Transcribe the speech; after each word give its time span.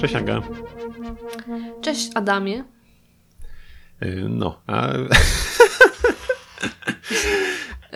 Cześć 0.00 0.14
Aga. 0.14 0.42
Cześć 1.80 2.10
Adamie. 2.14 2.64
Y, 4.02 4.26
no, 4.28 4.62
a... 4.66 4.92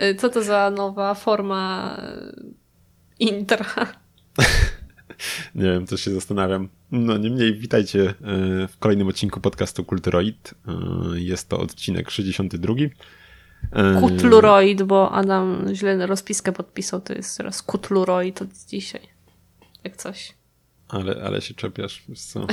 Y, 0.01 0.15
co 0.15 0.29
to 0.29 0.43
za 0.43 0.69
nowa 0.69 1.13
forma 1.13 1.97
y, 2.03 2.53
intra? 3.19 3.65
Nie 5.55 5.63
wiem, 5.63 5.85
też 5.85 6.01
się 6.01 6.11
zastanawiam. 6.11 6.69
No 6.91 7.17
niemniej, 7.17 7.55
witajcie 7.55 8.13
w 8.69 8.73
kolejnym 8.79 9.07
odcinku 9.07 9.39
podcastu 9.39 9.83
Kulturoid. 9.83 10.53
Jest 11.13 11.49
to 11.49 11.59
odcinek 11.59 12.11
62. 12.11 12.73
Kutluroid, 13.99 14.83
bo 14.83 15.11
Adam 15.11 15.65
źle 15.73 16.07
rozpiskę 16.07 16.51
podpisał, 16.51 17.01
to 17.01 17.13
jest 17.13 17.37
teraz 17.37 17.61
Kutluroid 17.61 18.41
od 18.41 18.49
dzisiaj. 18.69 19.01
Jak 19.83 19.97
coś. 19.97 20.33
Ale, 20.87 21.23
ale 21.23 21.41
się 21.41 21.53
czepiasz, 21.53 22.03
wiesz 22.09 22.21
co? 22.21 22.47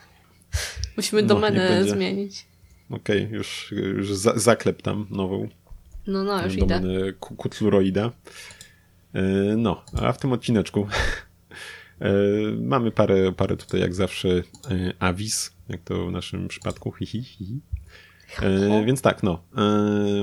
Musimy 0.96 1.22
no, 1.22 1.28
domenę 1.28 1.84
zmienić. 1.84 2.46
Okej, 2.90 3.24
okay, 3.24 3.36
już, 3.36 3.74
już 3.96 4.14
za, 4.14 4.38
zaklep 4.38 4.82
tam 4.82 5.06
nową. 5.10 5.48
No, 6.06 6.24
no, 6.24 6.44
już 6.44 6.56
domenę 6.56 7.00
idę. 7.00 7.12
Kutluroida. 7.12 8.12
E, 9.14 9.22
no, 9.56 9.82
a 10.02 10.12
w 10.12 10.18
tym 10.18 10.32
odcineczku 10.32 10.88
e, 12.00 12.12
mamy 12.60 12.90
parę, 12.90 13.32
parę 13.32 13.56
tutaj 13.56 13.80
jak 13.80 13.94
zawsze 13.94 14.28
e, 14.28 14.42
avis, 14.98 15.52
jak 15.68 15.80
to 15.80 16.06
w 16.06 16.12
naszym 16.12 16.48
przypadku, 16.48 16.92
hihi, 16.92 17.22
hi. 17.22 17.60
Więc 18.86 19.02
tak, 19.02 19.22
no. 19.22 19.42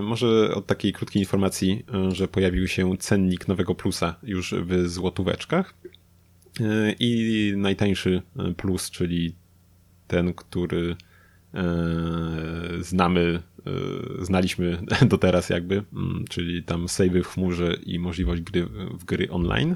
Może 0.01 0.55
od 0.55 0.65
takiej 0.65 0.93
krótkiej 0.93 1.21
informacji, 1.21 1.85
że 2.11 2.27
pojawił 2.27 2.67
się 2.67 2.97
cennik 2.97 3.47
nowego 3.47 3.75
plusa 3.75 4.15
już 4.23 4.53
w 4.53 4.89
złotóweczkach. 4.89 5.73
I 6.99 7.53
najtańszy 7.57 8.21
plus, 8.57 8.91
czyli 8.91 9.35
ten, 10.07 10.33
który 10.33 10.95
znamy, 12.81 13.41
znaliśmy 14.21 14.81
do 15.09 15.17
teraz 15.17 15.49
jakby, 15.49 15.83
mm, 15.93 16.25
czyli 16.29 16.63
tam 16.63 16.89
savey 16.89 17.23
w 17.23 17.27
chmurze 17.27 17.77
i 17.83 17.99
możliwość 17.99 18.41
gry 18.41 18.65
w 18.99 19.05
gry 19.05 19.29
online 19.29 19.75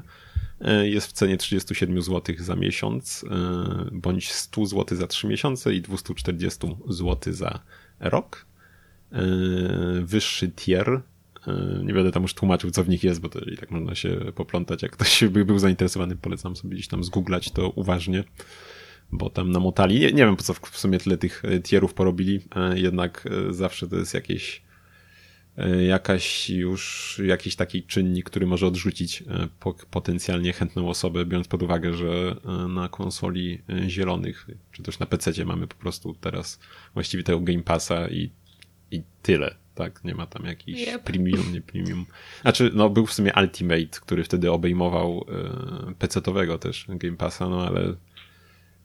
jest 0.82 1.06
w 1.06 1.12
cenie 1.12 1.36
37 1.36 2.02
zł 2.02 2.34
za 2.38 2.56
miesiąc, 2.56 3.24
bądź 3.92 4.32
100 4.32 4.66
zł 4.66 4.98
za 4.98 5.06
3 5.06 5.26
miesiące 5.26 5.74
i 5.74 5.80
240 5.80 6.66
zł 6.88 7.32
za 7.32 7.60
rok. 8.00 8.46
Wyższy 10.02 10.50
tier 10.50 11.00
nie 11.84 11.94
będę 11.94 12.12
tam 12.12 12.22
już 12.22 12.34
tłumaczył, 12.34 12.70
co 12.70 12.84
w 12.84 12.88
nich 12.88 13.04
jest, 13.04 13.20
bo 13.20 13.28
to 13.28 13.40
i 13.40 13.56
tak 13.56 13.70
można 13.70 13.94
się 13.94 14.20
poplątać. 14.34 14.82
Jak 14.82 14.92
ktoś 14.92 15.24
by 15.24 15.44
był 15.44 15.58
zainteresowany, 15.58 16.16
polecam 16.16 16.56
sobie 16.56 16.74
gdzieś 16.74 16.88
tam 16.88 17.04
zgooglać 17.04 17.50
to 17.50 17.70
uważnie, 17.70 18.24
bo 19.12 19.30
tam 19.30 19.50
namotali. 19.50 20.00
Nie, 20.00 20.12
nie 20.12 20.24
wiem, 20.24 20.36
po 20.36 20.42
co 20.42 20.54
w 20.54 20.78
sumie 20.78 20.98
tyle 20.98 21.18
tych 21.18 21.44
e, 21.44 21.60
tierów 21.60 21.94
porobili, 21.94 22.40
e, 22.56 22.78
jednak 22.78 23.28
e, 23.48 23.52
zawsze 23.52 23.88
to 23.88 23.96
jest 23.96 24.14
jakieś 24.14 24.62
jakaś 25.86 26.50
już 26.50 27.20
jakiś 27.24 27.56
taki 27.56 27.82
czynnik, 27.82 28.26
który 28.26 28.46
może 28.46 28.66
odrzucić 28.66 29.24
potencjalnie 29.90 30.52
chętną 30.52 30.88
osobę, 30.88 31.26
biorąc 31.26 31.48
pod 31.48 31.62
uwagę, 31.62 31.94
że 31.94 32.36
na 32.68 32.88
konsoli 32.88 33.62
zielonych, 33.88 34.46
czy 34.72 34.82
też 34.82 34.98
na 34.98 35.06
PC 35.06 35.44
mamy 35.44 35.66
po 35.66 35.74
prostu 35.74 36.14
teraz 36.14 36.60
właściwie 36.94 37.22
tego 37.22 37.40
Game 37.40 37.62
Passa 37.62 38.08
i, 38.08 38.30
i 38.90 39.02
tyle 39.22 39.54
tak? 39.80 40.04
Nie 40.04 40.14
ma 40.14 40.26
tam 40.26 40.44
jakiś 40.44 40.88
yep. 40.88 41.02
premium, 41.02 41.52
nie 41.52 41.60
premium. 41.60 42.06
Znaczy, 42.42 42.70
no 42.74 42.90
był 42.90 43.06
w 43.06 43.12
sumie 43.12 43.32
Ultimate, 43.36 44.00
który 44.00 44.24
wtedy 44.24 44.50
obejmował 44.50 45.24
y, 45.90 45.94
PC-owego 45.94 46.58
też 46.58 46.86
Game 46.88 47.16
Passa, 47.16 47.48
no 47.48 47.66
ale, 47.66 47.94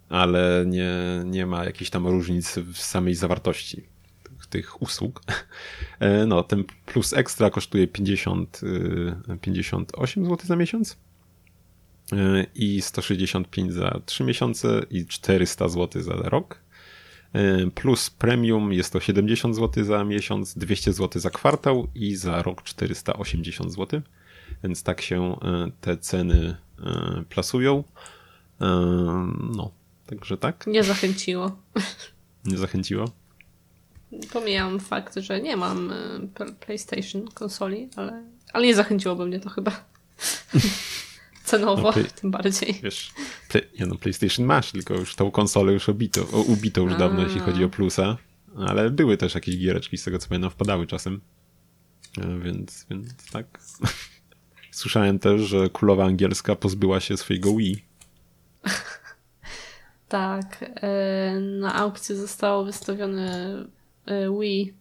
ale 0.10 0.64
nie, 0.68 0.94
nie 1.26 1.46
ma 1.46 1.66
jakichś 1.66 1.90
tam 1.90 2.08
różnic 2.08 2.58
w 2.58 2.78
samej 2.78 3.16
zawartości 3.16 3.84
tych, 4.24 4.48
tych 4.48 4.82
usług. 4.82 5.22
E, 6.00 6.26
no, 6.26 6.44
ten 6.44 6.64
Plus 6.86 7.14
Extra 7.14 7.50
kosztuje 7.50 7.88
50, 7.88 8.62
y, 8.64 9.38
58 9.42 10.26
zł 10.26 10.38
za 10.44 10.56
miesiąc 10.56 10.98
y, 12.14 12.46
i 12.56 12.82
165 12.82 13.74
za 13.74 14.02
3 14.06 14.24
miesiące 14.24 14.82
i 14.90 15.06
400 15.06 15.70
zł 15.70 16.02
za 16.02 16.14
rok. 16.14 16.65
E, 17.36 17.72
plus 17.72 18.10
premium 18.10 18.74
jest 18.74 18.94
to 18.94 19.00
70 19.00 19.56
zł 19.56 19.84
za 19.84 20.04
miesiąc, 20.04 20.58
200 20.58 20.94
zł 20.94 21.22
za 21.22 21.30
kwartał 21.30 21.88
i 21.96 22.16
za 22.16 22.42
rok 22.42 22.64
480 22.64 23.74
zł. 23.74 24.02
Więc 24.64 24.84
tak 24.84 25.02
się 25.02 25.40
e, 25.42 25.72
te 25.82 25.98
ceny 25.98 26.58
e, 26.86 27.24
plasują. 27.30 27.84
No, 29.56 29.72
także 30.08 30.38
tak. 30.38 30.68
Nie 30.68 30.84
zachęciło. 30.84 31.52
Nie 32.46 32.58
zachęciło? 32.58 33.12
Pomijam 34.34 34.80
fakt, 34.80 35.16
że 35.16 35.42
nie 35.42 35.58
mam 35.58 35.94
PlayStation 36.60 37.28
konsoli, 37.28 37.90
ale, 37.96 38.24
ale 38.54 38.66
nie 38.66 38.76
zachęciłoby 38.76 39.26
mnie 39.26 39.40
to 39.40 39.50
chyba. 39.50 39.72
Cenowo, 41.60 41.94
no, 41.98 42.04
tym 42.22 42.32
bardziej. 42.32 42.80
Wiesz, 42.84 43.12
play, 43.50 43.64
nie 43.80 43.86
no, 43.86 43.96
PlayStation 43.96 44.46
masz, 44.46 44.72
tylko 44.72 44.94
już 44.94 45.16
tą 45.16 45.32
konsolę 45.32 45.74
już 45.74 45.90
ubito, 45.90 46.24
ubito 46.48 46.82
już 46.82 46.94
A. 46.94 46.98
dawno, 46.98 47.24
jeśli 47.24 47.40
chodzi 47.40 47.64
o 47.64 47.70
plusa. 47.70 48.18
Ale 48.58 48.90
były 48.90 49.18
też 49.18 49.36
jakieś 49.36 49.58
giereczki, 49.58 49.98
z 49.98 50.04
tego 50.04 50.20
co 50.20 50.30
pamiętam, 50.30 50.52
wpadały 50.52 50.88
czasem. 50.88 51.22
E, 52.18 52.40
więc, 52.40 52.86
więc 52.90 53.32
tak. 53.32 53.60
Słyszałem 54.72 55.20
też, 55.20 55.42
że 55.42 55.70
królowa 55.70 56.06
angielska 56.06 56.56
pozbyła 56.56 57.00
się 57.00 57.18
swojego 57.18 57.56
Wii. 57.56 57.86
tak. 60.10 60.66
E, 60.82 61.40
na 61.40 61.76
aukcji 61.76 62.16
zostało 62.16 62.66
wystawione 62.66 63.56
e, 64.06 64.40
Wii, 64.40 64.74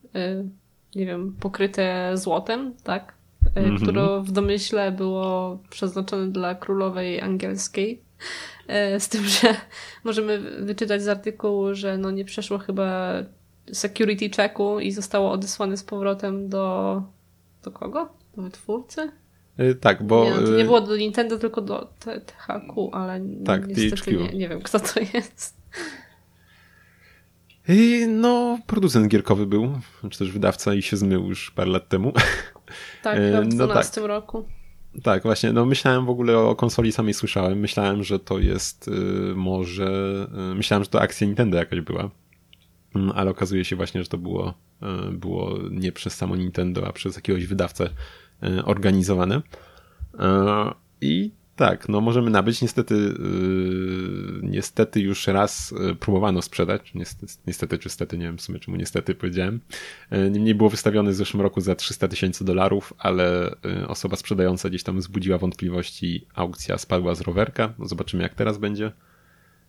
nie 0.95 1.07
wiem, 1.07 1.37
pokryte 1.41 2.13
złotem, 2.15 2.75
tak? 2.83 3.14
Mm 3.54 3.76
-hmm. 3.76 3.82
które 3.82 4.22
w 4.22 4.32
domyśle 4.32 4.92
było 4.92 5.59
przeznaczone 5.70 6.28
dla 6.28 6.54
królowej 6.54 7.20
angielskiej. 7.20 8.03
E, 8.69 9.00
z 9.00 9.09
tym, 9.09 9.25
że 9.25 9.54
możemy 10.04 10.38
wyczytać 10.65 11.03
z 11.03 11.09
artykułu, 11.09 11.75
że 11.75 11.98
no 11.98 12.10
nie 12.10 12.25
przeszło 12.25 12.59
chyba 12.59 13.12
security 13.72 14.31
checku 14.37 14.81
i 14.81 14.92
zostało 14.92 15.31
odesłane 15.31 15.76
z 15.76 15.84
powrotem 15.84 16.48
do. 16.48 17.03
do 17.62 17.70
kogo? 17.70 18.09
Do 18.37 18.42
wytwórcy? 18.42 19.10
Yy, 19.59 19.75
tak, 19.75 20.03
bo. 20.03 20.25
Nie, 20.25 20.31
no, 20.31 20.47
to 20.47 20.56
nie 20.56 20.65
było 20.65 20.81
do 20.81 20.97
Nintendo, 20.97 21.38
tylko 21.38 21.60
do 21.60 21.88
THQ, 22.00 22.91
ale 22.92 23.21
tak, 23.44 23.69
niestety 23.69 24.16
nie, 24.16 24.28
nie 24.28 24.48
wiem, 24.48 24.62
kto 24.62 24.81
to 24.81 25.00
jest. 25.15 25.56
I 27.69 28.06
no, 28.09 28.59
producent 28.66 29.09
gierkowy 29.09 29.47
był, 29.47 29.81
czy 30.10 30.19
też 30.19 30.32
wydawca 30.32 30.75
i 30.75 30.82
się 30.82 30.97
zmył 30.97 31.28
już 31.28 31.50
parę 31.50 31.71
lat 31.71 31.88
temu. 31.88 32.12
Tak, 33.03 33.19
w 33.19 33.31
2012 33.31 34.01
no 34.01 34.07
tak. 34.07 34.09
roku. 34.09 34.45
Tak, 35.03 35.23
właśnie. 35.23 35.53
No 35.53 35.67
myślałem 35.67 36.07
w 36.07 36.11
ogóle 36.11 36.39
o 36.39 36.57
konsoli 36.57 36.93
samej 36.93 37.15
słyszałem. 37.15 37.59
Myślałem, 37.59 38.05
że 38.05 38.19
to 38.19 38.39
jest 38.39 38.89
y, 38.89 38.91
może. 39.35 40.27
Y, 40.53 40.55
myślałem, 40.55 40.84
że 40.84 40.91
to 40.91 41.01
akcja 41.01 41.27
Nintendo 41.27 41.57
jakaś 41.57 41.81
była. 41.81 42.05
Y, 42.05 42.11
ale 43.15 43.31
okazuje 43.31 43.65
się 43.65 43.77
właśnie, 43.77 44.03
że 44.03 44.09
to 44.09 44.19
było, 44.19 44.55
y, 45.09 45.13
było 45.13 45.59
nie 45.71 45.93
przez 45.93 46.15
samo 46.15 46.37
Nintendo, 46.37 46.87
a 46.87 46.93
przez 46.93 47.17
jakiegoś 47.17 47.47
wydawcę 47.47 47.91
organizowane. 48.65 49.37
Y, 49.37 50.19
I 51.01 51.31
tak, 51.56 51.88
no 51.88 52.00
możemy 52.00 52.31
nabyć. 52.31 52.62
Niestety, 52.62 52.94
yy, 52.94 54.41
niestety 54.42 55.00
już 55.00 55.26
raz 55.26 55.70
yy, 55.70 55.94
próbowano 55.94 56.42
sprzedać. 56.42 56.95
Niestety, 56.95 57.33
niestety 57.47 57.78
czy 57.78 57.89
stety, 57.89 58.18
nie 58.18 58.24
wiem 58.24 58.39
w 58.39 58.42
sumie 58.42 58.59
czemu 58.59 58.77
niestety 58.77 59.15
powiedziałem. 59.15 59.60
Yy, 60.10 60.30
niemniej 60.30 60.54
było 60.54 60.71
wystawiony 60.71 61.10
w 61.10 61.15
zeszłym 61.15 61.41
roku 61.41 61.60
za 61.60 61.74
300 61.74 62.09
tysięcy 62.09 62.45
dolarów, 62.45 62.92
ale 62.98 63.56
yy, 63.65 63.89
osoba 63.89 64.16
sprzedająca 64.16 64.68
gdzieś 64.68 64.83
tam 64.83 64.98
wzbudziła 64.98 65.39
wątpliwości. 65.39 66.27
Aukcja 66.34 66.78
spadła 66.78 67.15
z 67.15 67.21
rowerka. 67.21 67.74
No 67.78 67.89
zobaczymy 67.89 68.22
jak 68.22 68.34
teraz 68.34 68.59
będzie. 68.59 68.92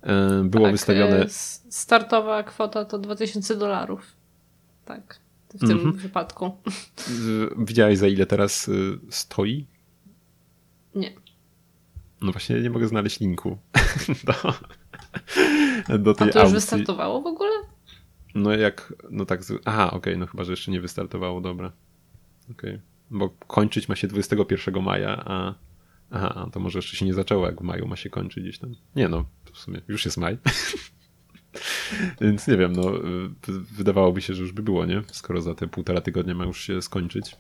Yy, 0.06 0.44
było 0.44 0.66
tak, 0.66 0.72
wystawione. 0.72 1.26
Startowa 1.70 2.44
kwota 2.44 2.86
to 2.86 3.00
2000 3.00 3.56
dolarów. 3.56 4.16
Tak, 4.86 5.20
w 5.54 5.60
tym 5.60 5.72
mm 5.72 5.92
-hmm. 5.92 5.96
wypadku. 5.96 6.52
Widziałeś 7.68 7.98
za 7.98 8.08
ile 8.08 8.26
teraz 8.26 8.70
stoi? 9.10 9.66
Nie. 10.96 11.25
No 12.22 12.32
właśnie 12.32 12.62
nie 12.62 12.70
mogę 12.70 12.88
znaleźć 12.88 13.20
linku 13.20 13.58
do, 14.28 14.54
do 15.98 16.14
tej 16.14 16.30
A 16.30 16.32
to 16.32 16.40
już 16.40 16.44
aukcji. 16.44 16.54
wystartowało 16.54 17.22
w 17.22 17.26
ogóle? 17.26 17.52
No 18.36 18.52
jak, 18.52 18.94
no 19.10 19.26
tak, 19.26 19.42
aha, 19.66 19.88
okej, 19.88 19.98
okay, 19.98 20.18
no 20.18 20.28
chyba, 20.28 20.44
że 20.44 20.52
jeszcze 20.52 20.72
nie 20.72 20.82
wystartowało, 20.82 21.42
dobra. 21.42 21.72
Okej, 22.52 22.70
okay. 22.72 22.82
bo 23.12 23.30
kończyć 23.30 23.90
ma 23.90 23.96
się 23.96 24.08
21 24.08 24.84
maja, 24.84 25.24
a 25.26 25.56
aha, 26.12 26.50
to 26.52 26.60
może 26.60 26.80
jeszcze 26.80 26.98
się 26.98 27.06
nie 27.06 27.14
zaczęło, 27.14 27.46
jak 27.46 27.62
w 27.62 27.64
maju 27.64 27.88
ma 27.88 27.96
się 27.96 28.10
kończyć 28.10 28.44
gdzieś 28.44 28.60
tam. 28.60 28.76
Nie 28.96 29.10
no, 29.10 29.26
w 29.54 29.58
sumie 29.58 29.82
już 29.88 30.06
jest 30.06 30.18
maj. 30.18 30.38
Więc 32.22 32.48
nie 32.48 32.58
wiem, 32.58 32.74
no 32.74 32.84
wydawałoby 33.72 34.22
się, 34.22 34.34
że 34.34 34.42
już 34.42 34.52
by 34.52 34.64
było, 34.64 34.86
nie? 34.86 35.02
Skoro 35.12 35.42
za 35.42 35.56
te 35.56 35.68
półtora 35.68 36.02
tygodnia 36.02 36.36
ma 36.36 36.46
już 36.46 36.62
się 36.62 36.82
skończyć. 36.82 37.36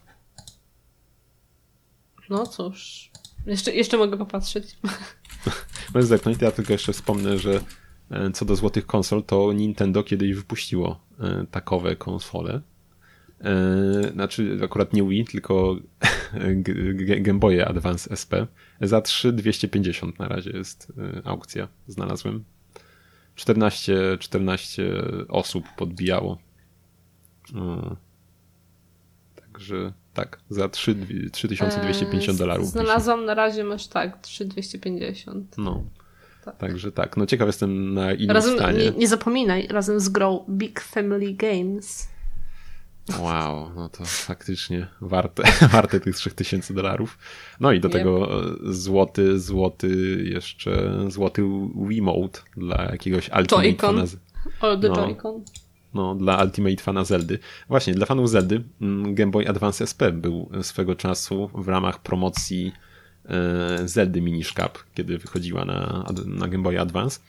No 2.29 2.47
cóż, 2.47 3.11
jeszcze, 3.45 3.73
jeszcze 3.75 3.97
mogę 3.97 4.17
popatrzeć. 4.17 4.77
Możesz 5.93 6.07
zerknąć, 6.07 6.41
ja 6.41 6.51
tylko 6.51 6.73
jeszcze 6.73 6.93
wspomnę, 6.93 7.37
że 7.37 7.61
co 8.33 8.45
do 8.45 8.55
złotych 8.55 8.85
konsol, 8.85 9.23
to 9.23 9.53
Nintendo 9.53 10.03
kiedyś 10.03 10.33
wypuściło 10.33 10.99
takowe 11.51 11.95
konsole. 11.95 12.61
Znaczy 14.13 14.59
akurat 14.63 14.93
nie 14.93 15.03
Wii, 15.03 15.25
tylko 15.25 15.75
Game 17.21 17.39
Boy 17.39 17.65
Advance 17.65 18.09
SP. 18.21 18.33
Za 18.81 19.01
3250 19.01 20.19
na 20.19 20.27
razie 20.27 20.51
jest 20.51 20.93
aukcja, 21.23 21.67
znalazłem. 21.87 22.43
14, 23.35 24.17
14 24.19 25.03
osób 25.27 25.65
podbijało. 25.77 26.37
Także 29.35 29.93
tak, 30.15 30.39
za 30.49 30.69
3, 30.69 30.95
3250 31.31 32.29
eee, 32.29 32.39
dolarów. 32.39 32.67
Znalazłam 32.67 33.25
na 33.25 33.33
razie 33.33 33.63
masz 33.63 33.87
tak, 33.87 34.21
3250. 34.21 35.57
No. 35.57 35.83
Tak. 36.45 36.57
Także 36.57 36.91
tak, 36.91 37.17
no 37.17 37.25
ciekaw 37.25 37.47
jestem 37.47 37.93
na 37.93 38.13
ile 38.13 38.33
razem, 38.33 38.55
stanie. 38.55 38.79
Nie, 38.79 38.91
nie 38.91 39.07
zapominaj, 39.07 39.67
razem 39.67 39.99
z 39.99 40.09
grą 40.09 40.45
Big 40.49 40.81
Family 40.81 41.33
Games. 41.33 42.07
Wow, 43.19 43.71
no 43.75 43.89
to 43.89 44.05
faktycznie 44.05 44.87
warte, 45.01 45.43
warte 45.71 45.99
tych 45.99 46.15
3000 46.15 46.73
dolarów. 46.73 47.17
No 47.59 47.71
i 47.71 47.79
do 47.79 47.87
yep. 47.87 47.93
tego 47.93 48.39
e, 48.39 48.55
złoty, 48.63 49.39
złoty 49.39 50.23
jeszcze, 50.25 50.99
złoty 51.07 51.43
Wiimote 51.87 52.39
dla 52.57 52.83
jakiegoś 52.91 53.29
Ultimate 53.39 53.73
Fana. 53.73 54.03
O, 54.61 54.77
the 54.77 54.89
no, 54.89 54.95
Joy-Con. 54.95 55.41
No, 55.95 56.15
dla 56.15 56.43
Ultimate 56.43 56.83
Fana 56.83 57.03
Zeldy. 57.03 57.39
Właśnie, 57.69 57.93
dla 57.93 58.05
fanów 58.05 58.29
Zeldy 58.29 58.63
mm, 58.81 59.15
Game 59.15 59.31
Boy 59.31 59.49
Advance 59.49 59.87
SP 59.91 60.01
był 60.13 60.49
swego 60.61 60.95
czasu 60.95 61.49
w 61.53 61.67
ramach 61.67 62.01
promocji 62.01 62.71
e, 63.25 63.87
Zeldy 63.87 64.21
Minish 64.21 64.53
Cup, 64.53 64.85
kiedy 64.93 65.17
wychodziła 65.17 65.65
na, 65.65 66.05
na 66.25 66.47
Game 66.47 66.63
Boy 66.63 66.79
Advance. 66.79 67.19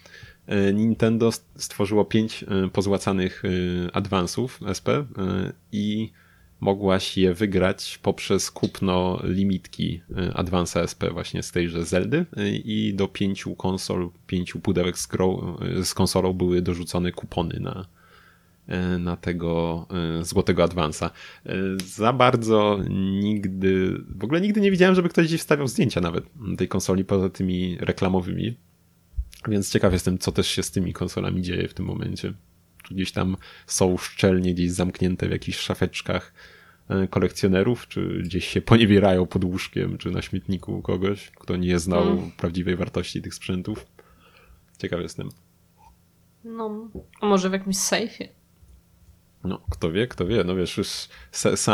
E, 0.46 0.72
Nintendo 0.72 1.32
stworzyło 1.56 2.04
pięć 2.04 2.42
e, 2.44 2.68
pozłacanych 2.68 3.42
adwansów 3.92 4.60
SP 4.78 4.88
i 5.72 6.12
mogłaś 6.60 7.19
je 7.19 7.34
wygrać 7.34 7.98
poprzez 8.02 8.50
kupno 8.50 9.20
limitki 9.24 10.02
Advansa 10.34 10.82
SP 10.90 11.02
właśnie 11.12 11.42
z 11.42 11.52
tejże 11.52 11.84
Zeldy 11.84 12.26
i 12.64 12.94
do 12.94 13.08
pięciu 13.08 13.54
konsol, 13.54 14.10
pięciu 14.26 14.60
pudełek 14.60 14.98
z, 14.98 15.08
z 15.82 15.94
konsolą 15.94 16.32
były 16.32 16.62
dorzucone 16.62 17.12
kupony 17.12 17.60
na, 17.60 17.86
na 18.98 19.16
tego 19.16 19.86
złotego 20.22 20.64
Advansa. 20.64 21.10
Za 21.84 22.12
bardzo 22.12 22.78
nigdy, 23.20 24.02
w 24.08 24.24
ogóle 24.24 24.40
nigdy 24.40 24.60
nie 24.60 24.70
widziałem, 24.70 24.94
żeby 24.94 25.08
ktoś 25.08 25.26
gdzieś 25.26 25.40
wstawiał 25.40 25.68
zdjęcia 25.68 26.00
nawet 26.00 26.24
tej 26.58 26.68
konsoli 26.68 27.04
poza 27.04 27.30
tymi 27.30 27.76
reklamowymi. 27.80 28.56
Więc 29.48 29.72
ciekaw 29.72 29.92
jestem, 29.92 30.18
co 30.18 30.32
też 30.32 30.46
się 30.46 30.62
z 30.62 30.70
tymi 30.70 30.92
konsolami 30.92 31.42
dzieje 31.42 31.68
w 31.68 31.74
tym 31.74 31.86
momencie. 31.86 32.32
Czy 32.82 32.94
gdzieś 32.94 33.12
tam 33.12 33.36
są 33.66 33.96
szczelnie 33.96 34.54
gdzieś 34.54 34.70
zamknięte 34.70 35.28
w 35.28 35.30
jakichś 35.30 35.58
szafeczkach 35.58 36.34
e, 36.88 37.08
kolekcjonerów, 37.08 37.88
czy 37.88 38.20
gdzieś 38.24 38.48
się 38.48 38.60
poniewierają 38.60 39.26
pod 39.26 39.44
łóżkiem, 39.44 39.98
czy 39.98 40.10
na 40.10 40.22
śmietniku 40.22 40.82
kogoś, 40.82 41.30
kto 41.30 41.56
nie 41.56 41.78
znał 41.78 42.04
hmm. 42.04 42.30
prawdziwej 42.30 42.76
wartości 42.76 43.22
tych 43.22 43.34
sprzętów. 43.34 43.86
Ciekaw 44.78 45.00
jestem. 45.00 45.28
No, 46.44 46.90
a 47.20 47.26
może 47.26 47.50
w 47.50 47.52
jakimś 47.52 47.76
sejfie? 47.76 48.28
No, 49.46 49.60
kto 49.70 49.93
wie, 49.93 50.06
kto 50.06 50.26
wie. 50.26 50.44
No 50.44 50.56
wiesz, 50.56 50.76
już 50.76 50.88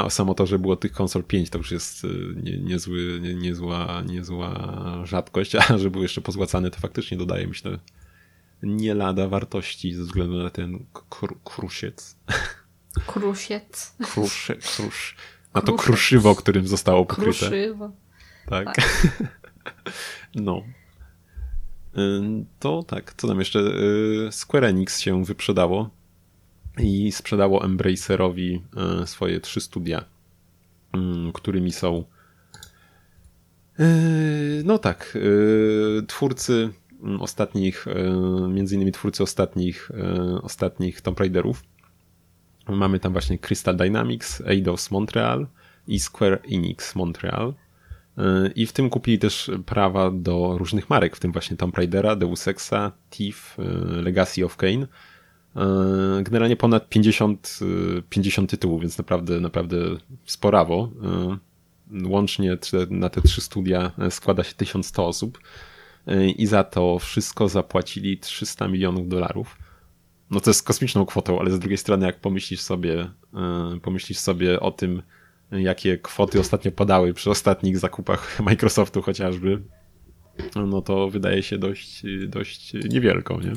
samo 0.08 0.34
to, 0.34 0.46
że 0.46 0.58
było 0.58 0.76
tych 0.76 0.92
konsol 0.92 1.24
5, 1.24 1.50
to 1.50 1.58
już 1.58 1.70
jest 1.70 2.04
y, 2.04 2.08
nie, 2.42 2.58
niezły, 2.58 3.20
nie, 3.22 3.34
niezła, 3.34 4.02
niezła 4.06 4.78
rzadkość, 5.04 5.54
a 5.68 5.78
że 5.78 5.90
były 5.90 6.04
jeszcze 6.04 6.20
pozłacane, 6.20 6.70
to 6.70 6.80
faktycznie 6.80 7.16
dodaje, 7.16 7.46
myślę, 7.46 7.78
nie 8.62 8.94
lada 8.94 9.28
wartości 9.28 9.94
ze 9.94 10.02
względu 10.02 10.42
na 10.42 10.50
ten 10.50 10.86
kr 11.10 11.34
krusiec. 11.44 12.16
Krusiec. 13.06 13.94
Krusze, 14.02 14.56
krusz. 14.56 15.16
Na 15.54 15.60
to 15.60 15.72
kruszywo, 15.72 16.34
którym 16.34 16.68
zostało 16.68 17.06
pokryte. 17.06 17.30
Kruszywo. 17.30 17.92
Tak. 18.46 18.76
tak. 18.76 18.84
no. 20.34 20.62
To 22.58 22.82
tak, 22.82 23.14
co 23.16 23.28
tam 23.28 23.38
jeszcze? 23.38 23.58
Y, 23.58 24.28
Square 24.32 24.64
Enix 24.64 25.00
się 25.00 25.24
wyprzedało 25.24 25.90
i 26.78 27.12
sprzedało 27.12 27.64
Embracerowi 27.64 28.62
e, 29.02 29.06
swoje 29.06 29.40
trzy 29.40 29.60
studia, 29.60 30.04
mm, 30.92 31.32
którymi 31.32 31.72
są 31.72 32.04
e, 33.78 33.84
no 34.64 34.78
tak, 34.78 35.18
e, 35.18 36.06
twórcy 36.06 36.70
ostatnich, 37.20 37.86
między 38.48 38.74
innymi 38.74 38.92
twórcy 38.92 39.22
ostatnich, 39.22 39.90
ostatnich 40.42 41.00
Tomb 41.00 41.20
Raiderów. 41.20 41.62
Mamy 42.68 43.00
tam 43.00 43.12
właśnie 43.12 43.38
Crystal 43.38 43.76
Dynamics, 43.76 44.42
Eidos 44.46 44.90
Montreal 44.90 45.46
i 45.88 46.00
Square 46.00 46.40
Enix 46.52 46.94
Montreal. 46.94 47.54
I 48.54 48.66
w 48.66 48.72
tym 48.72 48.90
kupili 48.90 49.18
też 49.18 49.50
prawa 49.66 50.10
do 50.10 50.58
różnych 50.58 50.90
marek, 50.90 51.16
w 51.16 51.20
tym 51.20 51.32
właśnie 51.32 51.56
Tomb 51.56 51.76
Raidera, 51.76 52.16
Deus 52.16 52.48
Exa, 52.48 52.92
Thief, 53.10 53.56
Legacy 54.02 54.44
of 54.44 54.56
Kane 54.56 54.86
generalnie 56.22 56.56
ponad 56.56 56.88
50, 56.88 57.60
50 58.08 58.44
e, 58.44 58.50
tytułów, 58.50 58.80
więc 58.80 58.98
naprawdę, 58.98 59.40
naprawdę 59.40 59.76
sporawo. 60.24 60.90
E, 61.02 62.08
łącznie 62.08 62.58
na 62.90 63.08
te 63.08 63.22
trzy 63.22 63.40
studia 63.40 63.92
składa 64.10 64.44
się 64.44 64.54
1100 64.54 65.06
osób 65.06 65.38
i 66.36 66.46
za 66.46 66.64
to 66.64 66.98
wszystko 66.98 67.48
zapłacili 67.48 68.18
300 68.18 68.68
milionów 68.68 69.08
dolarów. 69.08 69.58
No 70.30 70.40
to 70.40 70.50
jest 70.50 70.66
kosmiczną 70.66 71.06
kwotą, 71.06 71.40
ale 71.40 71.50
z 71.50 71.58
drugiej 71.58 71.78
strony 71.78 72.06
jak 72.06 72.20
pomyślisz 72.20 72.60
sobie, 72.60 73.10
pomyślisz 73.82 74.18
sobie 74.18 74.60
o 74.60 74.70
tym, 74.70 75.02
jakie 75.50 75.98
kwoty 75.98 76.40
ostatnio 76.40 76.72
podały 76.72 77.14
przy 77.14 77.30
ostatnich 77.30 77.78
zakupach 77.78 78.40
Microsoftu 78.44 79.02
chociażby, 79.02 79.62
no 80.56 80.82
to 80.82 81.10
wydaje 81.10 81.42
się 81.42 81.58
dość, 81.58 82.02
dość 82.28 82.72
niewielką, 82.74 83.40
nie? 83.40 83.52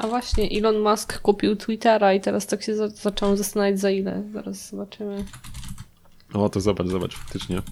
A 0.00 0.06
właśnie, 0.06 0.48
Elon 0.58 0.78
Musk 0.78 1.20
kupił 1.20 1.56
Twittera 1.56 2.14
i 2.14 2.20
teraz 2.20 2.46
tak 2.46 2.62
się 2.62 2.76
za 2.76 2.88
zacząłem 2.88 3.36
zastanawiać 3.36 3.80
za 3.80 3.90
ile. 3.90 4.22
Zaraz 4.32 4.70
zobaczymy. 4.70 5.24
O, 6.32 6.48
to 6.48 6.60
zobacz, 6.60 6.86
zobacz, 6.86 7.16
faktycznie. 7.16 7.62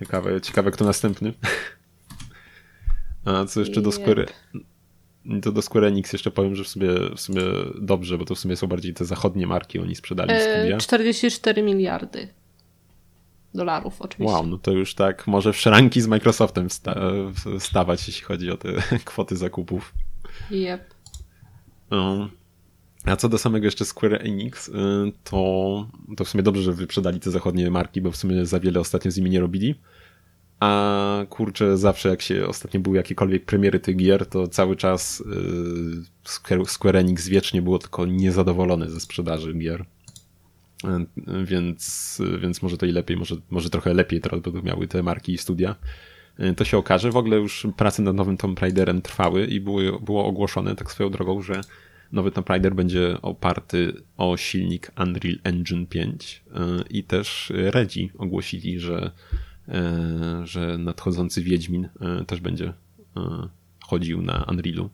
Ciekawe, 0.00 0.40
ciekawe 0.40 0.70
kto 0.70 0.84
następny. 0.84 1.32
A 3.24 3.44
co 3.44 3.60
jeszcze 3.60 3.82
do 3.82 3.92
Square... 3.92 4.26
To 5.42 5.52
do 5.52 5.62
Square 5.62 5.84
Enix 5.84 6.12
jeszcze 6.12 6.30
powiem, 6.30 6.56
że 6.56 6.64
w 6.64 6.68
sumie, 6.68 6.88
w 7.16 7.20
sumie 7.20 7.42
dobrze, 7.80 8.18
bo 8.18 8.24
to 8.24 8.34
w 8.34 8.38
sumie 8.38 8.56
są 8.56 8.66
bardziej 8.66 8.94
te 8.94 9.04
zachodnie 9.04 9.46
marki, 9.46 9.78
oni 9.78 9.94
sprzedali 9.94 10.30
e, 10.32 10.40
studia. 10.40 10.78
44 10.78 11.62
miliardy 11.62 12.28
dolarów 13.54 14.02
oczywiście. 14.02 14.34
Wow, 14.34 14.46
no 14.46 14.58
to 14.58 14.70
już 14.70 14.94
tak 14.94 15.26
może 15.26 15.52
w 15.52 15.56
szranki 15.56 16.00
z 16.00 16.06
Microsoftem 16.06 16.70
sta 16.70 17.00
stawać, 17.58 18.08
jeśli 18.08 18.24
chodzi 18.24 18.50
o 18.50 18.56
te 18.56 18.68
kwoty 19.04 19.36
zakupów. 19.36 19.94
Yep. 20.50 20.94
A 23.04 23.16
co 23.16 23.28
do 23.28 23.38
samego 23.38 23.64
jeszcze 23.64 23.84
Square 23.84 24.18
Enix, 24.22 24.68
y, 24.68 24.72
to, 25.24 25.88
to 26.16 26.24
w 26.24 26.28
sumie 26.28 26.42
dobrze, 26.42 26.62
że 26.62 26.72
wyprzedali 26.72 27.20
te 27.20 27.30
zachodnie 27.30 27.70
marki, 27.70 28.00
bo 28.00 28.10
w 28.10 28.16
sumie 28.16 28.46
za 28.46 28.60
wiele 28.60 28.80
ostatnio 28.80 29.10
z 29.10 29.16
nimi 29.16 29.30
nie 29.30 29.40
robili. 29.40 29.74
A 30.60 31.26
kurczę, 31.30 31.76
zawsze 31.76 32.08
jak 32.08 32.22
się 32.22 32.46
ostatnio 32.46 32.80
były 32.80 32.96
jakiekolwiek 32.96 33.44
premiery 33.44 33.80
tych 33.80 33.96
gier, 33.96 34.26
to 34.26 34.48
cały 34.48 34.76
czas 34.76 35.20
y, 35.20 36.64
Square 36.66 36.96
Enix 36.96 37.28
wiecznie 37.28 37.62
było 37.62 37.78
tylko 37.78 38.06
niezadowolony 38.06 38.90
ze 38.90 39.00
sprzedaży 39.00 39.54
gier. 39.54 39.84
Y, 40.84 41.44
więc, 41.44 42.22
więc 42.40 42.62
może 42.62 42.78
to 42.78 42.86
i 42.86 42.92
lepiej, 42.92 43.16
może, 43.16 43.36
może 43.50 43.70
trochę 43.70 43.94
lepiej 43.94 44.20
teraz 44.20 44.40
będą 44.40 44.62
miały 44.62 44.88
te 44.88 45.02
marki 45.02 45.32
i 45.32 45.38
studia. 45.38 45.76
Y, 46.40 46.54
to 46.54 46.64
się 46.64 46.78
okaże. 46.78 47.10
W 47.10 47.16
ogóle 47.16 47.36
już 47.36 47.66
prace 47.76 48.02
nad 48.02 48.16
nowym 48.16 48.36
Tomb 48.36 48.60
Raiderem 48.60 49.02
trwały 49.02 49.46
i 49.46 49.60
było, 49.60 50.00
było 50.00 50.26
ogłoszone 50.26 50.76
tak 50.76 50.92
swoją 50.92 51.10
drogą, 51.10 51.42
że 51.42 51.60
nowy 52.12 52.30
Tomb 52.30 52.48
Raider 52.48 52.74
będzie 52.74 53.16
oparty 53.22 53.92
o 54.16 54.36
silnik 54.36 54.90
Unreal 55.00 55.38
Engine 55.44 55.86
5 55.86 56.42
y, 56.46 56.52
i 56.90 57.04
też 57.04 57.52
Redzi 57.56 58.10
ogłosili, 58.18 58.80
że, 58.80 59.10
y, 59.68 59.72
że 60.46 60.78
nadchodzący 60.78 61.42
Wiedźmin 61.42 61.88
też 62.26 62.40
będzie 62.40 62.72
chodził 63.84 64.22
na 64.22 64.46
Unrealu. 64.50 64.90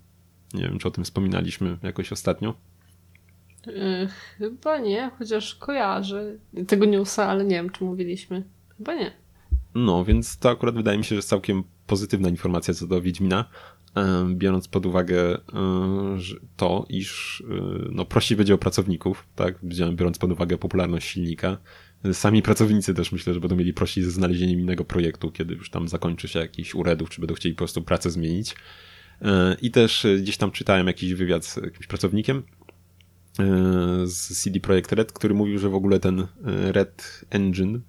Nie 0.55 0.63
wiem, 0.63 0.79
czy 0.79 0.89
o 0.89 0.91
tym 0.91 1.05
wspominaliśmy 1.05 1.79
jakoś 1.83 2.13
ostatnio. 2.13 2.55
Chyba 4.39 4.79
nie, 4.79 5.11
chociaż 5.19 5.55
kojarzę 5.55 6.37
tego 6.67 6.85
newsa, 6.85 7.29
ale 7.29 7.45
nie 7.45 7.57
wiem, 7.57 7.71
czy 7.71 7.85
mówiliśmy. 7.85 8.45
Chyba 8.79 8.95
nie. 8.95 9.13
No, 9.75 10.05
więc 10.05 10.39
to 10.39 10.51
akurat 10.51 10.75
wydaje 10.75 10.99
mi 10.99 11.05
się, 11.05 11.09
że 11.09 11.15
jest 11.15 11.29
całkiem 11.29 11.65
pozytywna 11.87 12.29
informacja 12.29 12.75
co 12.75 12.87
do 12.87 13.03
Wiedźmina, 13.03 13.45
e, 13.97 14.27
biorąc 14.35 14.69
pod 14.69 14.87
uwagę 14.87 15.35
e, 15.35 15.39
to, 16.57 16.87
iż 16.89 17.43
e, 17.51 17.55
no, 17.93 18.05
prościej 18.05 18.37
będzie 18.37 18.55
o 18.55 18.59
pracowników, 18.59 19.27
tak, 19.35 19.55
biorąc 19.93 20.19
pod 20.19 20.33
uwagę 20.33 20.59
popularność 20.59 21.09
silnika. 21.09 21.59
Sami 22.13 22.43
pracownicy 22.43 22.95
też 22.95 23.13
myślę, 23.13 23.35
że 23.35 23.41
będą 23.41 23.57
mieli 23.57 23.73
prościej 23.73 24.05
ze 24.05 24.11
znalezieniem 24.11 24.61
innego 24.61 24.85
projektu, 24.85 25.31
kiedy 25.31 25.55
już 25.55 25.71
tam 25.71 25.89
zakończy 25.89 26.29
się 26.29 26.39
jakiś 26.39 26.75
uredów, 26.75 27.11
czy 27.11 27.21
będą 27.21 27.35
chcieli 27.35 27.55
po 27.55 27.59
prostu 27.59 27.83
pracę 27.83 28.11
zmienić. 28.11 28.55
I 29.63 29.71
też 29.71 30.07
gdzieś 30.23 30.37
tam 30.37 30.51
czytałem 30.51 30.87
jakiś 30.87 31.15
wywiad 31.15 31.45
z 31.45 31.57
jakimś 31.57 31.87
pracownikiem 31.87 32.43
z 34.05 34.43
CD 34.43 34.61
Projekt 34.61 34.93
Red, 34.93 35.13
który 35.13 35.35
mówił, 35.35 35.59
że 35.59 35.69
w 35.69 35.75
ogóle 35.75 36.01
ten 36.01 36.27
Red 36.73 37.25
Engine, 37.31 37.81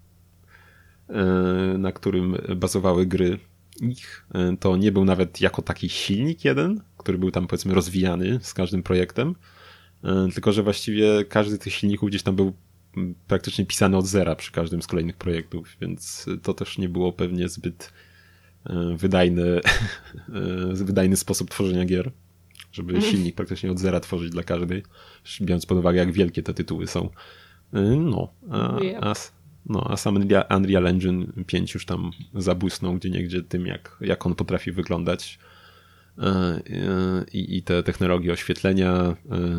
na 1.77 1.91
którym 1.91 2.37
bazowały 2.55 3.05
gry 3.05 3.39
ich, 3.81 4.27
to 4.59 4.77
nie 4.77 4.91
był 4.91 5.05
nawet 5.05 5.41
jako 5.41 5.61
taki 5.61 5.89
silnik 5.89 6.45
jeden, 6.45 6.81
który 6.97 7.17
był 7.17 7.31
tam 7.31 7.47
powiedzmy 7.47 7.73
rozwijany 7.73 8.39
z 8.41 8.53
każdym 8.53 8.83
projektem, 8.83 9.35
tylko 10.33 10.51
że 10.51 10.63
właściwie 10.63 11.25
każdy 11.25 11.55
z 11.55 11.59
tych 11.59 11.73
silników 11.73 12.09
gdzieś 12.09 12.23
tam 12.23 12.35
był 12.35 12.53
praktycznie 13.27 13.65
pisany 13.65 13.97
od 13.97 14.07
zera 14.07 14.35
przy 14.35 14.51
każdym 14.51 14.81
z 14.81 14.87
kolejnych 14.87 15.17
projektów, 15.17 15.77
więc 15.81 16.25
to 16.43 16.53
też 16.53 16.77
nie 16.77 16.89
było 16.89 17.13
pewnie 17.13 17.49
zbyt 17.49 17.93
e, 18.65 18.95
wydajny, 18.97 19.43
e, 20.73 20.73
wydajny 20.73 21.17
sposób 21.17 21.49
tworzenia 21.49 21.85
gier, 21.85 22.11
żeby 22.71 22.93
mhm. 22.93 23.11
silnik 23.11 23.35
praktycznie 23.35 23.71
od 23.71 23.79
zera 23.79 23.99
tworzyć 23.99 24.31
dla 24.31 24.43
każdej, 24.43 24.83
biorąc 25.41 25.65
pod 25.65 25.77
uwagę 25.77 25.99
jak 25.99 26.11
wielkie 26.11 26.43
te 26.43 26.53
tytuły 26.53 26.87
są. 26.87 27.09
E, 27.73 27.81
no, 27.81 28.33
a, 28.49 28.79
a, 29.01 29.13
no, 29.65 29.87
a 29.89 29.97
sam 29.97 30.15
Unreal 30.49 30.87
Engine 30.87 31.43
5 31.47 31.73
już 31.73 31.85
tam 31.85 32.11
zabłysnął 32.33 32.93
gdzie 32.93 33.09
niegdzie 33.09 33.43
tym, 33.43 33.65
jak, 33.65 33.97
jak 34.01 34.25
on 34.25 34.35
potrafi 34.35 34.71
wyglądać 34.71 35.39
i, 37.33 37.57
i 37.57 37.63
te 37.63 37.83
technologie 37.83 38.33
oświetlenia, 38.33 38.93
e, 38.93 39.15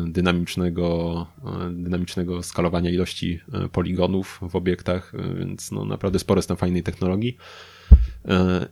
dynamicznego, 0.07 1.27
e, 1.45 1.69
dynamicznego 1.69 2.43
skalowania 2.43 2.89
ilości 2.89 3.39
e, 3.53 3.69
poligonów 3.69 4.39
w 4.49 4.55
obiektach, 4.55 5.13
więc 5.37 5.71
no 5.71 5.85
naprawdę 5.85 6.19
sporo 6.19 6.37
jest 6.37 6.47
tam 6.47 6.57
fajnej 6.57 6.83
technologii. 6.83 7.37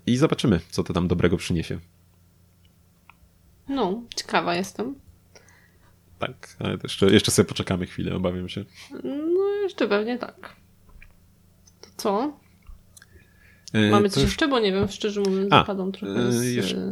I 0.05 0.17
zobaczymy, 0.17 0.59
co 0.69 0.83
to 0.83 0.93
tam 0.93 1.07
dobrego 1.07 1.37
przyniesie. 1.37 1.79
No, 3.69 4.03
ciekawa 4.15 4.55
jestem. 4.55 4.95
Tak, 6.19 6.55
ale 6.59 6.77
jeszcze, 6.83 7.11
jeszcze 7.11 7.31
sobie 7.31 7.49
poczekamy 7.49 7.85
chwilę, 7.85 8.15
obawiam 8.15 8.49
się. 8.49 8.65
No, 9.03 9.43
jeszcze 9.63 9.87
pewnie 9.87 10.17
tak. 10.17 10.55
Co? 12.01 12.33
Mamy 13.91 14.09
coś 14.09 14.23
jeszcze, 14.23 14.47
bo 14.47 14.59
nie 14.59 14.71
wiem, 14.71 14.87
szczerze 14.87 15.21
mówiąc, 15.21 15.49
zapadam 15.49 15.91
trochę 15.91 16.31
z... 16.31 16.53
Jeszcze, 16.53 16.89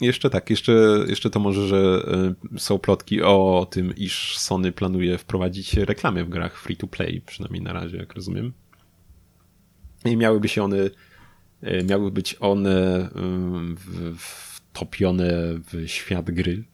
jeszcze 0.00 0.30
tak, 0.30 0.50
jeszcze, 0.50 0.72
jeszcze 1.08 1.30
to 1.30 1.40
może, 1.40 1.66
że 1.66 2.06
e, 2.54 2.58
są 2.58 2.78
plotki 2.78 3.22
o 3.22 3.66
tym, 3.70 3.96
iż 3.96 4.38
Sony 4.38 4.72
planuje 4.72 5.18
wprowadzić 5.18 5.74
reklamy 5.74 6.24
w 6.24 6.28
grach 6.28 6.58
free 6.58 6.76
to 6.76 6.86
play, 6.86 7.22
przynajmniej 7.26 7.62
na 7.62 7.72
razie, 7.72 7.96
jak 7.96 8.14
rozumiem. 8.14 8.52
I 10.04 10.16
miałyby 10.16 10.48
się 10.48 10.62
one, 10.62 10.90
e, 11.62 11.84
miały 11.84 12.10
być 12.10 12.36
one 12.40 13.08
wtopione 14.16 15.32
w 15.72 15.86
świat 15.86 16.30
gry, 16.30 16.64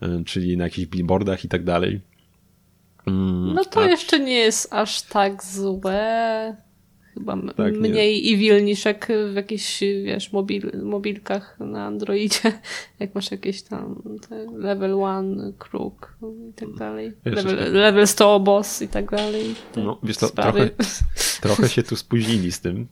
e, 0.00 0.24
czyli 0.24 0.56
na 0.56 0.64
jakichś 0.64 0.86
billboardach 0.86 1.44
i 1.44 1.48
tak 1.48 1.64
dalej. 1.64 2.00
Mm, 3.06 3.54
no 3.54 3.64
to 3.64 3.80
A... 3.80 3.86
jeszcze 3.86 4.20
nie 4.20 4.38
jest 4.38 4.72
aż 4.72 5.02
tak 5.02 5.44
złe 5.44 6.56
chyba 7.14 7.36
tak, 7.56 7.74
mniej 7.74 8.22
nie. 8.22 8.34
evil 8.34 8.64
niż 8.64 8.84
jak 8.84 9.12
w 9.32 9.34
jakichś, 9.34 9.80
wiesz, 9.80 10.32
mobil, 10.32 10.70
mobilkach 10.82 11.56
na 11.60 11.86
Androidzie, 11.86 12.52
jak 13.00 13.14
masz 13.14 13.30
jakieś 13.30 13.62
tam 13.62 14.02
level 14.56 14.90
1 14.90 15.52
kruk 15.58 16.16
i 16.50 16.52
tak 16.52 16.74
dalej, 16.74 17.12
level, 17.24 17.72
level 17.72 18.06
100 18.06 18.40
boss 18.40 18.82
i 18.82 18.88
tak 18.88 19.10
dalej. 19.10 19.54
No, 19.76 19.98
wiesz 20.02 20.16
to, 20.16 20.28
trochę, 20.28 20.70
trochę 21.42 21.68
się 21.68 21.82
tu 21.82 21.96
spóźnili 21.96 22.52
z 22.52 22.60
tym, 22.60 22.86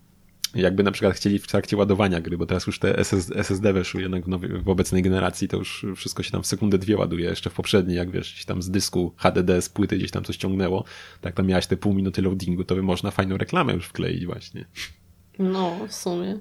jakby 0.54 0.82
na 0.82 0.90
przykład 0.90 1.14
chcieli 1.14 1.38
w 1.38 1.46
trakcie 1.46 1.76
ładowania 1.76 2.20
gry, 2.20 2.38
bo 2.38 2.46
teraz 2.46 2.66
już 2.66 2.78
te 2.78 2.98
SSD 3.34 3.72
weszły 3.72 4.02
jednak 4.02 4.24
w, 4.24 4.62
w 4.64 4.68
obecnej 4.68 5.02
generacji, 5.02 5.48
to 5.48 5.56
już 5.56 5.86
wszystko 5.96 6.22
się 6.22 6.30
tam 6.30 6.42
w 6.42 6.46
sekundę 6.46 6.78
dwie 6.78 6.96
ładuje, 6.96 7.28
jeszcze 7.28 7.50
w 7.50 7.54
poprzedniej, 7.54 7.96
jak 7.96 8.10
wiesz, 8.10 8.44
tam 8.44 8.62
z 8.62 8.70
dysku 8.70 9.14
HDD, 9.16 9.62
z 9.62 9.68
płyty 9.68 9.96
gdzieś 9.96 10.10
tam 10.10 10.24
coś 10.24 10.36
ciągnęło, 10.36 10.84
tak 11.20 11.34
tam 11.34 11.46
miałaś 11.46 11.66
te 11.66 11.76
pół 11.76 11.94
minuty 11.94 12.22
loadingu, 12.22 12.64
to 12.64 12.74
by 12.74 12.82
można 12.82 13.10
fajną 13.10 13.36
reklamę 13.36 13.72
już 13.72 13.86
wkleić 13.86 14.26
właśnie. 14.26 14.64
No, 15.38 15.86
w 15.88 15.94
sumie. 15.94 16.38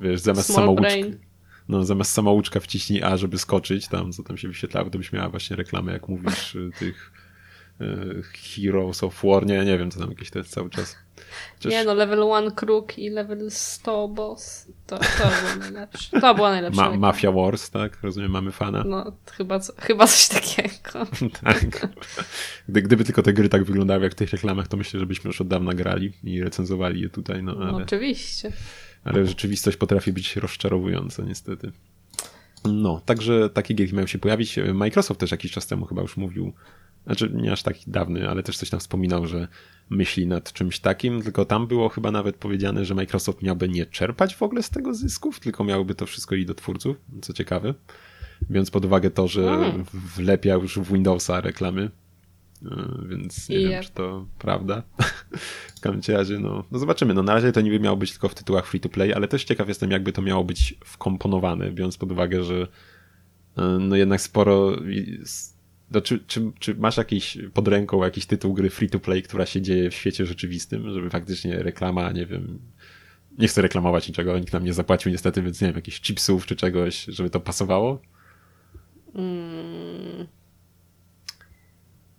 Wiesz, 0.00 0.20
zamiast 0.20 0.52
samouczki. 0.52 1.04
No, 1.68 1.84
zamiast 1.84 2.12
samouczka 2.12 2.60
wciśnij 2.60 3.02
A, 3.02 3.16
żeby 3.16 3.38
skoczyć 3.38 3.88
tam, 3.88 4.12
co 4.12 4.22
tam 4.22 4.36
się 4.36 4.48
wyświetlało, 4.48 4.90
to 4.90 4.98
byś 4.98 5.12
miała 5.12 5.28
właśnie 5.28 5.56
reklamę, 5.56 5.92
jak 5.92 6.08
mówisz, 6.08 6.56
tych 6.78 7.12
E, 7.80 8.22
Heroes 8.22 9.02
of 9.02 9.22
War, 9.24 9.46
nie, 9.46 9.64
nie 9.64 9.78
wiem, 9.78 9.90
co 9.90 10.00
tam 10.00 10.10
jakieś 10.10 10.30
to 10.30 10.38
jest 10.38 10.50
cały 10.50 10.70
czas. 10.70 10.96
Chociaż... 11.54 11.72
Nie 11.72 11.84
no, 11.84 11.94
level 11.94 12.18
1 12.18 12.50
Kruk 12.50 12.98
i 12.98 13.10
level 13.10 13.50
100 13.50 14.08
boss, 14.08 14.66
to, 14.86 14.98
to 14.98 15.04
było 15.18 15.56
najlepsze. 15.60 16.20
To 16.20 16.34
była 16.34 16.50
najlepsza. 16.50 16.90
Ma 16.90 16.96
Mafia 16.96 17.32
Wars, 17.32 17.70
tak? 17.70 17.98
Rozumiem, 18.02 18.30
mamy 18.30 18.52
fana. 18.52 18.84
No, 18.86 19.12
chyba, 19.32 19.60
chyba 19.78 20.06
coś 20.06 20.28
takiego. 20.28 21.06
tak. 21.44 21.88
Gdy, 22.68 22.82
gdyby 22.82 23.04
tylko 23.04 23.22
te 23.22 23.32
gry 23.32 23.48
tak 23.48 23.64
wyglądały 23.64 24.02
jak 24.02 24.12
w 24.12 24.16
tych 24.16 24.30
reklamach, 24.30 24.68
to 24.68 24.76
myślę, 24.76 25.00
że 25.00 25.06
byśmy 25.06 25.28
już 25.28 25.40
od 25.40 25.48
dawna 25.48 25.74
grali 25.74 26.12
i 26.24 26.42
recenzowali 26.42 27.00
je 27.00 27.08
tutaj, 27.08 27.42
no 27.42 27.56
ale... 27.60 27.72
No, 27.72 27.78
oczywiście. 27.78 28.52
Ale 29.04 29.26
rzeczywistość 29.26 29.76
potrafi 29.76 30.12
być 30.12 30.36
rozczarowująca, 30.36 31.22
niestety. 31.22 31.72
No, 32.64 33.00
także 33.04 33.50
takie 33.50 33.74
gierki 33.74 33.94
mają 33.94 34.06
się 34.06 34.18
pojawić. 34.18 34.58
Microsoft 34.74 35.20
też 35.20 35.30
jakiś 35.30 35.52
czas 35.52 35.66
temu 35.66 35.86
chyba 35.86 36.02
już 36.02 36.16
mówił 36.16 36.52
znaczy 37.06 37.30
nie 37.34 37.52
aż 37.52 37.62
taki 37.62 37.90
dawny, 37.90 38.28
ale 38.28 38.42
też 38.42 38.56
coś 38.56 38.70
tam 38.70 38.80
wspominał, 38.80 39.26
że 39.26 39.48
myśli 39.90 40.26
nad 40.26 40.52
czymś 40.52 40.80
takim, 40.80 41.22
tylko 41.22 41.44
tam 41.44 41.66
było 41.66 41.88
chyba 41.88 42.10
nawet 42.10 42.36
powiedziane, 42.36 42.84
że 42.84 42.94
Microsoft 42.94 43.42
miałby 43.42 43.68
nie 43.68 43.86
czerpać 43.86 44.34
w 44.34 44.42
ogóle 44.42 44.62
z 44.62 44.70
tego 44.70 44.94
zysków, 44.94 45.40
tylko 45.40 45.64
miałoby 45.64 45.94
to 45.94 46.06
wszystko 46.06 46.34
iść 46.34 46.46
do 46.46 46.54
twórców, 46.54 46.96
co 47.22 47.32
ciekawe. 47.32 47.74
Biorąc 48.50 48.70
pod 48.70 48.84
uwagę 48.84 49.10
to, 49.10 49.28
że 49.28 49.42
hmm. 49.42 49.84
wlepia 50.16 50.54
już 50.54 50.78
w 50.78 50.92
Windowsa 50.92 51.40
reklamy, 51.40 51.90
e, 52.64 52.68
więc 53.08 53.48
nie 53.48 53.58
wiem, 53.58 53.82
czy 53.82 53.90
to 53.90 54.26
prawda. 54.38 54.82
W 55.76 55.80
każdym 55.80 56.16
razie, 56.16 56.38
no, 56.38 56.64
no 56.70 56.78
zobaczymy. 56.78 57.14
No 57.14 57.22
na 57.22 57.34
razie 57.34 57.52
to 57.52 57.60
niby 57.60 57.80
miało 57.80 57.96
być 57.96 58.10
tylko 58.12 58.28
w 58.28 58.34
tytułach 58.34 58.66
free 58.66 58.80
to 58.80 58.88
play, 58.88 59.14
ale 59.14 59.28
też 59.28 59.44
ciekaw 59.44 59.68
jestem, 59.68 59.90
jakby 59.90 60.12
to 60.12 60.22
miało 60.22 60.44
być 60.44 60.74
wkomponowane, 60.84 61.72
biorąc 61.72 61.96
pod 61.96 62.12
uwagę, 62.12 62.44
że 62.44 62.66
e, 63.56 63.62
no 63.62 63.96
jednak 63.96 64.20
sporo 64.20 64.76
no, 65.90 66.00
czy, 66.00 66.18
czy, 66.26 66.52
czy 66.58 66.74
masz 66.74 66.96
jakiś 66.96 67.38
pod 67.54 67.68
ręką 67.68 68.04
jakiś 68.04 68.26
tytuł 68.26 68.54
gry 68.54 68.70
free 68.70 68.90
to 68.90 69.00
play, 69.00 69.22
która 69.22 69.46
się 69.46 69.62
dzieje 69.62 69.90
w 69.90 69.94
świecie 69.94 70.26
rzeczywistym, 70.26 70.90
żeby 70.90 71.10
faktycznie 71.10 71.62
reklama, 71.62 72.12
nie 72.12 72.26
wiem, 72.26 72.58
nie 73.38 73.48
chcę 73.48 73.62
reklamować 73.62 74.08
niczego, 74.08 74.38
nikt 74.38 74.52
nam 74.52 74.64
nie 74.64 74.72
zapłacił 74.72 75.12
niestety, 75.12 75.42
więc 75.42 75.60
nie 75.60 75.66
wiem, 75.68 75.76
jakichś 75.76 76.00
chipsów 76.00 76.46
czy 76.46 76.56
czegoś, 76.56 77.04
żeby 77.04 77.30
to 77.30 77.40
pasowało? 77.40 78.02
Mm. 79.14 80.39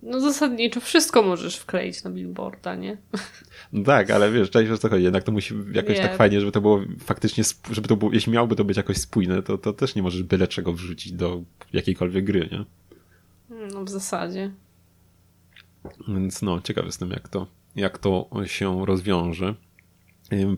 No 0.04 0.20
zasadniczo 0.20 0.82
wszystko 0.82 1.22
możesz 1.22 1.58
wkleić 1.58 2.04
na 2.04 2.12
billboarda, 2.12 2.76
nie? 2.76 2.98
No 3.74 3.84
tak, 3.84 4.12
ale 4.12 4.32
wiesz, 4.32 4.50
cześć, 4.50 4.72
o 4.72 4.78
co 4.78 4.90
chodzi, 4.90 5.04
jednak 5.04 5.24
to 5.24 5.32
musi 5.32 5.54
jakoś 5.74 5.98
nie. 5.98 6.02
tak 6.02 6.18
fajnie, 6.18 6.40
żeby 6.40 6.52
to 6.52 6.62
było 6.62 6.82
faktycznie, 7.00 7.44
żeby 7.72 7.88
to 7.88 7.96
było, 7.96 8.14
jeśli 8.14 8.32
miałoby 8.32 8.56
to 8.56 8.64
być 8.64 8.78
jakoś 8.78 8.98
spójne, 8.98 9.44
to, 9.44 9.58
to 9.58 9.74
też 9.74 9.96
nie 9.96 10.04
możesz 10.04 10.24
byle 10.24 10.48
czego 10.48 10.74
wrzucić 10.74 11.12
do 11.12 11.44
jakiejkolwiek 11.74 12.26
gry, 12.26 12.50
nie? 12.52 12.66
No 13.74 13.84
w 13.84 13.90
zasadzie. 13.90 14.52
Więc 16.08 16.42
no, 16.42 16.62
ciekaw 16.62 16.86
jestem 16.86 17.10
jak 17.10 17.30
to, 17.30 17.48
jak 17.76 17.98
to 17.98 18.30
się 18.46 18.86
rozwiąże. 18.86 19.56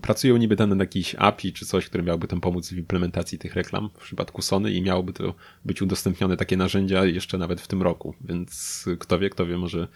Pracują 0.01 0.37
niby 0.37 0.55
tam 0.55 0.69
nad 0.69 0.79
jakiś 0.79 1.15
API 1.15 1.53
czy 1.53 1.65
coś, 1.65 1.85
które 1.85 2.03
miałoby 2.03 2.27
tam 2.27 2.41
pomóc 2.41 2.69
w 2.69 2.77
implementacji 2.77 3.39
tych 3.39 3.55
reklam 3.55 3.89
w 3.93 4.03
przypadku 4.03 4.41
Sony 4.41 4.71
i 4.71 4.81
miałoby 4.81 5.13
to 5.13 5.33
być 5.65 5.81
udostępnione 5.81 6.37
takie 6.37 6.57
narzędzia 6.57 7.05
jeszcze 7.05 7.37
nawet 7.37 7.61
w 7.61 7.67
tym 7.67 7.81
roku, 7.81 8.13
więc 8.21 8.85
kto 8.99 9.19
wie, 9.19 9.29
kto 9.29 9.45
wie, 9.45 9.57
może 9.57 9.87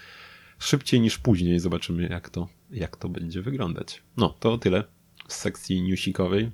szybciej 0.60 1.02
niż 1.02 1.18
później 1.18 1.60
zobaczymy 1.60 2.08
jak 2.08 2.30
to, 2.30 2.48
jak 2.72 2.98
to 2.98 3.10
będzie 3.10 3.42
wyglądać. 3.42 4.02
No, 4.18 4.36
to 4.40 4.58
tyle 4.58 4.84
z 5.28 5.36
sekcji 5.36 5.82
newsikowej. 5.82 6.52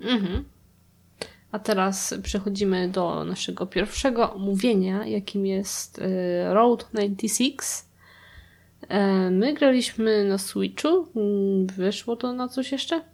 Mhm. 0.00 0.44
A 1.52 1.58
teraz 1.58 2.14
przechodzimy 2.22 2.88
do 2.88 3.24
naszego 3.24 3.66
pierwszego 3.66 4.34
omówienia, 4.34 5.06
jakim 5.06 5.46
jest 5.46 5.98
y, 5.98 6.02
Road 6.54 6.88
96. 6.92 7.91
E, 8.88 9.30
my 9.30 9.54
graliśmy 9.54 10.24
na 10.24 10.38
Switchu. 10.38 11.08
Mm, 11.16 11.66
wyszło 11.66 12.16
to 12.16 12.32
na 12.32 12.48
coś 12.48 12.72
jeszcze? 12.72 13.04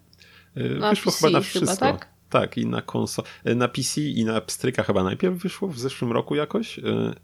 E, 0.55 0.69
na 0.69 0.91
wyszło 0.91 1.13
PC 1.13 1.27
chyba 1.27 1.39
na 1.39 1.41
wszystko. 1.41 1.87
Chyba, 1.87 1.93
tak? 1.93 2.09
Tak, 2.31 2.59
i 2.59 2.67
na 2.67 2.83
konsol, 2.83 3.25
e, 3.45 3.55
na 3.55 3.69
PC 3.69 4.01
i 4.01 4.25
na 4.25 4.41
pstryka 4.41 4.83
chyba 4.83 5.05
najpierw 5.05 5.37
wyszło 5.37 5.69
w 5.69 5.79
zeszłym 5.79 6.13
roku 6.13 6.35
jakoś 6.35 6.81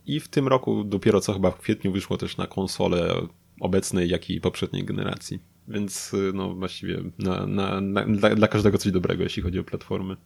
i 0.07 0.21
w 0.21 0.29
tym 0.29 0.49
roku 0.49 0.85
dopiero 0.85 1.21
co 1.21 1.33
chyba 1.33 1.51
w 1.51 1.59
kwietniu 1.59 1.93
wyszło 1.93 2.17
też 2.17 2.37
na 2.37 2.47
konsole 2.47 3.15
obecnej, 3.61 4.09
jak 4.09 4.31
i 4.31 4.41
poprzedniej 4.41 4.85
generacji. 4.85 5.39
Więc 5.69 6.13
no 6.35 6.55
właściwie 6.55 7.03
na, 7.19 7.47
na, 7.47 7.81
na, 7.81 8.05
dla, 8.05 8.35
dla 8.35 8.49
każdego 8.49 8.79
coś 8.79 8.93
dobrego, 8.93 9.23
jeśli 9.23 9.43
chodzi 9.43 9.59
o 9.59 9.65
platformy. 9.65 10.17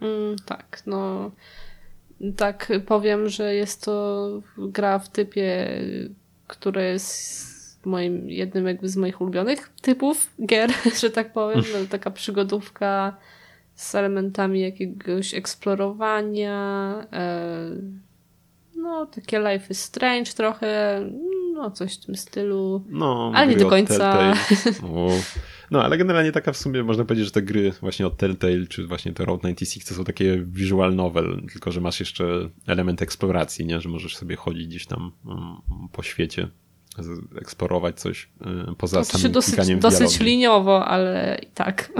Mm, 0.00 0.36
tak, 0.46 0.82
no. 0.86 1.30
Tak 2.36 2.72
powiem, 2.86 3.28
że 3.28 3.54
jest 3.54 3.84
to 3.84 4.28
gra 4.58 4.98
w 4.98 5.08
typie, 5.08 5.68
który 6.48 6.84
jest 6.84 7.86
moim, 7.86 8.30
jednym 8.30 8.66
jakby 8.66 8.88
z 8.88 8.96
moich 8.96 9.20
ulubionych 9.20 9.70
typów 9.82 10.30
gier, 10.46 10.72
że 11.02 11.10
tak 11.10 11.32
powiem. 11.32 11.64
No, 11.72 11.78
taka 11.90 12.10
przygodówka 12.10 13.16
z 13.74 13.94
elementami 13.94 14.60
jakiegoś 14.60 15.34
eksplorowania, 15.34 16.94
e, 17.12 17.70
no 18.76 19.06
takie 19.06 19.38
Life 19.38 19.66
is 19.70 19.80
Strange 19.80 20.32
trochę, 20.32 21.02
no 21.54 21.70
coś 21.70 21.94
w 21.94 22.06
tym 22.06 22.16
stylu, 22.16 22.84
no, 22.88 23.32
ale 23.34 23.46
nie 23.46 23.56
do 23.56 23.68
końca. 23.68 24.34
No, 25.70 25.84
ale 25.84 25.98
generalnie 25.98 26.32
taka 26.32 26.52
w 26.52 26.56
sumie 26.56 26.82
można 26.82 27.04
powiedzieć, 27.04 27.26
że 27.26 27.32
te 27.32 27.42
gry 27.42 27.72
właśnie 27.80 28.06
od 28.06 28.16
Telltale, 28.16 28.66
czy 28.66 28.86
właśnie 28.86 29.12
te 29.12 29.24
Road 29.24 29.40
96 29.40 29.88
to 29.88 29.94
są 29.94 30.04
takie 30.04 30.42
visual 30.46 30.94
novel, 30.94 31.42
tylko 31.52 31.72
że 31.72 31.80
masz 31.80 32.00
jeszcze 32.00 32.48
element 32.66 33.02
eksploracji, 33.02 33.66
nie? 33.66 33.80
Że 33.80 33.88
możesz 33.88 34.16
sobie 34.16 34.36
chodzić 34.36 34.66
gdzieś 34.66 34.86
tam 34.86 35.12
um, 35.24 35.38
po 35.92 36.02
świecie, 36.02 36.48
eksplorować 37.40 38.00
coś 38.00 38.28
um, 38.40 38.74
poza 38.78 38.98
to 38.98 39.04
samym 39.04 39.32
dosyć, 39.32 39.76
dosyć 39.76 40.20
liniowo, 40.20 40.86
ale 40.86 41.38
i 41.42 41.46
tak. 41.46 41.92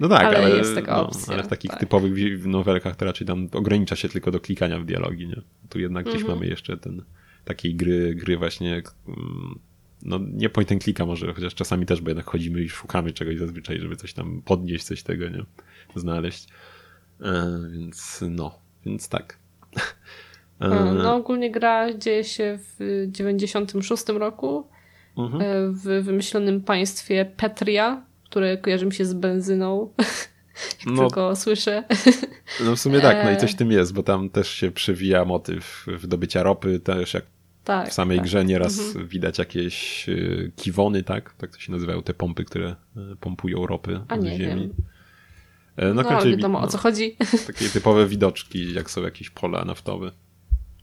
No 0.00 0.08
tak, 0.08 0.24
ale, 0.24 0.38
ale 0.38 0.56
jest 0.56 0.74
taka 0.74 0.96
no, 0.96 1.06
opcja. 1.06 1.34
Ale 1.34 1.42
w 1.42 1.48
takich 1.48 1.70
tak. 1.70 1.80
typowych 1.80 2.46
nowelkach 2.46 2.96
to 2.96 3.04
raczej 3.04 3.26
tam 3.26 3.48
ogranicza 3.52 3.96
się 3.96 4.08
tylko 4.08 4.30
do 4.30 4.40
klikania 4.40 4.78
w 4.78 4.84
dialogi, 4.84 5.26
nie? 5.26 5.42
Tu 5.68 5.80
jednak 5.80 6.04
gdzieś 6.04 6.20
mhm. 6.20 6.34
mamy 6.34 6.50
jeszcze 6.50 6.76
ten 6.76 7.02
takiej 7.44 7.74
gry, 7.74 8.14
gry 8.14 8.36
właśnie 8.36 8.82
mm, 9.08 9.58
no 10.02 10.20
nie 10.32 10.48
point 10.48 10.72
and 10.72 10.82
clicka 10.82 11.06
może, 11.06 11.34
chociaż 11.34 11.54
czasami 11.54 11.86
też, 11.86 12.00
bo 12.00 12.10
jednak 12.10 12.26
chodzimy 12.26 12.62
i 12.62 12.68
szukamy 12.68 13.12
czegoś 13.12 13.38
zazwyczaj, 13.38 13.80
żeby 13.80 13.96
coś 13.96 14.12
tam 14.12 14.42
podnieść, 14.44 14.84
coś 14.84 15.02
tego, 15.02 15.28
nie? 15.28 15.44
Znaleźć. 15.96 16.48
E, 17.20 17.60
więc 17.72 18.24
no, 18.30 18.58
więc 18.86 19.08
tak. 19.08 19.38
E, 20.60 20.94
no 20.94 21.14
ogólnie 21.14 21.50
gra 21.50 21.94
dzieje 21.94 22.24
się 22.24 22.58
w 22.58 23.06
96 23.08 24.04
roku 24.08 24.66
mhm. 25.18 25.42
E, 25.42 25.72
w 25.72 26.04
wymyślonym 26.04 26.60
państwie 26.60 27.32
Petria, 27.36 28.06
które 28.24 28.58
kojarzy 28.58 28.86
mi 28.86 28.94
się 28.94 29.04
z 29.04 29.14
benzyną. 29.14 29.88
Jak 30.86 30.96
no, 30.96 30.96
tylko 30.96 31.36
słyszę. 31.36 31.84
No 32.64 32.76
w 32.76 32.80
sumie 32.80 33.00
tak, 33.00 33.24
no 33.24 33.30
i 33.30 33.36
coś 33.36 33.52
w 33.52 33.56
tym 33.56 33.72
jest, 33.72 33.94
bo 33.94 34.02
tam 34.02 34.30
też 34.30 34.50
się 34.50 34.70
przewija 34.70 35.24
motyw 35.24 35.86
wydobycia 35.86 36.42
ropy, 36.42 36.80
też 36.80 37.14
jak 37.14 37.24
tak, 37.64 37.88
w 37.88 37.92
samej 37.92 38.18
tak. 38.18 38.26
grze 38.26 38.44
nieraz 38.44 38.78
mhm. 38.78 39.08
widać 39.08 39.38
jakieś 39.38 40.08
y, 40.08 40.52
kiwony, 40.56 41.02
tak? 41.02 41.34
Tak 41.34 41.50
to 41.50 41.58
się 41.58 41.72
nazywają 41.72 42.02
te 42.02 42.14
pompy, 42.14 42.44
które 42.44 42.76
y, 42.96 43.16
pompują 43.20 43.66
ropy 43.66 44.00
A 44.08 44.16
nie, 44.16 44.36
ziemi. 44.36 44.60
Wiem. 44.60 44.72
E, 45.76 45.94
no, 45.94 46.02
no 46.02 46.24
wiadomo 46.24 46.58
no, 46.60 46.64
o 46.64 46.68
co 46.68 46.78
chodzi. 46.78 47.16
Takie 47.46 47.68
typowe 47.68 48.06
widoczki, 48.06 48.74
jak 48.74 48.90
są 48.90 49.02
jakieś 49.02 49.30
pola 49.30 49.64
naftowe. 49.64 50.12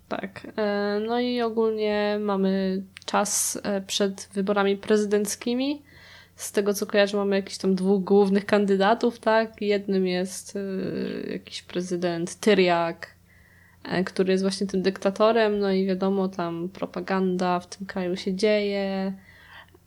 Tak. 0.08 0.48
E, 0.58 1.00
no 1.08 1.20
i 1.20 1.42
ogólnie 1.42 2.18
mamy 2.22 2.84
czas 3.06 3.60
e, 3.64 3.82
przed 3.82 4.30
wyborami 4.34 4.78
prezydenckimi. 4.78 5.82
Z 6.36 6.52
tego 6.52 6.74
co 6.74 6.86
kojarzę, 6.86 7.18
mamy 7.18 7.36
jakichś 7.36 7.58
tam 7.58 7.76
dwóch 7.76 8.04
głównych 8.04 8.46
kandydatów, 8.46 9.20
tak? 9.20 9.62
Jednym 9.62 10.08
jest 10.08 10.58
jakiś 11.32 11.62
prezydent 11.62 12.36
Tyriak, 12.36 13.16
który 14.06 14.32
jest 14.32 14.44
właśnie 14.44 14.68
tym 14.68 14.82
dyktatorem, 14.82 15.60
no 15.60 15.72
i 15.72 15.86
wiadomo, 15.86 16.28
tam 16.28 16.70
propaganda 16.70 17.60
w 17.60 17.68
tym 17.68 17.88
kraju 17.88 18.16
się 18.16 18.36
dzieje. 18.36 19.14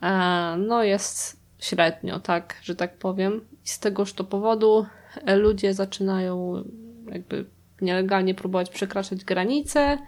E, 0.03 0.57
no 0.59 0.83
jest 0.83 1.41
średnio, 1.59 2.21
tak, 2.21 2.57
że 2.63 2.77
tak 2.77 2.99
powiem. 2.99 3.41
I 3.65 3.69
z 3.69 3.79
tegoż 3.79 4.13
to 4.13 4.25
powodu 4.25 4.87
e, 5.27 5.37
ludzie 5.37 5.75
zaczynają 5.75 6.65
jakby 7.13 7.45
nielegalnie 7.81 8.35
próbować 8.35 8.71
przekraczać 8.71 9.25
granice 9.25 9.99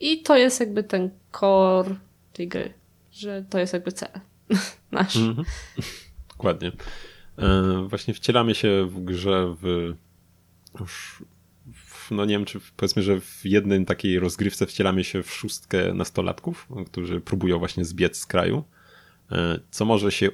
i 0.00 0.22
to 0.22 0.36
jest 0.36 0.60
jakby 0.60 0.82
ten 0.82 1.10
core 1.40 1.96
tej 2.32 2.48
gry, 2.48 2.72
że 3.12 3.44
to 3.50 3.58
jest 3.58 3.72
jakby 3.72 3.92
cel 3.92 4.10
nasz. 4.92 5.16
Mm 5.16 5.34
-hmm. 5.34 5.44
Dokładnie. 6.28 6.72
Właśnie 7.88 8.14
wcielamy 8.14 8.54
się 8.54 8.86
w 8.86 9.04
grze 9.04 9.54
w 9.62 9.94
już 10.80 11.24
no 12.10 12.24
nie 12.24 12.34
wiem, 12.34 12.44
czy 12.44 12.60
powiedzmy, 12.76 13.02
że 13.02 13.20
w 13.20 13.40
jednej 13.44 13.84
takiej 13.84 14.18
rozgrywce 14.18 14.66
wcielamy 14.66 15.04
się 15.04 15.22
w 15.22 15.30
szóstkę 15.30 15.94
nastolatków, 15.94 16.68
którzy 16.86 17.20
próbują 17.20 17.58
właśnie 17.58 17.84
zbiec 17.84 18.18
z 18.18 18.26
kraju, 18.26 18.64
e, 19.32 19.60
co 19.70 19.84
może 19.84 20.12
się 20.12 20.28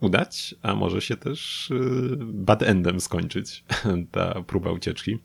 udać, 0.00 0.54
a 0.62 0.74
może 0.74 1.00
się 1.00 1.16
też 1.16 1.70
e, 1.70 1.74
bad 2.18 2.62
endem 2.62 3.00
skończyć 3.00 3.64
ta 4.12 4.42
próba 4.42 4.72
ucieczki. 4.72 5.18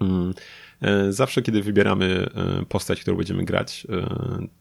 Mm. 0.00 0.34
E, 0.80 1.12
zawsze, 1.12 1.42
kiedy 1.42 1.62
wybieramy 1.62 2.26
postać, 2.68 3.00
którą 3.00 3.16
będziemy 3.16 3.44
grać, 3.44 3.86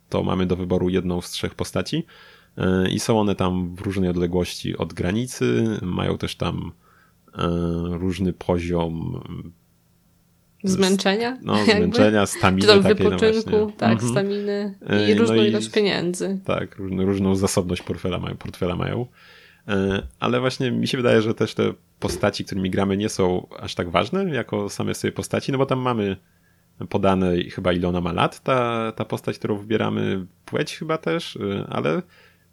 to 0.09 0.23
mamy 0.23 0.45
do 0.45 0.55
wyboru 0.55 0.89
jedną 0.89 1.21
z 1.21 1.31
trzech 1.31 1.55
postaci 1.55 2.05
i 2.91 2.99
są 2.99 3.19
one 3.19 3.35
tam 3.35 3.75
w 3.75 3.81
różnej 3.81 4.09
odległości 4.09 4.77
od 4.77 4.93
granicy, 4.93 5.77
mają 5.81 6.17
też 6.17 6.35
tam 6.35 6.71
różny 7.89 8.33
poziom 8.33 9.21
Zmęczenia? 10.63 11.37
No, 11.41 11.63
zmęczenia, 11.65 12.25
staminy. 12.25 12.61
Czy 12.61 12.67
takiej, 12.67 13.05
no 13.05 13.09
wypoczynku, 13.09 13.51
no 13.51 13.71
tak, 13.77 13.91
mhm. 13.91 14.11
staminy 14.11 14.75
i 15.09 15.15
no 15.15 15.21
różną 15.21 15.35
no 15.35 15.43
ilość 15.43 15.69
pieniędzy. 15.69 16.39
Tak, 16.45 16.75
różną, 16.75 17.05
różną 17.05 17.35
zasobność 17.35 17.81
portfela 17.81 18.17
mają, 18.17 18.37
portfela 18.37 18.75
mają. 18.75 19.05
E, 19.67 20.07
ale 20.19 20.39
właśnie 20.39 20.71
mi 20.71 20.87
się 20.87 20.97
wydaje, 20.97 21.21
że 21.21 21.33
też 21.33 21.53
te 21.53 21.73
postaci, 21.99 22.45
którymi 22.45 22.69
gramy, 22.69 22.97
nie 22.97 23.09
są 23.09 23.47
aż 23.59 23.75
tak 23.75 23.89
ważne 23.89 24.23
jako 24.23 24.69
same 24.69 24.95
sobie 24.95 25.11
postaci, 25.11 25.51
no 25.51 25.57
bo 25.57 25.65
tam 25.65 25.79
mamy 25.79 26.17
podane 26.89 27.43
chyba 27.43 27.73
ile 27.73 27.87
ona 27.87 28.01
ma 28.01 28.13
lat, 28.13 28.43
ta, 28.43 28.91
ta 28.91 29.05
postać, 29.05 29.37
którą 29.37 29.57
wybieramy, 29.57 30.25
płeć 30.45 30.77
chyba 30.77 30.97
też, 30.97 31.37
e, 31.37 31.67
ale 31.69 32.01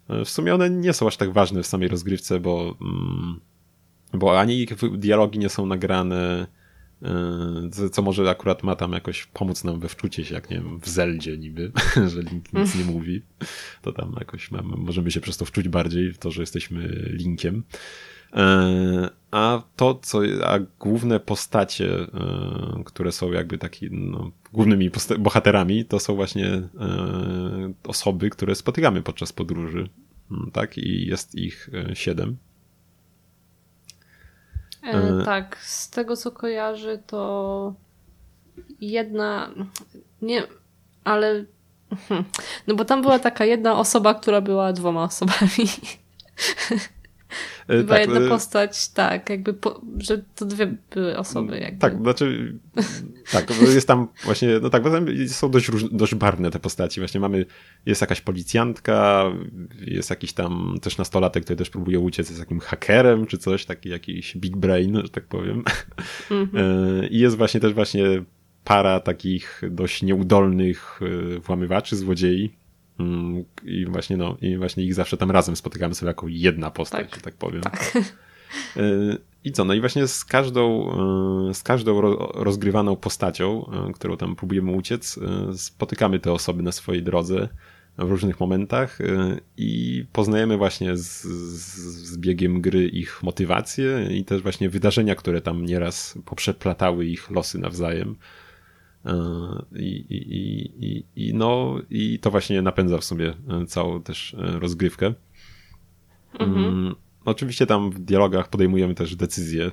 w 0.09 0.29
sumie 0.29 0.55
one 0.55 0.69
nie 0.69 0.93
są 0.93 1.07
aż 1.07 1.17
tak 1.17 1.33
ważne 1.33 1.63
w 1.63 1.67
samej 1.67 1.87
rozgrywce, 1.87 2.39
bo, 2.39 2.77
mm, 2.81 3.39
bo 4.13 4.39
ani 4.39 4.61
ich 4.61 4.69
dialogi 4.97 5.39
nie 5.39 5.49
są 5.49 5.65
nagrane, 5.65 6.47
co 7.91 8.01
może 8.01 8.29
akurat 8.29 8.63
ma 8.63 8.75
tam 8.75 8.91
jakoś 8.91 9.25
pomóc 9.25 9.63
nam 9.63 9.79
we 9.79 9.89
wczucie 9.89 10.25
się, 10.25 10.35
jak 10.35 10.49
nie 10.49 10.57
wiem, 10.57 10.79
w 10.79 10.89
Zeldzie 10.89 11.37
niby, 11.37 11.71
że 12.13 12.21
Link 12.21 12.53
nic 12.53 12.75
nie 12.75 12.83
mówi, 12.83 13.21
to 13.81 13.91
tam 13.93 14.15
jakoś 14.19 14.51
mamy, 14.51 14.77
możemy 14.77 15.11
się 15.11 15.21
przez 15.21 15.37
to 15.37 15.45
wczuć 15.45 15.69
bardziej 15.69 16.13
w 16.13 16.17
to, 16.17 16.31
że 16.31 16.41
jesteśmy 16.41 16.87
Linkiem. 17.13 17.63
Yy, 18.33 19.09
a 19.31 19.63
to, 19.75 19.99
co, 20.01 20.19
a 20.45 20.59
główne 20.79 21.19
postacie, 21.19 21.85
yy, 21.85 22.83
które 22.83 23.11
są 23.11 23.31
jakby 23.31 23.57
taki, 23.57 23.87
no, 23.91 24.31
głównymi 24.53 24.89
bohaterami, 25.19 25.85
to 25.85 25.99
są 25.99 26.15
właśnie 26.15 26.61
osoby, 27.83 28.29
które 28.29 28.55
spotykamy 28.55 29.01
podczas 29.01 29.33
podróży. 29.33 29.89
Tak, 30.53 30.77
i 30.77 31.07
jest 31.07 31.35
ich 31.35 31.69
siedem. 31.93 32.37
E, 34.87 35.21
e, 35.21 35.25
tak, 35.25 35.57
z 35.57 35.89
tego 35.89 36.17
co 36.17 36.31
kojarzy, 36.31 36.99
to 37.07 37.73
jedna, 38.81 39.49
nie, 40.21 40.43
ale, 41.03 41.45
no 42.67 42.75
bo 42.75 42.85
tam 42.85 43.01
była 43.01 43.19
taka 43.19 43.45
jedna 43.45 43.79
osoba, 43.79 44.13
która 44.13 44.41
była 44.41 44.73
dwoma 44.73 45.03
osobami. 45.03 45.67
Była 47.67 47.83
tak, 47.83 47.99
jedna 47.99 48.29
postać, 48.29 48.89
tak, 48.89 49.29
jakby, 49.29 49.53
po, 49.53 49.81
że 49.97 50.23
to 50.35 50.45
dwie 50.45 50.77
były 50.91 51.17
osoby. 51.17 51.59
Jakby. 51.59 51.79
Tak, 51.79 52.01
znaczy, 52.01 52.57
tak, 53.31 53.61
jest 53.61 53.87
tam 53.87 54.07
właśnie, 54.25 54.59
no 54.61 54.69
tak, 54.69 54.83
bo 54.83 54.89
są 55.27 55.51
dość, 55.51 55.69
róż, 55.69 55.83
dość 55.91 56.15
barwne 56.15 56.51
te 56.51 56.59
postaci. 56.59 56.99
Właśnie 56.99 57.19
mamy, 57.19 57.45
jest 57.85 58.01
jakaś 58.01 58.21
policjantka, 58.21 59.25
jest 59.81 60.09
jakiś 60.09 60.33
tam 60.33 60.75
też 60.81 60.97
nastolatek, 60.97 61.43
który 61.43 61.57
też 61.57 61.69
próbuje 61.69 61.99
uciec 61.99 62.27
z 62.27 62.39
takim 62.39 62.59
hakerem 62.59 63.25
czy 63.25 63.37
coś, 63.37 63.65
taki 63.65 63.89
jakiś 63.89 64.37
big 64.37 64.57
brain, 64.57 65.01
że 65.03 65.09
tak 65.09 65.23
powiem. 65.23 65.63
Mm 66.31 66.45
-hmm. 66.45 67.07
I 67.11 67.19
jest 67.19 67.37
właśnie 67.37 67.59
też 67.59 67.73
właśnie 67.73 68.23
para 68.63 68.99
takich 68.99 69.61
dość 69.71 70.03
nieudolnych 70.03 70.99
e, 71.35 71.39
włamywaczy, 71.39 71.95
złodziei, 71.95 72.53
I 73.63 73.85
właśnie, 73.85 74.17
no, 74.17 74.37
i 74.41 74.57
właśnie 74.57 74.83
ich 74.83 74.93
zawsze 74.93 75.17
tam 75.17 75.31
razem 75.31 75.55
spotykamy 75.55 75.95
sobie 75.95 76.07
jako 76.07 76.25
jedna 76.29 76.71
postać, 76.71 77.11
tak, 77.11 77.21
tak 77.21 77.33
powiem. 77.33 77.61
Tak. 77.61 77.93
Y, 78.77 79.17
I 79.43 79.51
co? 79.51 79.65
No 79.65 79.73
i 79.73 79.79
właśnie 79.79 80.07
z 80.07 80.25
każdą, 80.25 80.91
y, 81.49 81.53
z 81.53 81.63
każdą 81.63 82.01
rozgrywaną 82.33 82.95
postacią, 82.95 83.71
y, 83.89 83.93
którą 83.93 84.17
tam 84.17 84.35
próbujemy 84.35 84.71
uciec, 84.71 85.19
spotykamy 85.55 86.19
te 86.19 86.31
osoby 86.31 86.63
na 86.63 86.71
swojej 86.71 87.03
drodze 87.03 87.49
w 87.97 88.09
różnych 88.09 88.39
momentach 88.39 88.99
i 89.57 90.05
poznajemy 90.13 90.57
właśnie 90.57 90.97
z, 90.97 91.21
z 91.23 92.17
biegiem 92.17 92.61
gry 92.61 92.87
ich 92.87 93.23
motywacje 93.23 94.07
i 94.11 94.25
też 94.25 94.41
właśnie 94.41 94.69
wydarzenia, 94.69 95.15
które 95.15 95.41
tam 95.41 95.65
nieraz 95.65 96.17
poprzeplatały 96.25 97.05
ich 97.05 97.31
losy 97.31 97.59
nawzajem. 97.59 98.15
E, 99.05 99.15
I, 99.75 100.05
i, 100.09 100.25
i, 100.85 101.05
i, 101.15 101.33
no, 101.33 101.79
I 101.89 102.19
to 102.19 102.31
właśnie 102.31 102.61
napędza 102.61 102.97
w 102.97 103.03
sumie 103.03 103.33
e, 103.49 103.65
całą 103.65 104.03
też 104.03 104.33
e, 104.33 104.59
rozgrywkę. 104.59 105.13
Mhm. 106.39 106.65
Mm, 106.65 106.95
oczywiście 107.25 107.65
tam 107.65 107.91
w 107.91 107.99
dialogach 107.99 108.49
podejmujemy 108.49 108.95
też 108.95 109.15
decyzje 109.15 109.71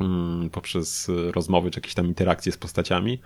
mm, 0.00 0.50
poprzez 0.50 1.10
rozmowy 1.30 1.70
czy 1.70 1.78
jakieś 1.78 1.94
tam 1.94 2.06
interakcje 2.06 2.52
z 2.52 2.56
postaciami. 2.56 3.20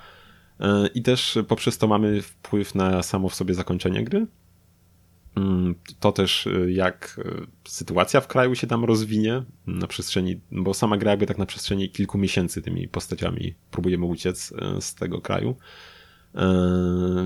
I 0.94 1.02
też 1.02 1.38
poprzez 1.48 1.78
to 1.78 1.86
mamy 1.86 2.22
wpływ 2.22 2.74
na 2.74 3.02
samo 3.02 3.28
w 3.28 3.34
sobie 3.34 3.54
zakończenie 3.54 4.04
gry. 4.04 4.26
Mm, 5.36 5.74
to 6.00 6.12
też 6.12 6.48
jak 6.68 7.20
sytuacja 7.68 8.20
w 8.20 8.28
kraju 8.28 8.54
się 8.54 8.66
tam 8.66 8.84
rozwinie 8.84 9.42
na 9.66 9.86
przestrzeni, 9.86 10.40
bo 10.50 10.74
sama 10.74 10.96
gra 10.96 11.10
jakby 11.10 11.26
tak 11.26 11.38
na 11.38 11.46
przestrzeni 11.46 11.90
kilku 11.90 12.18
miesięcy 12.18 12.62
tymi 12.62 12.88
postaciami 12.88 13.54
próbujemy 13.70 14.04
uciec 14.04 14.52
z 14.80 14.94
tego 14.94 15.20
kraju. 15.20 15.56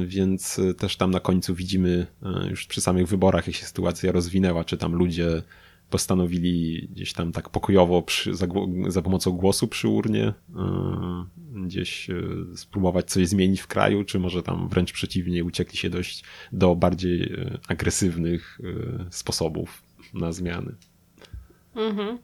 Więc 0.06 0.60
też 0.78 0.96
tam 0.96 1.10
na 1.10 1.20
końcu 1.20 1.54
widzimy 1.54 2.06
już 2.50 2.66
przy 2.66 2.80
samych 2.80 3.08
wyborach, 3.08 3.46
jak 3.46 3.56
się 3.56 3.66
sytuacja 3.66 4.12
rozwinęła, 4.12 4.64
czy 4.64 4.76
tam 4.76 4.94
ludzie 4.94 5.42
postanowili 5.90 6.88
gdzieś 6.92 7.12
tam 7.12 7.32
tak 7.32 7.48
pokojowo 7.48 8.02
przy, 8.02 8.34
za, 8.34 8.46
za, 8.88 9.02
pomocą 9.02 9.30
głosu 9.30 9.68
przy 9.68 9.88
urnie 9.88 10.32
yy, 11.54 11.64
gdzieś 11.66 12.08
yy, 12.08 12.46
spróbować 12.56 13.10
coś 13.10 13.28
zmienić 13.28 13.60
w 13.60 13.66
kraju, 13.66 14.04
czy 14.04 14.18
może 14.18 14.42
tam 14.42 14.68
wręcz 14.68 14.92
przeciwnie 14.92 15.44
uciekli 15.44 15.78
się 15.78 15.90
dość 15.90 16.24
do 16.52 16.76
bardziej 16.76 17.18
yy, 17.18 17.58
agresywnych 17.68 18.60
sposobów 19.10 19.82
na 20.14 20.32
zmiany. 20.32 20.74
Mhm. 21.74 22.18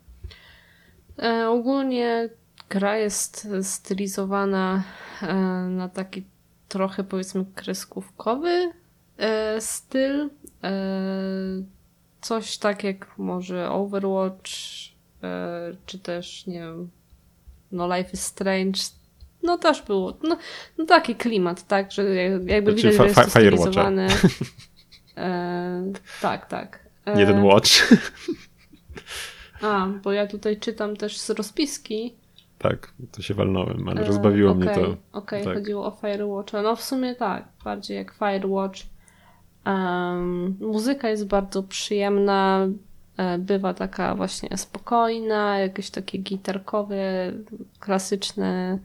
E, 1.18 1.48
ogólnie 1.48 2.28
gra 2.68 2.96
jest 2.96 3.48
stylizowana 3.62 4.82
e, 5.22 5.34
na 5.70 5.88
taki 5.88 6.24
trochę 6.68 7.04
powiedzmy 7.04 7.44
kreskówkowy 7.54 8.72
e, 9.16 9.60
styl. 9.60 10.30
E, 12.26 12.28
coś 12.28 12.58
tak 12.58 12.84
jak 12.84 13.18
może 13.18 13.70
Overwatch, 13.70 14.50
e, 15.22 15.76
czy 15.86 15.98
też, 15.98 16.46
nie 16.46 16.60
wiem, 16.60 16.90
no 17.72 17.96
Life 17.96 18.10
is 18.12 18.22
Strange, 18.22 18.80
no 19.42 19.58
też 19.58 19.82
było, 19.82 20.18
no, 20.22 20.38
no 20.78 20.84
taki 20.84 21.14
klimat, 21.14 21.66
tak, 21.66 21.92
że 21.92 22.14
jakby 22.14 22.72
znaczy, 22.72 22.76
widać, 22.76 22.94
że 22.94 23.04
jest 23.04 23.14
to 23.14 23.30
stylizowane. 23.30 24.08
E, 25.18 25.92
tak, 26.20 26.46
tak. 26.46 26.88
E, 27.06 27.20
Jeden 27.20 27.42
watch. 27.42 27.70
A, 29.62 29.86
bo 30.02 30.12
ja 30.12 30.26
tutaj 30.26 30.56
czytam 30.56 30.96
też 30.96 31.18
z 31.18 31.30
rozpiski. 31.30 32.14
Tak, 32.58 32.92
to 33.12 33.22
się 33.22 33.34
walnąłem, 33.34 33.88
ale 33.88 34.04
rozbawiło 34.04 34.50
okay, 34.50 34.64
mnie 34.64 34.74
to. 34.74 34.80
Okej, 34.80 34.96
okay, 35.12 35.44
tak. 35.44 35.54
chodziło 35.54 35.86
o 35.86 35.90
Firewatcha. 35.90 36.62
No 36.62 36.76
w 36.76 36.82
sumie 36.82 37.14
tak, 37.14 37.48
bardziej 37.64 37.96
jak 37.96 38.14
Firewatch. 38.14 38.80
Um, 39.66 40.56
muzyka 40.60 41.08
jest 41.08 41.26
bardzo 41.26 41.62
przyjemna, 41.62 42.68
e, 43.16 43.38
bywa 43.38 43.74
taka 43.74 44.14
właśnie 44.14 44.58
spokojna, 44.58 45.58
jakieś 45.58 45.90
takie 45.90 46.18
gitarkowe, 46.18 47.32
klasyczne 47.80 48.78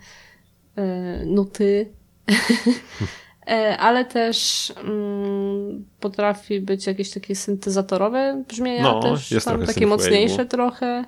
e, 0.76 1.26
nuty. 1.26 1.90
E, 3.48 3.78
ale 3.78 4.06
też 4.06 4.74
um, 4.84 5.86
potrafi 6.00 6.62
być 6.62 6.88
jakieś 6.88 7.12
takie 7.12 7.36
syntezatorowe 7.36 8.44
brzmienia, 8.48 8.84
no, 8.84 9.02
też 9.02 9.32
jest 9.32 9.46
tam 9.46 9.66
takie 9.66 9.88
mocniejsze 9.88 10.46
trochę. 10.46 11.06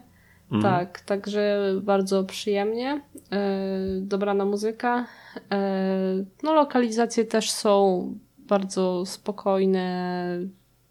Mm. 0.52 0.64
Tak, 0.64 1.02
także 1.02 1.74
bardzo 1.82 2.24
przyjemnie. 2.24 3.02
E, 3.32 3.60
dobrana 4.02 4.46
muzyka. 4.46 5.06
E, 5.52 6.26
no, 6.44 6.54
lokalizacje 6.54 7.26
też 7.26 7.52
są 7.52 8.04
bardzo 8.48 9.06
spokojne. 9.06 10.40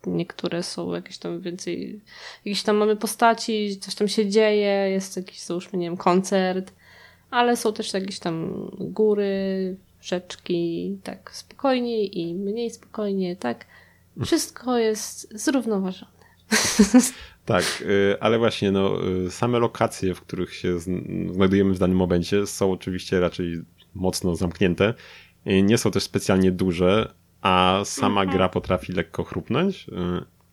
Niektóre 0.07 0.63
są 0.63 0.95
jakieś 0.95 1.19
tam 1.19 1.41
więcej, 1.41 2.01
jakieś 2.45 2.63
tam 2.63 2.77
mamy 2.77 2.97
postaci, 2.97 3.79
coś 3.81 3.95
tam 3.95 4.09
się 4.09 4.29
dzieje, 4.29 4.91
jest 4.91 5.17
jakiś, 5.17 5.41
załóżmy, 5.41 5.79
nie 5.79 5.87
wiem, 5.87 5.97
koncert, 5.97 6.73
ale 7.31 7.57
są 7.57 7.73
też 7.73 7.93
jakieś 7.93 8.19
tam 8.19 8.69
góry, 8.81 9.77
rzeczki, 10.01 10.99
tak 11.03 11.31
spokojnie 11.35 12.05
i 12.05 12.35
mniej 12.35 12.71
spokojnie, 12.71 13.37
tak. 13.37 13.67
Wszystko 14.25 14.79
jest 14.79 15.39
zrównoważone. 15.39 16.13
Tak, 17.45 17.65
y, 17.81 18.17
ale 18.21 18.39
właśnie 18.39 18.73
no, 18.73 19.09
y, 19.27 19.31
same 19.31 19.59
lokacje, 19.59 20.15
w 20.15 20.21
których 20.21 20.55
się 20.55 20.79
znajdujemy 21.33 21.75
w 21.75 21.79
danym 21.79 21.97
momencie 21.97 22.47
są 22.47 22.73
oczywiście 22.73 23.21
raczej 23.21 23.63
mocno 23.95 24.37
zamknięte. 24.37 24.95
Y, 25.47 25.63
nie 25.63 25.79
są 25.79 25.91
też 25.91 26.03
specjalnie 26.03 26.53
duże, 26.53 27.15
a 27.43 27.81
sama 27.85 28.21
mhm. 28.21 28.37
gra 28.37 28.49
potrafi 28.49 28.93
lekko 28.93 29.25
chrupnąć. 29.25 29.89
Y, 29.89 29.93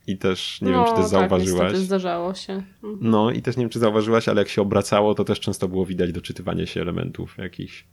I 0.06 0.18
też 0.18 0.60
nie 0.60 0.70
no, 0.70 0.84
wiem, 0.84 0.84
czy 0.84 1.02
też 1.02 1.10
tak, 1.10 1.10
zauważyłaś. 1.10 1.76
zdarzało 1.76 2.34
się. 2.34 2.52
Mhm. 2.52 2.98
No 3.00 3.30
i 3.30 3.42
też 3.42 3.56
nie 3.56 3.62
wiem, 3.62 3.70
czy 3.70 3.78
zauważyłaś, 3.78 4.28
ale 4.28 4.40
jak 4.40 4.48
się 4.48 4.62
obracało, 4.62 5.14
to 5.14 5.24
też 5.24 5.40
często 5.40 5.68
było 5.68 5.86
widać 5.86 6.12
doczytywanie 6.12 6.66
się 6.66 6.80
elementów 6.80 7.38
jakichś. 7.38 7.84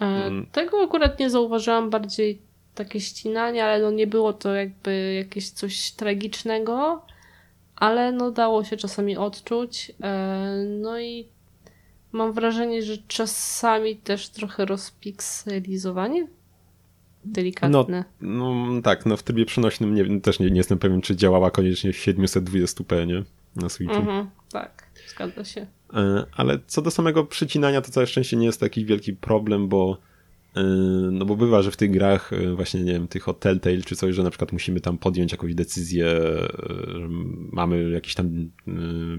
E, 0.00 0.04
mm. 0.04 0.46
Tego 0.52 0.82
akurat 0.82 1.18
nie 1.18 1.30
zauważyłam, 1.30 1.90
bardziej 1.90 2.42
takie 2.74 3.00
ścinanie, 3.00 3.64
ale 3.64 3.82
no 3.82 3.90
nie 3.90 4.06
było 4.06 4.32
to 4.32 4.54
jakby 4.54 5.14
jakieś 5.14 5.50
coś 5.50 5.90
tragicznego, 5.90 7.06
ale 7.76 8.12
no 8.12 8.30
dało 8.30 8.64
się 8.64 8.76
czasami 8.76 9.16
odczuć. 9.16 9.92
E, 10.02 10.64
no 10.80 11.00
i 11.00 11.28
mam 12.12 12.32
wrażenie, 12.32 12.82
że 12.82 12.98
czasami 13.08 13.96
też 13.96 14.28
trochę 14.28 14.64
rozpikselizowanie 14.64 16.26
delikatne. 17.24 18.04
No, 18.20 18.66
no 18.66 18.82
tak, 18.82 19.06
no 19.06 19.16
w 19.16 19.22
trybie 19.22 19.46
przenośnym 19.46 19.94
nie, 19.94 20.20
też 20.20 20.38
nie, 20.38 20.50
nie 20.50 20.56
jestem 20.56 20.78
pewien, 20.78 21.00
czy 21.00 21.16
działała 21.16 21.50
koniecznie 21.50 21.92
w 21.92 21.96
720p, 21.96 23.06
nie? 23.06 23.22
Na 23.56 23.68
Switchu. 23.68 23.96
Mhm, 23.96 24.30
tak, 24.52 24.90
zgadza 25.08 25.44
się. 25.44 25.66
E, 25.94 26.24
ale 26.32 26.58
co 26.66 26.82
do 26.82 26.90
samego 26.90 27.24
przycinania, 27.24 27.80
to 27.80 27.90
całe 27.90 28.06
szczęście 28.06 28.36
nie 28.36 28.46
jest 28.46 28.60
taki 28.60 28.84
wielki 28.84 29.12
problem, 29.12 29.68
bo 29.68 29.98
no 31.10 31.24
bo 31.24 31.36
bywa, 31.36 31.62
że 31.62 31.70
w 31.70 31.76
tych 31.76 31.90
grach 31.90 32.32
e, 32.32 32.54
właśnie, 32.54 32.80
nie 32.80 32.92
wiem, 32.92 33.08
tych 33.08 33.28
od 33.28 33.40
Telltale 33.40 33.82
czy 33.82 33.96
coś, 33.96 34.14
że 34.14 34.22
na 34.22 34.30
przykład 34.30 34.52
musimy 34.52 34.80
tam 34.80 34.98
podjąć 34.98 35.32
jakąś 35.32 35.54
decyzję, 35.54 36.06
że 36.86 37.08
mamy 37.52 37.90
jakiś 37.90 38.14
tam 38.14 38.50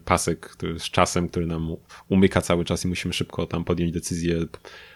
pasek 0.06 0.40
który, 0.40 0.80
z 0.80 0.84
czasem, 0.84 1.30
który 1.30 1.48
nam 1.48 1.76
umyka 2.10 2.42
cały 2.42 2.66
czas 2.66 2.86
i 2.86 2.88
musimy 2.88 3.14
szybko 3.14 3.46
tam 3.46 3.64
podjąć 3.64 3.92
decyzję 3.92 4.46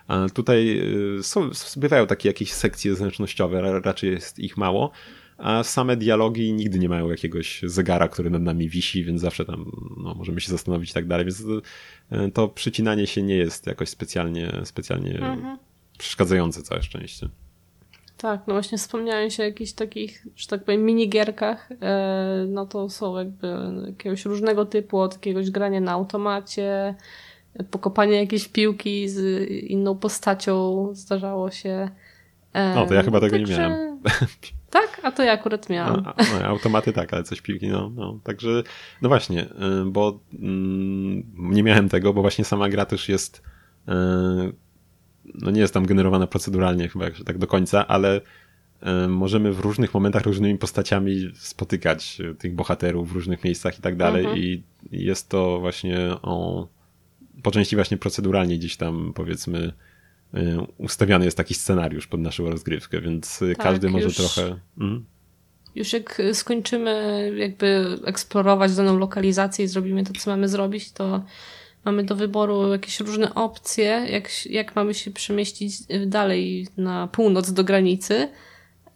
a 0.07 0.29
tutaj 0.33 0.81
są, 1.21 1.49
bywają 1.77 2.07
takie 2.07 2.29
jakieś 2.29 2.53
sekcje 2.53 2.95
zręcznościowe, 2.95 3.81
raczej 3.81 4.11
jest 4.11 4.39
ich 4.39 4.57
mało, 4.57 4.91
a 5.37 5.63
same 5.63 5.97
dialogi 5.97 6.53
nigdy 6.53 6.79
nie 6.79 6.89
mają 6.89 7.09
jakiegoś 7.09 7.61
zegara, 7.63 8.07
który 8.07 8.29
nad 8.29 8.41
nami 8.41 8.69
wisi, 8.69 9.03
więc 9.03 9.21
zawsze 9.21 9.45
tam 9.45 9.71
no, 9.97 10.15
możemy 10.15 10.41
się 10.41 10.51
zastanowić 10.51 10.91
i 10.91 10.93
tak 10.93 11.07
dalej, 11.07 11.25
więc 11.25 11.43
to, 11.43 11.61
to 12.33 12.47
przycinanie 12.47 13.07
się 13.07 13.21
nie 13.21 13.35
jest 13.35 13.67
jakoś 13.67 13.89
specjalnie, 13.89 14.51
specjalnie 14.63 15.11
mhm. 15.11 15.57
Przeszkadzające, 15.99 16.63
całe 16.63 16.81
szczęście. 16.83 17.29
Tak, 18.17 18.41
no 18.47 18.53
właśnie 18.53 18.77
wspomniałeś 18.77 19.39
o 19.39 19.43
jakichś 19.43 19.71
takich, 19.71 20.27
że 20.35 20.47
tak 20.47 20.63
powiem, 20.63 20.85
minigierkach, 20.85 21.69
e, 21.81 22.45
no 22.47 22.65
to 22.65 22.89
są 22.89 23.17
jakby 23.17 23.47
jakiegoś 23.87 24.25
różnego 24.25 24.65
typu, 24.65 24.99
od 24.99 25.13
jakiegoś 25.13 25.51
grania 25.51 25.81
na 25.81 25.91
automacie, 25.91 26.95
pokopanie 27.71 28.15
jakiejś 28.15 28.47
piłki 28.47 29.09
z 29.09 29.49
inną 29.49 29.97
postacią 29.97 30.87
zdarzało 30.93 31.51
się. 31.51 31.89
No, 32.75 32.85
to 32.85 32.93
ja 32.93 33.03
chyba 33.03 33.19
tego 33.19 33.37
Także... 33.37 33.53
nie 33.53 33.59
miałem. 33.59 33.99
Tak? 34.69 35.01
A 35.03 35.11
to 35.11 35.23
ja 35.23 35.31
akurat 35.31 35.69
miałam. 35.69 36.03
No, 36.05 36.13
no, 36.39 36.45
automaty 36.45 36.93
tak, 36.93 37.13
ale 37.13 37.23
coś 37.23 37.41
piłki, 37.41 37.67
no, 37.67 37.91
no. 37.95 38.19
Także, 38.23 38.63
no 39.01 39.09
właśnie, 39.09 39.45
y, 39.45 39.85
bo 39.85 40.19
mm, 40.33 41.23
nie 41.35 41.63
miałem 41.63 41.89
tego, 41.89 42.13
bo 42.13 42.21
właśnie 42.21 42.45
sama 42.45 42.69
gra 42.69 42.85
też 42.85 43.09
jest 43.09 43.43
no 45.35 45.51
nie 45.51 45.61
jest 45.61 45.73
tam 45.73 45.85
generowana 45.85 46.27
proceduralnie 46.27 46.89
chyba 46.89 47.05
tak 47.25 47.37
do 47.37 47.47
końca, 47.47 47.87
ale 47.87 48.21
y, 48.21 49.07
możemy 49.07 49.53
w 49.53 49.59
różnych 49.59 49.93
momentach 49.93 50.23
różnymi 50.23 50.57
postaciami 50.57 51.31
spotykać 51.35 52.17
tych 52.39 52.55
bohaterów 52.55 53.09
w 53.09 53.11
różnych 53.11 53.43
miejscach 53.43 53.79
i 53.79 53.81
tak 53.81 53.95
dalej 53.95 54.25
mhm. 54.25 54.43
i 54.43 54.63
jest 54.91 55.29
to 55.29 55.59
właśnie 55.59 55.99
o 56.21 56.67
po 57.43 57.51
części 57.51 57.75
właśnie 57.75 57.97
proceduralnie 57.97 58.57
gdzieś 58.57 58.77
tam 58.77 59.13
powiedzmy 59.15 59.73
y, 60.33 60.39
ustawiany 60.77 61.25
jest 61.25 61.37
taki 61.37 61.53
scenariusz 61.53 62.07
pod 62.07 62.19
naszą 62.19 62.49
rozgrywkę, 62.49 63.01
więc 63.01 63.39
tak, 63.39 63.57
każdy 63.57 63.89
może 63.89 64.05
już, 64.05 64.15
trochę... 64.15 64.59
Mm. 64.79 65.05
Już 65.75 65.93
jak 65.93 66.21
skończymy 66.33 67.31
jakby 67.37 67.97
eksplorować 68.05 68.75
daną 68.75 68.97
lokalizację 68.97 69.65
i 69.65 69.67
zrobimy 69.67 70.03
to, 70.03 70.13
co 70.13 70.31
mamy 70.31 70.49
zrobić, 70.49 70.91
to 70.91 71.23
mamy 71.85 72.03
do 72.03 72.15
wyboru 72.15 72.71
jakieś 72.71 72.99
różne 72.99 73.35
opcje, 73.35 74.05
jak, 74.09 74.45
jak 74.45 74.75
mamy 74.75 74.93
się 74.93 75.11
przemieścić 75.11 75.73
dalej 76.07 76.67
na 76.77 77.07
północ 77.07 77.51
do 77.51 77.63
granicy. 77.63 78.29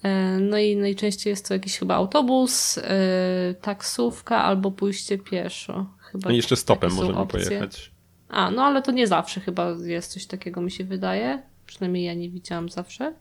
E, 0.04 0.40
no 0.40 0.58
i 0.58 0.78
najczęściej 0.78 1.32
jest 1.32 1.48
to 1.48 1.54
jakiś 1.54 1.78
chyba 1.78 1.96
autobus, 1.96 2.78
e, 2.78 3.56
taksówka 3.62 4.44
albo 4.44 4.72
pójście 4.72 5.18
pieszo. 5.18 5.86
Chyba 5.98 6.30
no 6.30 6.34
i 6.34 6.38
jeszcze 6.38 6.56
stopem 6.56 6.92
możemy 6.92 7.18
opcje. 7.18 7.40
pojechać. 7.40 7.92
A, 8.30 8.52
no 8.52 8.64
ale 8.64 8.82
to 8.82 8.92
nie 8.92 9.08
zawsze 9.08 9.42
chyba 9.42 9.76
jest 9.84 10.12
coś 10.12 10.26
takiego, 10.26 10.62
mi 10.62 10.72
się 10.72 10.84
wydaje. 10.84 11.42
Przynajmniej 11.66 12.04
ja 12.04 12.14
nie 12.14 12.30
widziałam 12.30 12.70
zawsze. 12.70 13.14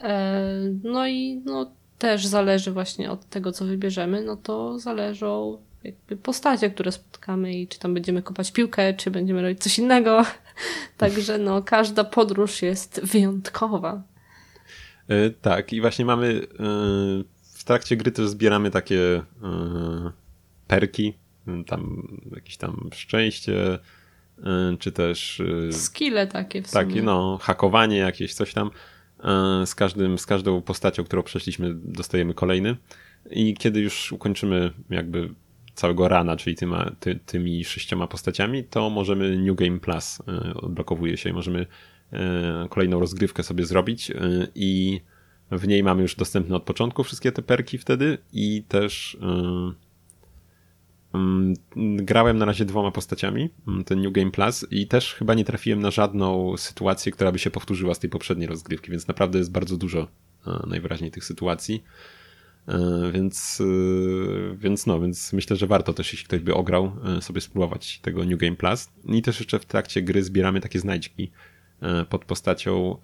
E, 0.00 0.50
no 0.82 1.08
i 1.08 1.42
no, 1.44 1.72
też 1.98 2.26
zależy 2.26 2.72
właśnie 2.72 3.10
od 3.10 3.28
tego, 3.28 3.52
co 3.52 3.64
wybierzemy, 3.64 4.22
no 4.22 4.36
to 4.36 4.78
zależą 4.78 5.58
jakby 5.84 6.16
postacie, 6.16 6.70
które 6.70 6.92
spotkamy 6.92 7.54
i 7.54 7.68
czy 7.68 7.78
tam 7.78 7.94
będziemy 7.94 8.22
kopać 8.22 8.52
piłkę, 8.52 8.94
czy 8.94 9.10
będziemy 9.10 9.42
robić 9.42 9.60
coś 9.60 9.78
innego. 9.78 10.24
Także 10.96 11.38
no, 11.38 11.62
każda 11.62 12.04
podróż 12.04 12.62
jest 12.62 13.00
wyjątkowa. 13.04 14.02
E, 15.08 15.30
tak, 15.30 15.72
i 15.72 15.80
właśnie 15.80 16.04
mamy 16.04 16.46
e, 16.60 17.38
trakcie 17.68 17.96
gry 17.96 18.12
też 18.12 18.28
zbieramy 18.28 18.70
takie 18.70 19.22
perki, 20.66 21.14
tam 21.66 22.08
jakieś 22.34 22.56
tam 22.56 22.90
szczęście, 22.92 23.78
czy 24.78 24.92
też... 24.92 25.42
Skille 25.72 26.26
takie 26.26 26.62
w 26.62 26.70
Takie, 26.70 27.02
no, 27.02 27.38
hakowanie 27.42 27.96
jakieś, 27.96 28.34
coś 28.34 28.54
tam. 28.54 28.70
Z, 29.66 29.74
każdym, 29.74 30.18
z 30.18 30.26
każdą 30.26 30.62
postacią, 30.62 31.04
którą 31.04 31.22
przeszliśmy, 31.22 31.74
dostajemy 31.74 32.34
kolejny. 32.34 32.76
I 33.30 33.54
kiedy 33.54 33.80
już 33.80 34.12
ukończymy 34.12 34.70
jakby 34.90 35.34
całego 35.78 36.08
rana, 36.08 36.36
czyli 36.36 36.56
tyma, 36.56 36.90
ty, 37.00 37.18
tymi 37.26 37.64
sześcioma 37.64 38.06
postaciami, 38.06 38.64
to 38.64 38.90
możemy 38.90 39.38
New 39.38 39.56
Game 39.56 39.78
Plus 39.78 40.18
odblokowuje 40.54 41.16
się 41.16 41.30
i 41.30 41.32
możemy 41.32 41.66
kolejną 42.70 43.00
rozgrywkę 43.00 43.42
sobie 43.42 43.66
zrobić 43.66 44.12
i 44.54 45.00
w 45.50 45.68
niej 45.68 45.82
mamy 45.82 46.02
już 46.02 46.16
dostępne 46.16 46.56
od 46.56 46.62
początku 46.62 47.04
wszystkie 47.04 47.32
te 47.32 47.42
perki 47.42 47.78
wtedy 47.78 48.18
i 48.32 48.62
też 48.68 49.18
grałem 51.96 52.38
na 52.38 52.44
razie 52.44 52.64
dwoma 52.64 52.90
postaciami, 52.90 53.50
ten 53.86 54.02
New 54.02 54.12
Game 54.12 54.30
Plus 54.30 54.66
i 54.70 54.86
też 54.86 55.14
chyba 55.14 55.34
nie 55.34 55.44
trafiłem 55.44 55.80
na 55.80 55.90
żadną 55.90 56.56
sytuację, 56.56 57.12
która 57.12 57.32
by 57.32 57.38
się 57.38 57.50
powtórzyła 57.50 57.94
z 57.94 57.98
tej 57.98 58.10
poprzedniej 58.10 58.48
rozgrywki, 58.48 58.90
więc 58.90 59.08
naprawdę 59.08 59.38
jest 59.38 59.52
bardzo 59.52 59.76
dużo 59.76 60.08
najwyraźniej 60.66 61.10
tych 61.10 61.24
sytuacji. 61.24 61.82
Więc, 63.12 63.62
więc 64.54 64.86
no, 64.86 65.00
więc 65.00 65.32
myślę, 65.32 65.56
że 65.56 65.66
warto 65.66 65.92
też, 65.92 66.12
jeśli 66.12 66.26
ktoś 66.26 66.40
by 66.40 66.54
ograł, 66.54 66.92
sobie 67.20 67.40
spróbować 67.40 67.98
tego 67.98 68.24
New 68.24 68.38
Game 68.38 68.56
Plus. 68.56 68.88
I 69.04 69.22
też 69.22 69.38
jeszcze 69.38 69.58
w 69.58 69.64
trakcie 69.64 70.02
gry 70.02 70.22
zbieramy 70.22 70.60
takie 70.60 70.78
znajdźki 70.78 71.30
pod 72.08 72.24
postacią 72.24 72.96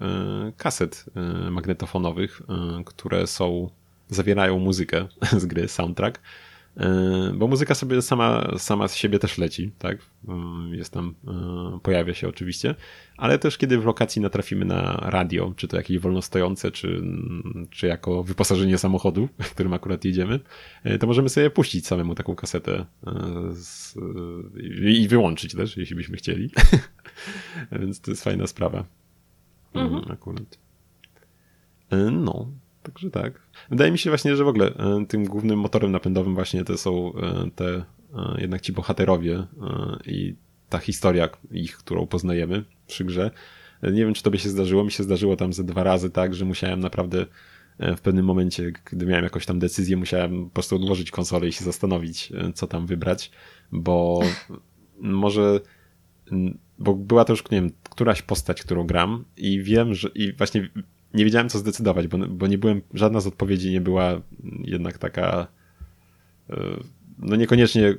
kaset 0.57 1.05
magnetofonowych, 1.51 2.43
które 2.85 3.27
są, 3.27 3.71
zawierają 4.09 4.59
muzykę 4.59 5.09
z 5.43 5.47
gry, 5.47 5.69
soundtrack 5.69 6.19
E, 6.19 6.44
bo 7.35 7.47
muzyka 7.47 7.75
sobie 7.75 8.03
sama, 8.03 8.49
sama 8.59 8.89
z 8.89 8.97
siebie 8.97 9.19
też 9.19 9.39
leci, 9.39 9.73
tak? 9.79 9.99
E, 10.29 10.77
jest 10.77 10.93
tam, 10.93 11.15
e, 11.29 11.79
pojawia 11.83 12.15
się 12.15 12.29
oczywiście, 12.29 12.75
ale 13.17 13.39
też 13.39 13.59
kiedy 13.59 13.79
w 13.79 13.85
lokacji 13.85 14.23
natrafimy 14.23 14.65
na 14.65 14.93
radio, 15.03 15.53
czy 15.57 15.69
to 15.69 15.77
jakieś 15.77 15.99
wolnostojące, 15.99 16.71
czy, 16.71 17.03
czy 17.71 17.87
jako 17.87 18.23
wyposażenie 18.23 18.79
samochodu, 18.79 19.29
którym 19.55 19.73
akurat 19.73 20.05
jedziemy, 20.05 20.41
to 21.01 21.07
możemy 21.07 21.29
sobie 21.29 21.51
puścić 21.51 21.87
samemu 21.87 22.15
taką 22.15 22.35
kasetę 22.35 22.87
z, 23.51 23.95
i 24.85 25.09
wyłączyć 25.09 25.55
też, 25.55 25.77
jeśli 25.77 25.97
byśmy 25.97 26.17
chcieli. 26.17 26.51
Więc 27.81 28.01
to 28.01 28.11
jest 28.11 28.25
fajna 28.25 28.47
sprawa. 28.47 28.85
Mhm. 29.75 30.13
Akurat. 30.13 30.59
No, 32.13 32.51
Także 32.85 33.11
tak. 33.11 33.41
Wydaje 33.71 33.93
mi 33.93 33.99
się 33.99 34.11
właśnie, 34.11 34.37
że 34.37 34.45
w 34.45 34.49
ogóle 34.49 34.67
e, 34.67 35.05
tym 35.09 35.25
głównym 35.25 35.59
motorem 35.59 35.93
napędowym 35.93 36.35
właśnie 36.35 36.65
to 36.65 36.79
są 36.79 37.13
e, 37.15 37.51
te 37.55 37.67
e, 37.67 37.85
jednak 38.39 38.61
ci 38.61 38.73
bohaterowie 38.73 39.47
i 40.07 40.35
ta 40.69 40.79
historia 40.79 41.29
ich, 41.51 41.77
którą 41.77 42.07
poznajemy 42.07 42.65
przy 42.87 43.05
grze. 43.05 43.31
Nie 43.83 44.05
wiem, 44.05 44.15
czy 44.15 44.23
to 44.23 44.31
by 44.31 44.39
się 44.39 44.49
zdarzyło. 44.49 44.85
Mi 44.85 44.91
się 44.91 45.03
zdarzyło 45.03 45.37
tam 45.37 45.53
ze 45.53 45.65
dwa 45.65 45.83
razy 45.83 46.11
tak, 46.11 46.35
że 46.35 46.45
musiałem 46.45 46.81
naprawdę 46.81 47.27
w 47.79 48.01
pewnym 48.01 48.25
momencie, 48.25 48.73
gdy 48.85 49.07
miałem 49.07 49.25
jakąś 49.25 49.47
tam 49.47 49.59
decyzję, 49.59 49.97
musiałem 49.97 50.45
po 50.45 50.51
prostu 50.51 50.77
odłożyć 50.77 51.11
konsolę 51.11 51.49
i 51.49 51.53
się 51.53 51.65
zastanowić, 51.65 52.33
co 52.55 52.67
tam 52.67 52.87
wybrać, 52.87 53.31
bo 53.73 54.21
może 54.99 55.61
bo 56.79 56.95
była 56.95 57.25
to 57.25 57.33
już, 57.33 57.51
nie 57.51 57.61
wiem, 57.61 57.71
któraś 57.91 58.23
postać, 58.23 58.63
którą 58.63 58.87
gram 58.87 59.25
i 59.37 59.63
wiem, 59.63 59.95
że 59.95 60.09
i 60.15 60.33
właśnie 60.33 60.71
nie 61.15 61.25
wiedziałem 61.25 61.49
co 61.49 61.59
zdecydować, 61.59 62.09
bo, 62.09 62.19
bo 62.19 62.47
nie 62.47 62.59
byłem, 62.59 62.83
żadna 62.95 63.21
z 63.21 63.27
odpowiedzi 63.27 63.71
nie 63.71 63.81
była 63.81 64.21
jednak 64.65 64.99
taka, 64.99 65.47
e, 66.51 66.57
no 67.19 67.37
niekoniecznie, 67.37 67.95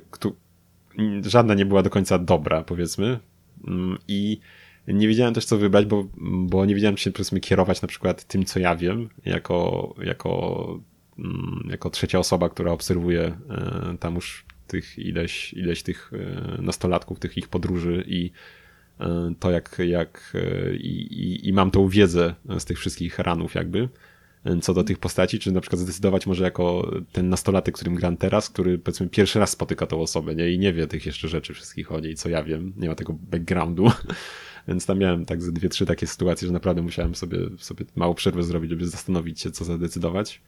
żadna 1.22 1.54
nie 1.54 1.66
była 1.66 1.82
do 1.82 1.90
końca 1.90 2.18
dobra, 2.18 2.64
powiedzmy. 2.64 3.18
Mm, 3.66 3.98
I 4.08 4.40
nie 4.88 5.08
wiedziałem 5.08 5.34
też 5.34 5.44
co 5.44 5.58
wybrać, 5.58 5.86
bo, 5.86 6.08
bo 6.16 6.66
nie 6.66 6.74
wiedziałem, 6.74 6.96
czy 6.96 7.04
się 7.04 7.10
powiedzmy 7.10 7.40
kierować 7.40 7.82
na 7.82 7.88
przykład 7.88 8.24
tym, 8.24 8.44
co 8.44 8.58
ja 8.58 8.76
wiem, 8.76 9.08
jako, 9.24 9.94
jako, 10.02 10.80
mm, 11.18 11.68
jako 11.70 11.90
trzecia 11.90 12.18
osoba, 12.18 12.48
która 12.48 12.72
obserwuje 12.72 13.22
e, 13.50 13.96
tam 14.00 14.14
już 14.14 14.44
tych 14.66 14.98
ileś, 14.98 15.52
ileś 15.52 15.82
tych 15.82 16.12
e, 16.12 16.62
nastolatków, 16.62 17.18
tych 17.18 17.38
ich 17.38 17.48
podróży 17.48 18.04
i 18.06 18.30
to 19.40 19.50
jak, 19.50 19.78
jak 19.86 20.32
e, 20.34 20.74
i, 20.76 21.48
i, 21.48 21.52
mam 21.52 21.70
tą 21.70 21.88
wiedzę 21.88 22.34
z 22.58 22.64
tych 22.64 22.78
wszystkich 22.78 23.18
ranów 23.18 23.54
jakby 23.54 23.88
e, 24.44 24.60
co 24.60 24.74
do 24.74 24.84
tych 24.84 24.98
postaci, 24.98 25.38
czy 25.38 25.52
na 25.52 25.60
przykład 25.60 25.80
zdecydować 25.80 26.26
może 26.26 26.44
jako 26.44 26.92
ten 27.12 27.28
nastolatek, 27.28 27.74
którym 27.74 27.94
gram 27.94 28.16
teraz, 28.16 28.50
który 28.50 28.78
powiedzmy 28.78 29.08
pierwszy 29.08 29.38
raz 29.38 29.50
spotyka 29.50 29.86
tą 29.86 30.00
osobę, 30.00 30.34
nie? 30.34 30.50
I 30.50 30.58
nie 30.58 30.72
wie 30.72 30.86
tych 30.86 31.06
jeszcze 31.06 31.28
rzeczy 31.28 31.54
wszystkich 31.54 31.92
o 31.92 32.00
niej, 32.00 32.14
co 32.14 32.28
ja 32.28 32.42
wiem, 32.42 32.72
nie 32.76 32.88
ma 32.88 32.94
tego 32.94 33.12
backgroundu. 33.12 33.90
Więc 34.68 34.86
tam 34.86 34.98
miałem 34.98 35.24
tak 35.24 35.42
ze 35.42 35.52
dwie, 35.52 35.68
trzy 35.68 35.86
takie 35.86 36.06
sytuacje, 36.06 36.46
że 36.46 36.52
naprawdę 36.52 36.82
musiałem 36.82 37.14
sobie, 37.14 37.38
sobie 37.58 37.84
małą 37.96 38.14
przerwę 38.14 38.42
zrobić, 38.42 38.70
żeby 38.70 38.86
zastanowić 38.88 39.40
się, 39.40 39.50
co 39.50 39.64
zadecydować. 39.64 40.42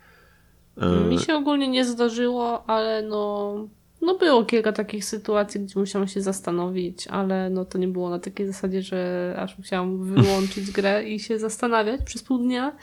Mi 1.10 1.18
się 1.18 1.34
ogólnie 1.34 1.68
nie 1.68 1.84
zdarzyło, 1.84 2.70
ale 2.70 3.02
no 3.02 3.68
no 4.00 4.18
było 4.18 4.44
kilka 4.44 4.72
takich 4.72 5.04
sytuacji, 5.04 5.60
gdzie 5.60 5.80
musiałam 5.80 6.08
się 6.08 6.20
zastanowić, 6.20 7.06
ale 7.06 7.50
no 7.50 7.64
to 7.64 7.78
nie 7.78 7.88
było 7.88 8.10
na 8.10 8.18
takiej 8.18 8.46
zasadzie, 8.46 8.82
że 8.82 9.34
aż 9.38 9.58
musiałam 9.58 10.04
wyłączyć 10.14 10.70
grę 10.70 11.08
i 11.08 11.20
się 11.20 11.38
zastanawiać 11.38 12.00
przez 12.04 12.22
pół 12.22 12.38
dnia, 12.38 12.76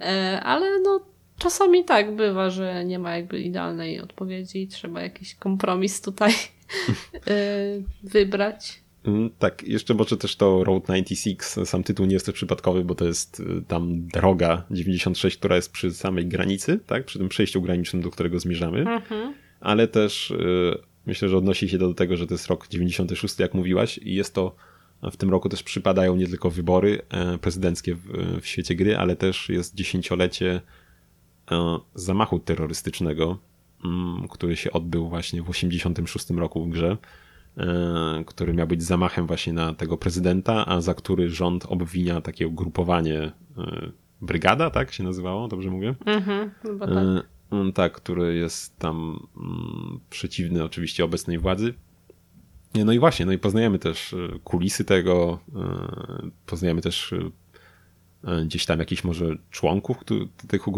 e, 0.00 0.40
ale 0.42 0.80
no 0.80 1.00
czasami 1.38 1.84
tak 1.84 2.16
bywa, 2.16 2.50
że 2.50 2.84
nie 2.84 2.98
ma 2.98 3.16
jakby 3.16 3.40
idealnej 3.40 4.00
odpowiedzi 4.00 4.62
i 4.62 4.68
trzeba 4.68 5.02
jakiś 5.02 5.34
kompromis 5.34 6.00
tutaj 6.00 6.32
e, 7.14 7.34
wybrać. 8.02 8.82
Mm, 9.04 9.30
tak, 9.38 9.62
jeszcze 9.62 9.94
może 9.94 10.16
też 10.16 10.36
to 10.36 10.64
Road 10.64 10.86
96, 10.86 11.68
sam 11.70 11.82
tytuł 11.82 12.06
nie 12.06 12.12
jest 12.12 12.26
też 12.26 12.34
przypadkowy, 12.34 12.84
bo 12.84 12.94
to 12.94 13.04
jest 13.04 13.40
y, 13.40 13.44
tam 13.68 14.08
droga 14.08 14.64
96, 14.70 15.36
która 15.36 15.56
jest 15.56 15.72
przy 15.72 15.94
samej 15.94 16.26
granicy, 16.26 16.80
tak, 16.86 17.04
przy 17.04 17.18
tym 17.18 17.28
przejściu 17.28 17.62
granicznym, 17.62 18.02
do 18.02 18.10
którego 18.10 18.40
zmierzamy. 18.40 18.78
Mhm 18.78 19.34
ale 19.62 19.88
też 19.88 20.30
y, 20.30 20.78
myślę, 21.06 21.28
że 21.28 21.36
odnosi 21.36 21.68
się 21.68 21.78
do 21.78 21.94
tego, 21.94 22.16
że 22.16 22.26
to 22.26 22.34
jest 22.34 22.46
rok 22.46 22.68
96, 22.68 23.38
jak 23.38 23.54
mówiłaś, 23.54 23.98
i 23.98 24.14
jest 24.14 24.34
to 24.34 24.54
w 25.10 25.16
tym 25.16 25.30
roku 25.30 25.48
też 25.48 25.62
przypadają 25.62 26.16
nie 26.16 26.26
tylko 26.26 26.50
wybory 26.50 27.02
e, 27.10 27.38
prezydenckie 27.38 27.94
w, 27.94 28.02
w 28.40 28.46
świecie 28.46 28.74
gry, 28.74 28.96
ale 28.96 29.16
też 29.16 29.48
jest 29.48 29.74
dziesięciolecie 29.74 30.60
e, 31.50 31.78
zamachu 31.94 32.38
terrorystycznego, 32.38 33.38
mm, 33.84 34.28
który 34.28 34.56
się 34.56 34.72
odbył 34.72 35.08
właśnie 35.08 35.42
w 35.42 35.50
86 35.50 36.30
roku 36.30 36.64
w 36.64 36.68
grze, 36.68 36.96
e, 37.56 38.24
który 38.26 38.54
miał 38.54 38.66
być 38.66 38.82
zamachem 38.82 39.26
właśnie 39.26 39.52
na 39.52 39.74
tego 39.74 39.96
prezydenta, 39.96 40.66
a 40.66 40.80
za 40.80 40.94
który 40.94 41.30
rząd 41.30 41.66
obwinia 41.68 42.20
takie 42.20 42.48
ugrupowanie 42.48 43.32
Brygada, 44.22 44.70
tak 44.70 44.92
się 44.92 45.04
nazywało, 45.04 45.48
dobrze 45.48 45.70
mówię? 45.70 45.94
Mhm, 46.06 46.50
chyba 46.62 46.86
tak. 46.86 46.96
Mm, 47.52 47.72
tak, 47.72 47.92
który 47.92 48.36
jest 48.36 48.78
tam 48.78 49.26
mm, 49.36 50.00
przeciwny 50.10 50.64
oczywiście 50.64 51.04
obecnej 51.04 51.38
władzy. 51.38 51.74
No 52.84 52.92
i 52.92 52.98
właśnie, 52.98 53.26
no 53.26 53.32
i 53.32 53.38
poznajemy 53.38 53.78
też 53.78 54.12
e, 54.14 54.38
kulisy 54.44 54.84
tego, 54.84 55.38
e, 55.56 56.30
poznajemy 56.46 56.82
też 56.82 57.12
e, 58.24 58.44
gdzieś 58.44 58.66
tam 58.66 58.78
jakichś 58.78 59.04
może 59.04 59.36
członków 59.50 59.96
tych 60.48 60.68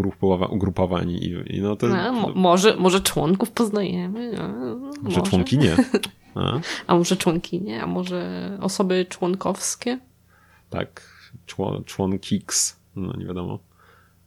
ugrupowań 0.50 1.10
i, 1.10 1.34
i 1.46 1.60
no 1.60 1.76
to... 1.76 1.86
A, 1.86 2.12
może, 2.34 2.76
może 2.76 3.00
członków 3.00 3.50
poznajemy? 3.50 4.40
A, 4.40 4.48
może, 5.02 5.20
może 5.20 5.56
nie. 5.56 5.76
A. 6.34 6.60
a 6.86 6.96
może 6.96 7.16
członkinie, 7.16 7.82
a 7.82 7.86
może 7.86 8.50
osoby 8.60 9.06
członkowskie? 9.08 9.98
Tak, 10.70 11.02
człon, 11.46 11.84
członkiks, 11.84 12.80
no 12.96 13.12
nie 13.16 13.26
wiadomo. 13.26 13.58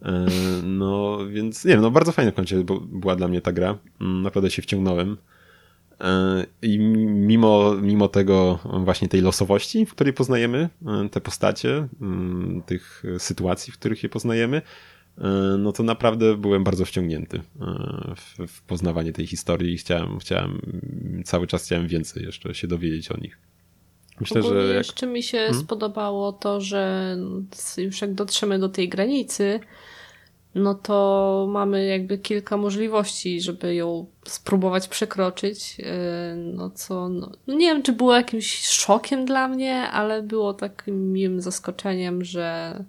E, 0.01 0.25
no 0.63 1.19
więc 1.29 1.65
nie 1.65 1.71
wiem, 1.71 1.81
no 1.81 1.91
bardzo 1.91 2.11
fajna 2.11 2.31
w 2.31 2.35
końcu 2.35 2.63
była 2.81 3.15
dla 3.15 3.27
mnie 3.27 3.41
ta 3.41 3.51
gra. 3.51 3.77
Mm, 4.01 4.21
naprawdę 4.21 4.51
się 4.51 4.61
wciągnąłem. 4.61 5.17
E, 6.01 6.45
I 6.61 6.79
mimo, 6.79 7.75
mimo 7.81 8.07
tego 8.07 8.59
właśnie 8.83 9.07
tej 9.07 9.21
losowości, 9.21 9.85
w 9.85 9.91
której 9.91 10.13
poznajemy 10.13 10.69
e, 10.85 11.09
te 11.09 11.21
postacie, 11.21 11.87
mm, 12.01 12.61
tych 12.65 13.03
sytuacji, 13.17 13.73
w 13.73 13.77
których 13.77 14.03
je 14.03 14.09
poznajemy, 14.09 14.61
no 15.59 15.71
to 15.71 15.83
naprawdę 15.83 16.37
byłem 16.37 16.63
bardzo 16.63 16.85
wciągnięty 16.85 17.41
w, 18.15 18.47
w 18.47 18.61
poznawanie 18.61 19.13
tej 19.13 19.27
historii 19.27 19.73
i 19.73 19.77
chciałem, 19.77 20.19
chciałem, 20.19 20.61
cały 21.25 21.47
czas 21.47 21.65
chciałem 21.65 21.87
więcej 21.87 22.23
jeszcze 22.23 22.55
się 22.55 22.67
dowiedzieć 22.67 23.11
o 23.11 23.17
nich. 23.17 23.39
Myślę, 24.19 24.43
że 24.43 24.67
jak... 24.67 24.77
jeszcze 24.77 25.07
mi 25.07 25.23
się 25.23 25.37
hmm? 25.37 25.61
spodobało 25.61 26.33
to, 26.33 26.61
że 26.61 27.15
już 27.77 28.01
jak 28.01 28.13
dotrzemy 28.13 28.59
do 28.59 28.69
tej 28.69 28.89
granicy, 28.89 29.59
no 30.55 30.75
to 30.75 31.47
mamy 31.49 31.85
jakby 31.85 32.17
kilka 32.17 32.57
możliwości, 32.57 33.41
żeby 33.41 33.75
ją 33.75 34.05
spróbować 34.25 34.87
przekroczyć. 34.87 35.77
E, 35.83 36.35
no 36.35 36.69
co, 36.69 37.09
no, 37.09 37.31
no, 37.47 37.53
nie 37.53 37.67
wiem, 37.67 37.83
czy 37.83 37.93
było 37.93 38.15
jakimś 38.15 38.67
szokiem 38.67 39.25
dla 39.25 39.47
mnie, 39.47 39.81
ale 39.81 40.21
było 40.21 40.53
takim 40.53 41.13
miłym 41.13 41.41
zaskoczeniem, 41.41 42.23
że 42.23 42.83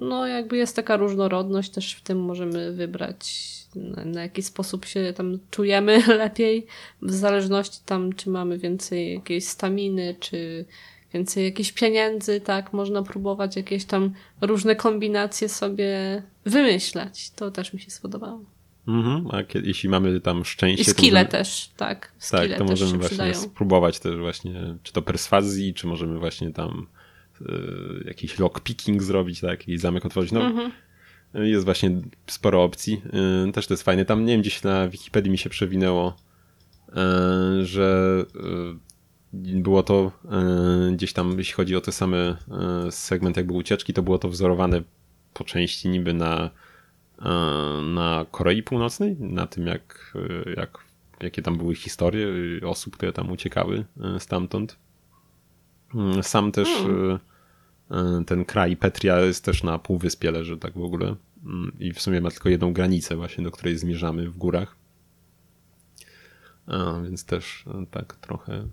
No, 0.00 0.26
jakby 0.26 0.56
jest 0.56 0.76
taka 0.76 0.96
różnorodność, 0.96 1.70
też 1.70 1.94
w 1.94 2.02
tym 2.02 2.20
możemy 2.20 2.72
wybrać, 2.72 3.26
na, 3.74 4.04
na 4.04 4.22
jaki 4.22 4.42
sposób 4.42 4.84
się 4.84 5.12
tam 5.16 5.38
czujemy 5.50 6.02
lepiej, 6.24 6.66
w 7.02 7.12
zależności 7.12 7.78
tam, 7.86 8.12
czy 8.12 8.30
mamy 8.30 8.58
więcej 8.58 9.14
jakiejś 9.14 9.44
staminy, 9.44 10.16
czy 10.20 10.64
więcej 11.14 11.44
jakichś 11.44 11.72
pieniędzy, 11.72 12.40
tak? 12.40 12.72
Można 12.72 13.02
próbować 13.02 13.56
jakieś 13.56 13.84
tam 13.84 14.12
różne 14.40 14.76
kombinacje 14.76 15.48
sobie 15.48 16.22
wymyślać. 16.44 17.30
To 17.30 17.50
też 17.50 17.72
mi 17.72 17.80
się 17.80 17.90
spodobało. 17.90 18.44
Mhm, 18.88 19.26
a 19.30 19.42
kiedy, 19.44 19.68
jeśli 19.68 19.88
mamy 19.88 20.20
tam 20.20 20.44
szczęście. 20.44 20.82
I 20.82 20.84
skille 20.84 21.12
możemy, 21.12 21.30
też, 21.30 21.70
tak. 21.76 22.12
Skille 22.18 22.48
tak, 22.48 22.58
to 22.58 22.64
możemy 22.64 22.90
właśnie 22.90 23.08
przydają. 23.08 23.34
spróbować 23.34 23.98
też 23.98 24.16
właśnie, 24.16 24.76
czy 24.82 24.92
to 24.92 25.02
perswazji, 25.02 25.74
czy 25.74 25.86
możemy 25.86 26.18
właśnie 26.18 26.52
tam 26.52 26.86
y, 27.40 27.46
jakiś 28.06 28.38
lockpicking 28.38 29.02
zrobić, 29.02 29.40
tak, 29.40 29.50
jakiś 29.50 29.80
zamek 29.80 30.06
otworzyć. 30.06 30.32
No, 30.32 30.40
mhm. 30.40 30.72
Jest 31.34 31.64
właśnie 31.64 32.00
sporo 32.26 32.64
opcji. 32.64 33.02
Y, 33.48 33.52
też 33.52 33.66
to 33.66 33.74
jest 33.74 33.82
fajne. 33.82 34.04
Tam 34.04 34.24
nie 34.24 34.32
wiem, 34.32 34.40
gdzieś 34.40 34.62
na 34.62 34.88
Wikipedii 34.88 35.30
mi 35.30 35.38
się 35.38 35.50
przewinęło, 35.50 36.16
y, 36.88 37.66
że 37.66 38.24
było 39.32 39.82
to 39.82 40.12
gdzieś 40.92 41.12
tam, 41.12 41.38
jeśli 41.38 41.54
chodzi 41.54 41.76
o 41.76 41.80
te 41.80 41.92
same 41.92 42.36
segment 42.90 43.36
jakby 43.36 43.52
ucieczki, 43.52 43.92
to 43.92 44.02
było 44.02 44.18
to 44.18 44.28
wzorowane 44.28 44.82
po 45.34 45.44
części 45.44 45.88
niby 45.88 46.14
na 46.14 46.50
na 47.82 48.26
Korei 48.30 48.62
Północnej, 48.62 49.16
na 49.20 49.46
tym 49.46 49.66
jak, 49.66 50.14
jak, 50.56 50.78
jakie 51.20 51.42
tam 51.42 51.56
były 51.56 51.74
historie 51.74 52.26
osób, 52.66 52.96
które 52.96 53.12
tam 53.12 53.30
uciekały 53.30 53.84
stamtąd. 54.18 54.76
Sam 56.22 56.52
też 56.52 56.68
hmm. 56.68 57.18
Ten 58.26 58.44
kraj 58.44 58.76
Petria 58.76 59.20
jest 59.20 59.44
też 59.44 59.62
na 59.62 59.78
półwyspie 59.78 60.30
leży 60.30 60.58
tak 60.58 60.74
w 60.74 60.82
ogóle 60.82 61.16
mm, 61.44 61.72
i 61.78 61.92
w 61.92 62.00
sumie 62.00 62.20
ma 62.20 62.30
tylko 62.30 62.48
jedną 62.48 62.72
granicę 62.72 63.16
właśnie, 63.16 63.44
do 63.44 63.50
której 63.50 63.78
zmierzamy 63.78 64.30
w 64.30 64.36
górach. 64.36 64.76
Więc 67.04 67.24
też 67.24 67.64
tak 67.90 68.16
trochę 68.16 68.68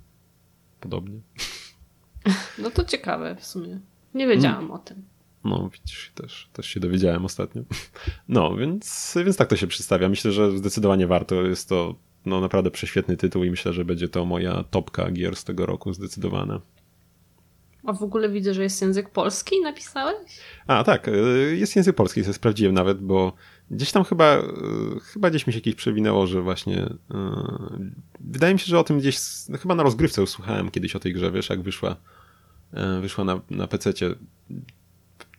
podobnie. 0.80 1.20
No 2.58 2.72
to 2.72 2.86
ciekawe 2.86 3.36
w 3.36 3.46
sumie. 3.46 3.80
Nie 4.14 4.28
wiedziałam 4.28 4.56
hmm. 4.56 4.72
o 4.72 4.80
tym. 4.80 5.04
No, 5.44 5.70
widzisz, 5.74 6.12
też, 6.16 6.50
też 6.54 6.68
się 6.68 6.80
dowiedziałem 6.80 7.26
ostatnio. 7.26 7.62
No, 8.28 8.56
więc, 8.56 9.18
więc 9.26 9.38
tak 9.38 9.50
to 9.50 9.56
się 9.56 9.68
przedstawia. 9.68 10.10
Myślę, 10.10 10.32
że 10.32 10.58
zdecydowanie 10.58 11.08
warto. 11.08 11.36
Jest 11.36 11.70
to 11.70 11.96
no, 12.26 12.42
naprawdę 12.42 12.72
prześwietny 12.72 13.18
tytuł 13.18 13.44
i 13.44 13.50
myślę, 13.50 13.74
że 13.74 13.86
będzie 13.86 14.10
to 14.10 14.26
moja 14.26 14.64
topka 14.64 15.12
gier 15.12 15.36
z 15.36 15.44
tego 15.44 15.66
roku 15.66 15.94
zdecydowana. 15.94 16.62
A 17.84 17.94
w 17.94 18.04
ogóle 18.04 18.30
widzę, 18.30 18.54
że 18.54 18.64
jest 18.64 18.82
język 18.82 19.10
polski, 19.10 19.62
napisałeś? 19.62 20.40
A, 20.68 20.84
tak, 20.84 21.08
y, 21.08 21.58
jest 21.60 21.76
język 21.76 21.96
polski, 21.96 22.24
to 22.24 22.34
sprawdziłem 22.34 22.74
nawet, 22.74 23.02
bo 23.02 23.34
gdzieś 23.72 23.92
tam 23.92 24.04
chyba, 24.04 24.38
y, 24.38 24.44
chyba 25.00 25.30
gdzieś 25.30 25.48
mi 25.48 25.54
się 25.54 25.58
jakieś 25.58 25.76
przewinęło, 25.76 26.28
że 26.28 26.42
właśnie 26.42 26.86
y, 26.86 26.90
wydaje 28.20 28.54
mi 28.54 28.60
się, 28.60 28.66
że 28.66 28.80
o 28.80 28.84
tym 28.84 29.00
gdzieś, 29.00 29.20
chyba 29.62 29.76
na 29.76 29.84
rozgrywce 29.84 30.24
usłyszałem 30.24 30.72
kiedyś 30.72 30.96
o 30.96 31.00
tej 31.00 31.14
grze, 31.14 31.32
wiesz, 31.32 31.50
jak 31.50 31.62
wyszła, 31.62 31.96
wyszła 33.02 33.24
na, 33.24 33.42
na 33.50 33.68
PC-cie 33.68 34.16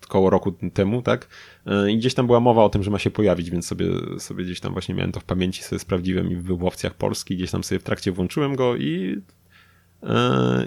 około 0.09 0.31
roku 0.31 0.53
temu, 0.53 1.03
tak? 1.03 1.29
E, 1.67 1.91
I 1.91 1.99
gdzieś 1.99 2.15
tam 2.15 2.27
była 2.27 2.41
mowa 2.41 2.65
o 2.65 2.69
tym, 2.69 2.83
że 2.83 2.91
ma 2.91 2.99
się 2.99 3.11
pojawić, 3.11 3.51
więc 3.51 3.67
sobie, 3.67 3.87
sobie 4.19 4.45
gdzieś 4.45 4.61
tam 4.61 4.73
właśnie 4.73 4.95
miałem 4.95 5.13
to 5.13 5.21
w 5.21 5.25
pamięci, 5.25 5.63
sobie 5.63 5.79
sprawdziłem 5.79 6.31
i 6.31 6.37
w 6.37 6.65
opcjach 6.65 6.95
Polski, 6.95 7.37
gdzieś 7.37 7.51
tam 7.51 7.65
sobie 7.65 7.79
w 7.79 7.83
trakcie 7.83 8.13
włączyłem 8.13 8.57
go 8.57 8.77
i 8.77 9.17
e, 9.17 9.38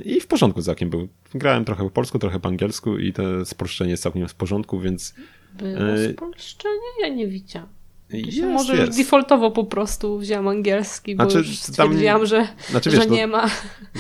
i 0.05 0.21
w 0.21 0.27
porządku 0.27 0.61
z 0.61 0.67
jakim 0.67 0.89
był. 0.89 1.07
Grałem 1.33 1.65
trochę 1.65 1.83
po 1.83 1.89
polsku, 1.89 2.19
trochę 2.19 2.39
po 2.39 2.49
angielsku 2.49 2.97
i 2.97 3.13
to 3.13 3.45
spolszczenie 3.45 3.91
jest 3.91 4.03
całkiem 4.03 4.27
w 4.27 4.35
porządku, 4.35 4.79
więc... 4.79 5.13
Było 5.53 5.71
e, 5.71 6.13
spolszczenie? 6.13 7.01
Ja 7.01 7.09
nie 7.09 7.27
widziałem. 7.27 7.69
Jest, 8.13 8.41
może 8.41 8.75
jest. 8.77 8.97
defaultowo 8.97 9.51
po 9.51 9.63
prostu 9.63 10.19
wziąłem 10.19 10.47
angielski, 10.47 11.15
bo 11.15 11.23
znaczy, 11.23 11.37
już 11.37 11.59
stwierdziłam, 11.59 12.17
tam, 12.17 12.25
że, 12.25 12.47
znaczy, 12.69 12.89
wiesz, 12.89 13.03
że 13.03 13.09
nie 13.09 13.27
ma. 13.27 13.49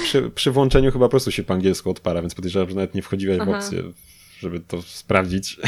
Przy, 0.03 0.29
przy, 0.29 0.51
włączeniu 0.51 0.91
chyba 0.91 1.05
po 1.05 1.09
prostu 1.09 1.31
się 1.31 1.43
po 1.43 1.53
angielsku 1.53 1.89
odpala, 1.89 2.21
więc 2.21 2.35
podejrzewam, 2.35 2.69
że 2.69 2.75
nawet 2.75 2.95
nie 2.95 3.01
wchodziłeś 3.01 3.39
Aha. 3.41 3.51
w 3.51 3.55
opcję 3.55 3.83
żeby 4.41 4.59
to 4.59 4.81
sprawdzić. 4.81 5.59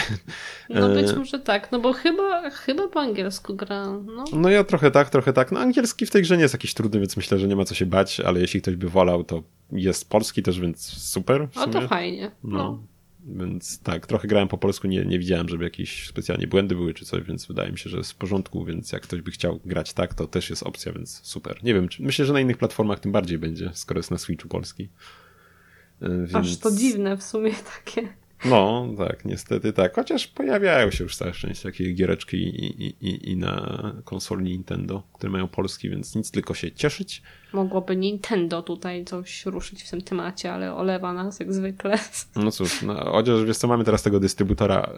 No 0.69 0.89
być 0.89 1.09
e, 1.09 1.15
może 1.15 1.39
tak, 1.39 1.71
no 1.71 1.79
bo 1.79 1.93
chyba, 1.93 2.49
chyba 2.49 2.87
po 2.87 2.99
angielsku 2.99 3.55
gra. 3.55 3.85
No. 4.05 4.23
no 4.33 4.49
ja 4.49 4.63
trochę 4.63 4.91
tak, 4.91 5.09
trochę 5.09 5.33
tak. 5.33 5.51
No 5.51 5.59
angielski 5.59 6.05
w 6.05 6.11
tej 6.11 6.21
grze 6.21 6.37
nie 6.37 6.41
jest 6.41 6.53
jakiś 6.53 6.73
trudny, 6.73 6.99
więc 6.99 7.17
myślę, 7.17 7.39
że 7.39 7.47
nie 7.47 7.55
ma 7.55 7.65
co 7.65 7.75
się 7.75 7.85
bać, 7.85 8.19
ale 8.19 8.39
jeśli 8.39 8.61
ktoś 8.61 8.75
by 8.75 8.89
wolał, 8.89 9.23
to 9.23 9.43
jest 9.71 10.09
polski 10.09 10.43
też, 10.43 10.59
więc 10.59 10.81
super. 10.85 11.47
O 11.55 11.67
to 11.67 11.87
fajnie. 11.87 12.31
No. 12.43 12.57
no. 12.57 12.83
Więc 13.25 13.79
tak, 13.79 14.07
trochę 14.07 14.27
grałem 14.27 14.47
po 14.47 14.57
polsku, 14.57 14.87
nie, 14.87 15.05
nie 15.05 15.19
widziałem, 15.19 15.49
żeby 15.49 15.63
jakieś 15.63 16.07
specjalnie 16.07 16.47
błędy 16.47 16.75
były 16.75 16.93
czy 16.93 17.05
coś, 17.05 17.23
więc 17.23 17.45
wydaje 17.45 17.71
mi 17.71 17.77
się, 17.77 17.89
że 17.89 17.97
jest 17.97 18.11
w 18.11 18.15
porządku, 18.15 18.65
więc 18.65 18.91
jak 18.91 19.01
ktoś 19.01 19.21
by 19.21 19.31
chciał 19.31 19.59
grać 19.65 19.93
tak, 19.93 20.13
to 20.13 20.27
też 20.27 20.49
jest 20.49 20.63
opcja, 20.63 20.93
więc 20.93 21.21
super. 21.23 21.63
Nie 21.63 21.73
wiem, 21.73 21.87
czy, 21.87 22.03
myślę, 22.03 22.25
że 22.25 22.33
na 22.33 22.39
innych 22.39 22.57
platformach 22.57 22.99
tym 22.99 23.11
bardziej 23.11 23.37
będzie, 23.37 23.71
skoro 23.73 23.99
jest 23.99 24.11
na 24.11 24.17
Switchu 24.17 24.47
polski. 24.47 24.89
Więc... 26.01 26.35
Aż 26.35 26.57
to 26.57 26.71
dziwne 26.71 27.17
w 27.17 27.23
sumie 27.23 27.51
takie. 27.85 28.22
No, 28.45 28.89
tak, 28.97 29.25
niestety 29.25 29.73
tak. 29.73 29.95
Chociaż 29.95 30.27
pojawiają 30.27 30.91
się 30.91 31.03
już 31.03 31.15
całe 31.15 31.33
szczęście 31.33 31.63
takie 31.63 31.93
giereczki 31.93 32.37
i, 32.37 32.65
i, 32.85 33.07
i, 33.07 33.31
i 33.31 33.37
na 33.37 33.93
konsoli 34.05 34.43
Nintendo, 34.43 35.03
które 35.13 35.31
mają 35.31 35.47
polski, 35.47 35.89
więc 35.89 36.15
nic 36.15 36.31
tylko 36.31 36.53
się 36.53 36.71
cieszyć. 36.71 37.21
Mogłoby 37.53 37.95
Nintendo 37.95 38.61
tutaj 38.61 39.05
coś 39.05 39.45
ruszyć 39.45 39.83
w 39.83 39.89
tym 39.89 40.01
temacie, 40.01 40.53
ale 40.53 40.75
olewa 40.75 41.13
nas 41.13 41.39
jak 41.39 41.53
zwykle. 41.53 41.99
No 42.35 42.51
cóż, 42.51 42.81
no, 42.81 43.11
chociaż 43.11 43.43
wiesz 43.45 43.57
co, 43.57 43.67
mamy 43.67 43.83
teraz 43.83 44.03
tego 44.03 44.19
dystrybutora, 44.19 44.89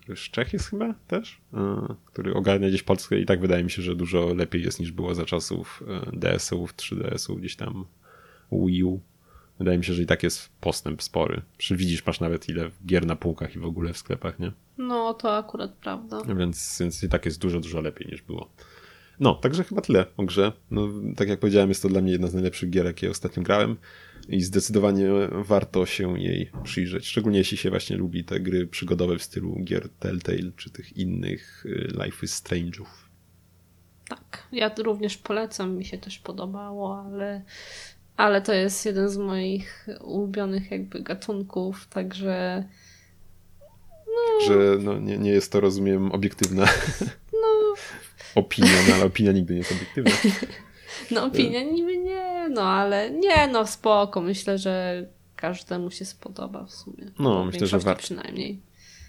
który 0.00 0.16
z 0.16 0.20
Czech 0.20 0.52
jest 0.52 0.70
chyba 0.70 0.94
też, 1.08 1.40
e, 1.54 1.94
który 2.06 2.34
ogarnia 2.34 2.68
gdzieś 2.68 2.82
Polskę 2.82 3.18
i 3.18 3.26
tak 3.26 3.40
wydaje 3.40 3.64
mi 3.64 3.70
się, 3.70 3.82
że 3.82 3.94
dużo 3.94 4.34
lepiej 4.34 4.62
jest 4.62 4.80
niż 4.80 4.92
było 4.92 5.14
za 5.14 5.24
czasów 5.24 5.82
e, 5.88 6.16
DS-ów, 6.16 6.74
3DS-ów, 6.74 7.40
gdzieś 7.40 7.56
tam 7.56 7.84
Wii 8.52 8.84
U. 8.84 9.00
Wydaje 9.58 9.78
mi 9.78 9.84
się, 9.84 9.94
że 9.94 10.02
i 10.02 10.06
tak 10.06 10.22
jest 10.22 10.48
postęp 10.60 11.02
spory. 11.02 11.42
Widzisz, 11.70 12.06
masz 12.06 12.20
nawet 12.20 12.48
ile 12.48 12.70
gier 12.86 13.06
na 13.06 13.16
półkach 13.16 13.56
i 13.56 13.58
w 13.58 13.64
ogóle 13.64 13.92
w 13.92 13.98
sklepach, 13.98 14.38
nie? 14.38 14.52
No, 14.78 15.14
to 15.14 15.36
akurat 15.36 15.72
prawda. 15.72 16.22
Więc, 16.36 16.76
więc 16.80 17.02
i 17.02 17.08
tak 17.08 17.24
jest 17.24 17.40
dużo, 17.40 17.60
dużo 17.60 17.80
lepiej 17.80 18.08
niż 18.08 18.22
było. 18.22 18.50
No, 19.20 19.34
także 19.34 19.64
chyba 19.64 19.80
tyle 19.80 20.06
o 20.16 20.22
grze. 20.22 20.52
No, 20.70 20.88
tak 21.16 21.28
jak 21.28 21.40
powiedziałem, 21.40 21.68
jest 21.68 21.82
to 21.82 21.88
dla 21.88 22.00
mnie 22.00 22.12
jedna 22.12 22.28
z 22.28 22.34
najlepszych 22.34 22.70
gier, 22.70 22.86
jakie 22.86 23.10
ostatnio 23.10 23.42
grałem 23.42 23.76
i 24.28 24.40
zdecydowanie 24.40 25.08
warto 25.32 25.86
się 25.86 26.20
jej 26.20 26.50
przyjrzeć. 26.64 27.06
Szczególnie 27.06 27.38
jeśli 27.38 27.56
się 27.56 27.70
właśnie 27.70 27.96
lubi 27.96 28.24
te 28.24 28.40
gry 28.40 28.66
przygodowe 28.66 29.18
w 29.18 29.22
stylu 29.22 29.56
gier 29.64 29.88
Telltale 29.88 30.52
czy 30.56 30.70
tych 30.70 30.96
innych 30.96 31.66
y, 31.66 31.88
Life 32.04 32.26
is 32.26 32.42
Strange'ów. 32.42 32.86
Tak, 34.08 34.48
ja 34.52 34.74
również 34.78 35.16
polecam, 35.16 35.76
mi 35.76 35.84
się 35.84 35.98
też 35.98 36.18
podobało, 36.18 37.04
ale 37.06 37.42
ale 38.16 38.42
to 38.42 38.52
jest 38.52 38.86
jeden 38.86 39.08
z 39.08 39.16
moich 39.16 39.86
ulubionych 40.00 40.70
jakby 40.70 41.02
gatunków, 41.02 41.86
także 41.86 42.64
no... 44.06 44.46
Że 44.46 44.78
no, 44.82 44.98
nie, 44.98 45.18
nie 45.18 45.30
jest 45.30 45.52
to, 45.52 45.60
rozumiem, 45.60 46.12
obiektywna 46.12 46.64
no... 47.32 47.74
opinia, 48.34 48.70
no 48.88 48.94
ale 48.94 49.04
opinia 49.04 49.32
nigdy 49.32 49.54
nie 49.54 49.58
jest 49.58 49.72
obiektywna. 49.72 50.12
No 51.10 51.24
opinia 51.24 51.62
niby 51.62 51.98
nie, 51.98 52.48
no 52.50 52.62
ale 52.62 53.10
nie, 53.10 53.48
no 53.48 53.66
spoko, 53.66 54.20
myślę, 54.20 54.58
że 54.58 55.04
każdemu 55.36 55.90
się 55.90 56.04
spodoba 56.04 56.64
w 56.64 56.70
sumie. 56.70 57.10
No, 57.18 57.44
myślę, 57.44 57.66
że 57.66 57.78
warto. 57.78 58.02
przynajmniej. 58.02 58.60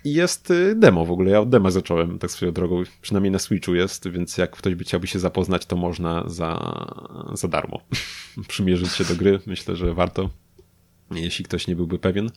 I 0.03 0.13
jest 0.13 0.51
y, 0.51 0.75
demo 0.75 1.05
w 1.05 1.11
ogóle. 1.11 1.31
Ja 1.31 1.39
od 1.39 1.49
dema 1.49 1.71
zacząłem 1.71 2.19
tak 2.19 2.31
swoją 2.31 2.51
drogą. 2.51 2.83
Przynajmniej 3.01 3.31
na 3.31 3.39
Switchu 3.39 3.75
jest, 3.75 4.09
więc 4.09 4.37
jak 4.37 4.51
ktoś 4.51 4.75
by 4.75 4.83
chciałby 4.83 5.07
się 5.07 5.19
zapoznać, 5.19 5.65
to 5.65 5.75
można 5.75 6.23
za, 6.27 6.85
za 7.33 7.47
darmo 7.47 7.81
przymierzyć 8.47 8.91
się 8.91 9.05
do 9.05 9.15
gry. 9.15 9.39
Myślę, 9.45 9.75
że 9.75 9.93
warto, 9.93 10.29
jeśli 11.11 11.45
ktoś 11.45 11.67
nie 11.67 11.75
byłby 11.75 11.99
pewien. 11.99 12.29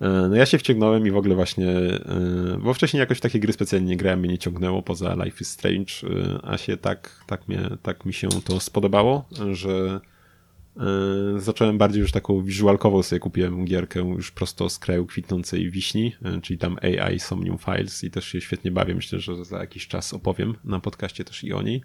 E, 0.00 0.08
no 0.28 0.36
ja 0.36 0.46
się 0.46 0.58
wciągnąłem 0.58 1.06
i 1.06 1.10
w 1.10 1.16
ogóle 1.16 1.34
właśnie, 1.34 1.68
e, 1.68 2.58
bo 2.62 2.74
wcześniej 2.74 3.00
jakoś 3.00 3.18
w 3.18 3.20
takie 3.20 3.40
gry 3.40 3.52
specjalnie 3.52 3.88
nie 3.88 3.96
grałem, 3.96 4.20
mnie 4.20 4.28
nie 4.28 4.38
ciągnęło 4.38 4.82
poza 4.82 5.14
Life 5.24 5.36
is 5.40 5.50
Strange, 5.50 5.92
e, 6.04 6.40
a 6.42 6.58
się 6.58 6.76
tak, 6.76 7.24
tak, 7.26 7.48
mnie, 7.48 7.70
tak 7.82 8.04
mi 8.04 8.12
się 8.12 8.28
to 8.44 8.60
spodobało, 8.60 9.28
że 9.52 10.00
zacząłem 11.36 11.78
bardziej 11.78 12.00
już 12.00 12.12
taką 12.12 12.42
wizualkową 12.42 13.02
sobie 13.02 13.20
kupiłem 13.20 13.64
gierkę 13.64 14.00
już 14.00 14.30
prosto 14.30 14.70
z 14.70 14.78
kraju 14.78 15.06
kwitnącej 15.06 15.70
wiśni, 15.70 16.12
e, 16.22 16.40
czyli 16.40 16.58
tam 16.58 16.76
AI 16.82 17.20
Somnium 17.20 17.58
Files 17.58 18.04
i 18.04 18.10
też 18.10 18.24
się 18.24 18.40
świetnie 18.40 18.70
bawię. 18.70 18.94
Myślę, 18.94 19.20
że 19.20 19.44
za 19.44 19.58
jakiś 19.58 19.88
czas 19.88 20.14
opowiem 20.14 20.54
na 20.64 20.80
podcaście 20.80 21.24
też 21.24 21.44
i 21.44 21.52
o 21.52 21.62
niej. 21.62 21.82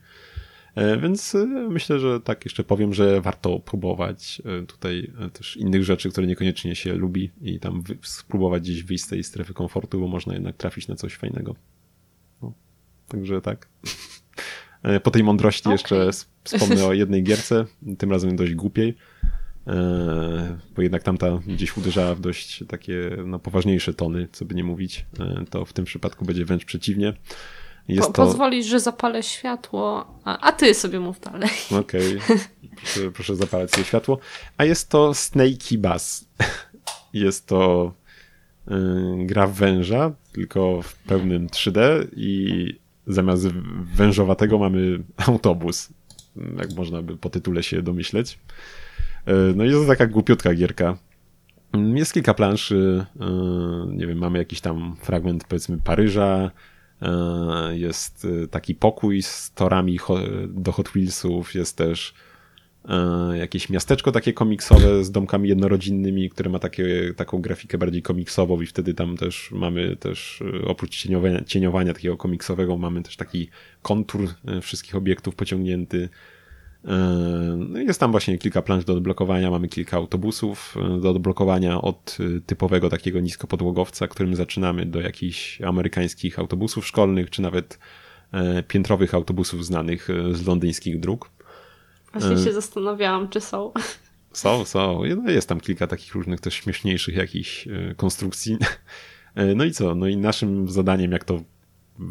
E, 0.76 0.98
więc 0.98 1.38
myślę, 1.70 2.00
że 2.00 2.22
tak 2.22 2.46
jeszcze 2.46 2.64
powiem, 2.64 2.94
że 2.94 3.22
warto 3.22 3.60
próbować 3.60 4.42
tutaj 4.68 5.12
też 5.34 5.58
innych 5.58 5.84
rzeczy, 5.84 6.10
które 6.10 6.28
niekoniecznie 6.28 6.76
się 6.76 6.94
lubi 6.94 7.32
i 7.42 7.60
tam 7.60 7.84
spróbować 8.02 8.64
gdzieś 8.64 8.84
wyjść 8.84 9.04
z 9.04 9.08
tej 9.08 9.24
strefy 9.24 9.54
komfortu, 9.54 10.00
bo 10.00 10.08
można 10.08 10.34
jednak 10.34 10.58
trafić 10.58 10.88
na 10.88 10.96
coś 10.96 11.16
fajnego. 11.16 11.56
No, 12.42 12.54
także 13.08 13.42
tak. 13.42 13.68
Po 15.04 15.12
tej 15.12 15.24
mądrości 15.24 15.64
okay. 15.64 15.74
jeszcze 15.74 16.10
wspomnę 16.44 16.86
o 16.86 16.94
jednej 16.94 17.24
gierce, 17.24 17.66
tym 17.98 18.12
razem 18.12 18.36
dość 18.36 18.54
głupiej. 18.54 18.98
bo 20.76 20.82
jednak 20.82 21.04
tamta 21.04 21.40
gdzieś 21.48 21.78
uderzała 21.78 22.16
w 22.16 22.20
dość 22.20 22.64
takie 22.68 23.18
no, 23.26 23.40
poważniejsze 23.40 23.94
tony, 23.94 24.28
co 24.32 24.46
by 24.46 24.56
nie 24.56 24.64
mówić, 24.64 25.06
to 25.50 25.66
w 25.66 25.74
tym 25.74 25.86
przypadku 25.86 26.26
będzie 26.26 26.46
wręcz 26.46 26.66
przeciwnie. 26.66 27.14
Jest 27.88 28.08
po, 28.08 28.14
to... 28.14 28.26
Pozwolisz, 28.26 28.66
że 28.66 28.80
zapalę 28.80 29.24
światło, 29.24 30.06
a, 30.24 30.40
a 30.40 30.52
ty 30.52 30.74
sobie 30.74 31.00
mów 31.00 31.20
dalej. 31.20 31.50
Okej, 31.80 32.18
okay. 32.18 32.40
proszę, 32.78 33.12
proszę 33.12 33.36
zapalać 33.36 33.72
sobie 33.72 33.84
światło. 33.84 34.20
A 34.58 34.66
jest 34.66 34.90
to 34.90 35.14
Snakey 35.14 35.78
Bass. 35.78 36.26
Jest 37.14 37.48
to 37.48 37.94
gra 39.18 39.48
w 39.48 39.54
węża, 39.54 40.12
tylko 40.32 40.82
w 40.82 40.96
pełnym 40.96 41.48
3D 41.48 42.08
i 42.16 42.80
zamiast 43.08 43.48
wężowatego 43.96 44.58
mamy 44.58 45.04
autobus. 45.28 45.90
Jak 46.58 46.74
można 46.76 47.02
by 47.02 47.18
po 47.18 47.30
tytule 47.30 47.64
się 47.64 47.82
domyśleć. 47.82 48.40
Y, 49.28 49.32
no 49.56 49.66
i 49.66 49.72
to 49.72 49.86
taka 49.86 50.08
głupiutka 50.08 50.54
gierka. 50.54 50.98
Jest 51.94 52.14
kilka 52.14 52.34
planszy, 52.34 53.06
y, 53.16 53.96
nie 53.96 54.08
wiem, 54.08 54.18
mamy 54.18 54.38
jakiś 54.38 54.62
tam 54.62 54.96
fragment 55.02 55.44
powiedzmy 55.44 55.78
Paryża, 55.84 56.52
E, 57.02 57.78
jest 57.78 58.28
e, 58.44 58.48
taki 58.48 58.76
pokój 58.76 59.22
z 59.22 59.52
torami 59.56 60.00
do 60.48 60.72
Hot 60.72 60.90
Wheelsów, 60.90 61.56
jest 61.56 61.78
też 61.78 62.14
e, 62.14 62.16
jakieś 63.34 63.70
miasteczko 63.70 64.12
takie 64.12 64.34
komiksowe 64.34 65.04
z 65.04 65.12
domkami 65.12 65.50
jednorodzinnymi, 65.50 66.30
które 66.30 66.50
ma 66.50 66.60
takie, 66.60 67.14
taką 67.16 67.42
grafikę 67.42 67.78
bardziej 67.78 68.02
komiksową 68.02 68.62
i 68.62 68.66
wtedy 68.66 68.94
tam 68.94 69.18
też 69.18 69.52
mamy 69.52 69.96
też 69.96 70.44
oprócz 70.68 70.98
cieniowania, 70.98 71.44
cieniowania 71.44 71.94
takiego 71.94 72.18
komiksowego 72.18 72.78
mamy 72.78 73.04
też 73.04 73.16
taki 73.16 73.50
kontur 73.82 74.30
wszystkich 74.62 74.96
obiektów 74.96 75.36
pociągnięty. 75.36 76.10
E, 76.88 77.56
no 77.58 77.80
jest 77.80 78.00
tam 78.00 78.12
właśnie 78.12 78.38
kilka 78.38 78.62
plansz 78.62 78.86
do 78.86 78.94
odblokowania, 78.94 79.52
mamy 79.52 79.68
kilka 79.68 79.98
autobusów 79.98 80.76
e, 80.98 81.02
do 81.02 81.10
odblokowania 81.10 81.82
od 81.82 82.18
e, 82.20 82.42
typowego 82.42 82.90
takiego 82.90 83.20
niskopodłogowca, 83.20 84.08
którym 84.08 84.36
zaczynamy 84.36 84.86
do 84.86 85.02
jakichś 85.02 85.62
amerykańskich 85.62 86.40
autobusów 86.40 86.88
szkolnych, 86.88 87.30
czy 87.30 87.42
nawet 87.42 87.80
piętrowych 88.68 89.14
autobusów 89.14 89.66
znanych 89.66 90.08
z 90.32 90.48
londyńskich 90.48 91.00
dróg. 91.00 91.30
Właśnie 92.20 92.46
się 92.46 92.54
zastanawiałam, 92.54 93.30
czy 93.30 93.42
są. 93.42 93.72
Są, 94.32 94.66
są. 94.66 95.02
No 95.24 95.32
jest 95.32 95.50
tam 95.50 95.60
kilka 95.60 95.88
takich 95.88 96.16
różnych 96.16 96.40
też 96.40 96.54
śmieszniejszych 96.54 97.16
jakichś 97.16 97.68
konstrukcji. 97.98 98.58
No 99.56 99.64
i 99.64 99.72
co? 99.72 99.96
No 99.96 100.08
i 100.08 100.18
naszym 100.18 100.70
zadaniem, 100.70 101.12
jak 101.12 101.24
to, 101.24 101.42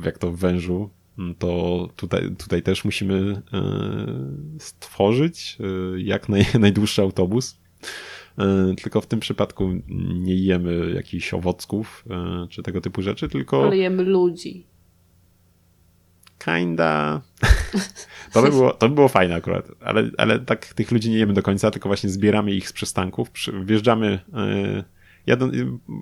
jak 0.05 0.19
to 0.19 0.31
w 0.31 0.39
wężu, 0.39 0.91
to 1.39 1.89
tutaj, 1.97 2.37
tutaj 2.39 2.63
też 2.63 2.85
musimy 2.85 3.43
e, 3.53 3.63
stworzyć 4.59 5.59
e, 5.61 6.01
jak 6.01 6.29
naj, 6.29 6.47
najdłuższy 6.61 7.03
autobus. 7.03 7.61
E, 8.39 8.75
tylko 8.83 9.01
w 9.01 9.07
tym 9.07 9.21
przypadku 9.21 9.71
nie 10.15 10.35
jemy 10.35 10.93
jakichś 10.95 11.35
owocków 11.35 12.05
czy 12.51 12.63
tego 12.63 12.81
typu 12.81 13.03
rzeczy, 13.03 13.29
tylko. 13.29 13.63
Ale 13.63 13.77
jemy 13.77 14.03
ludzi. 14.03 14.67
Kinda. 16.45 17.21
To 18.33 18.43
by 18.43 18.51
było, 18.51 18.73
to 18.73 18.89
by 18.89 18.95
było 18.95 19.09
fajne 19.09 19.35
akurat, 19.35 19.69
ale, 19.81 20.11
ale 20.19 20.39
tak 20.39 20.67
tych 20.67 20.91
ludzi 20.91 21.11
nie 21.11 21.19
jemy 21.19 21.33
do 21.33 21.43
końca, 21.43 21.71
tylko 21.71 21.89
właśnie 21.89 22.11
zbieramy 22.11 22.53
ich 22.53 22.69
z 22.69 22.73
przystanków. 22.73 23.29
Wjeżdżamy 23.65 24.19
jadą, 25.27 25.51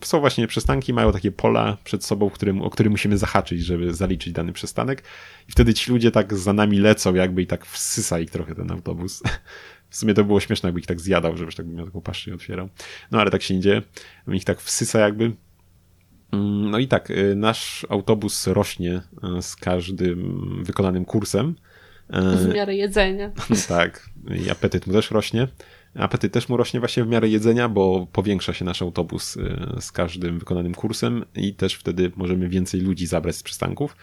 są 0.05 0.21
właśnie 0.21 0.47
przystanki, 0.47 0.93
mają 0.93 1.13
takie 1.13 1.33
pola 1.33 1.77
przed 1.85 2.05
sobą, 2.05 2.31
którym, 2.31 2.63
o 2.63 2.71
które 2.71 2.91
musimy 2.91 3.19
zahaczyć, 3.19 3.65
żeby 3.65 3.95
zaliczyć 3.95 4.33
dany 4.33 4.53
przystanek. 4.53 5.03
I 5.49 5.53
wtedy 5.53 5.75
ci 5.75 5.91
ludzie 5.91 6.11
tak 6.11 6.35
za 6.35 6.53
nami 6.53 6.79
lecą, 6.79 7.15
jakby 7.15 7.43
i 7.43 7.47
tak 7.47 7.67
wsysa 7.67 8.21
ich 8.21 8.31
trochę 8.31 8.55
ten 8.55 8.71
autobus. 8.71 9.23
W 9.91 9.97
sumie 9.97 10.15
to 10.15 10.25
było 10.25 10.41
śmieszne, 10.41 10.67
jakby 10.67 10.81
ich 10.81 10.87
tak 10.87 11.01
zjadał, 11.01 11.37
żebyś 11.37 11.55
tak 11.55 11.67
miał 11.67 11.87
taką 11.87 12.01
paszczę 12.01 12.31
i 12.31 12.35
otwierał. 12.35 12.69
No 13.11 13.21
ale 13.21 13.31
tak 13.31 13.43
się 13.43 13.55
nie 13.55 13.61
dzieje. 13.61 13.83
Ich 14.29 14.45
tak 14.45 14.61
wsysa 14.61 14.99
jakby. 14.99 15.33
Mm, 16.33 16.71
no 16.71 16.79
i 16.79 16.89
tak, 16.89 17.11
y, 17.11 17.35
nasz 17.37 17.87
autobus 17.89 18.47
rośnie 18.47 19.01
y, 19.39 19.43
z 19.43 19.57
każdym 19.57 20.65
wykonanym 20.65 21.05
kursem. 21.05 21.55
W 22.11 22.55
miarę 22.55 22.77
jedzenia. 22.77 23.31
tak, 23.69 24.11
i 24.45 24.51
apetyt 24.51 24.87
mu 24.87 24.93
też 24.93 25.11
rośnie. 25.11 25.49
Apetyt 25.95 26.33
też 26.33 26.49
mu 26.49 26.57
rośnie 26.57 26.81
właśnie 26.81 27.05
w 27.05 27.09
miarę 27.09 27.29
jedzenia, 27.29 27.69
bo 27.69 28.07
powiększa 28.13 28.53
się 28.53 28.65
nasz 28.65 28.83
autobus 28.83 29.37
y, 29.37 29.57
z 29.81 29.93
każdym 29.93 30.39
wykonanym 30.39 30.75
kursem 30.75 31.25
i 31.37 31.55
też 31.55 31.75
wtedy 31.75 32.13
możemy 32.17 32.49
więcej 32.49 32.81
ludzi 32.81 33.07
zabrać 33.07 33.37
z 33.37 33.43
przystanków. 33.43 33.97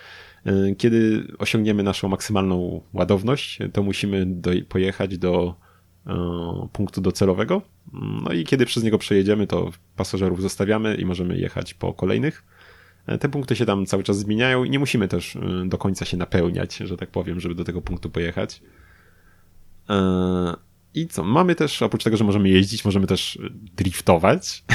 Y, 0.48 0.76
kiedy 0.78 1.28
osiągniemy 1.40 1.84
naszą 1.84 2.08
maksymalną 2.08 2.82
ładowność, 2.94 3.60
to 3.74 3.84
musimy 3.84 4.26
do, 4.26 4.52
pojechać 4.70 5.18
do 5.18 5.56
y, 5.56 5.69
punktu 6.74 7.02
docelowego. 7.02 7.62
No 7.94 8.34
i 8.34 8.44
kiedy 8.44 8.66
przez 8.66 8.84
niego 8.84 8.98
przejedziemy, 8.98 9.48
to 9.48 9.72
pasażerów 9.96 10.42
zostawiamy 10.42 10.96
i 10.96 11.06
możemy 11.06 11.38
jechać 11.38 11.74
po 11.74 11.94
kolejnych. 11.94 12.44
Te 13.20 13.30
punkty 13.30 13.56
się 13.56 13.66
tam 13.66 13.86
cały 13.86 14.04
czas 14.04 14.20
zmieniają 14.20 14.64
i 14.64 14.70
nie 14.70 14.80
musimy 14.80 15.08
też 15.08 15.38
do 15.66 15.78
końca 15.78 16.06
się 16.06 16.18
napełniać, 16.18 16.76
że 16.76 16.98
tak 16.98 17.10
powiem, 17.10 17.40
żeby 17.40 17.56
do 17.56 17.64
tego 17.64 17.82
punktu 17.82 18.10
pojechać. 18.10 18.62
I 20.94 21.08
co? 21.08 21.24
Mamy 21.24 21.56
też, 21.56 21.82
oprócz 21.82 22.04
tego, 22.04 22.18
że 22.18 22.24
możemy 22.24 22.50
jeździć, 22.50 22.86
możemy 22.86 23.08
też 23.08 23.40
driftować. 23.76 24.64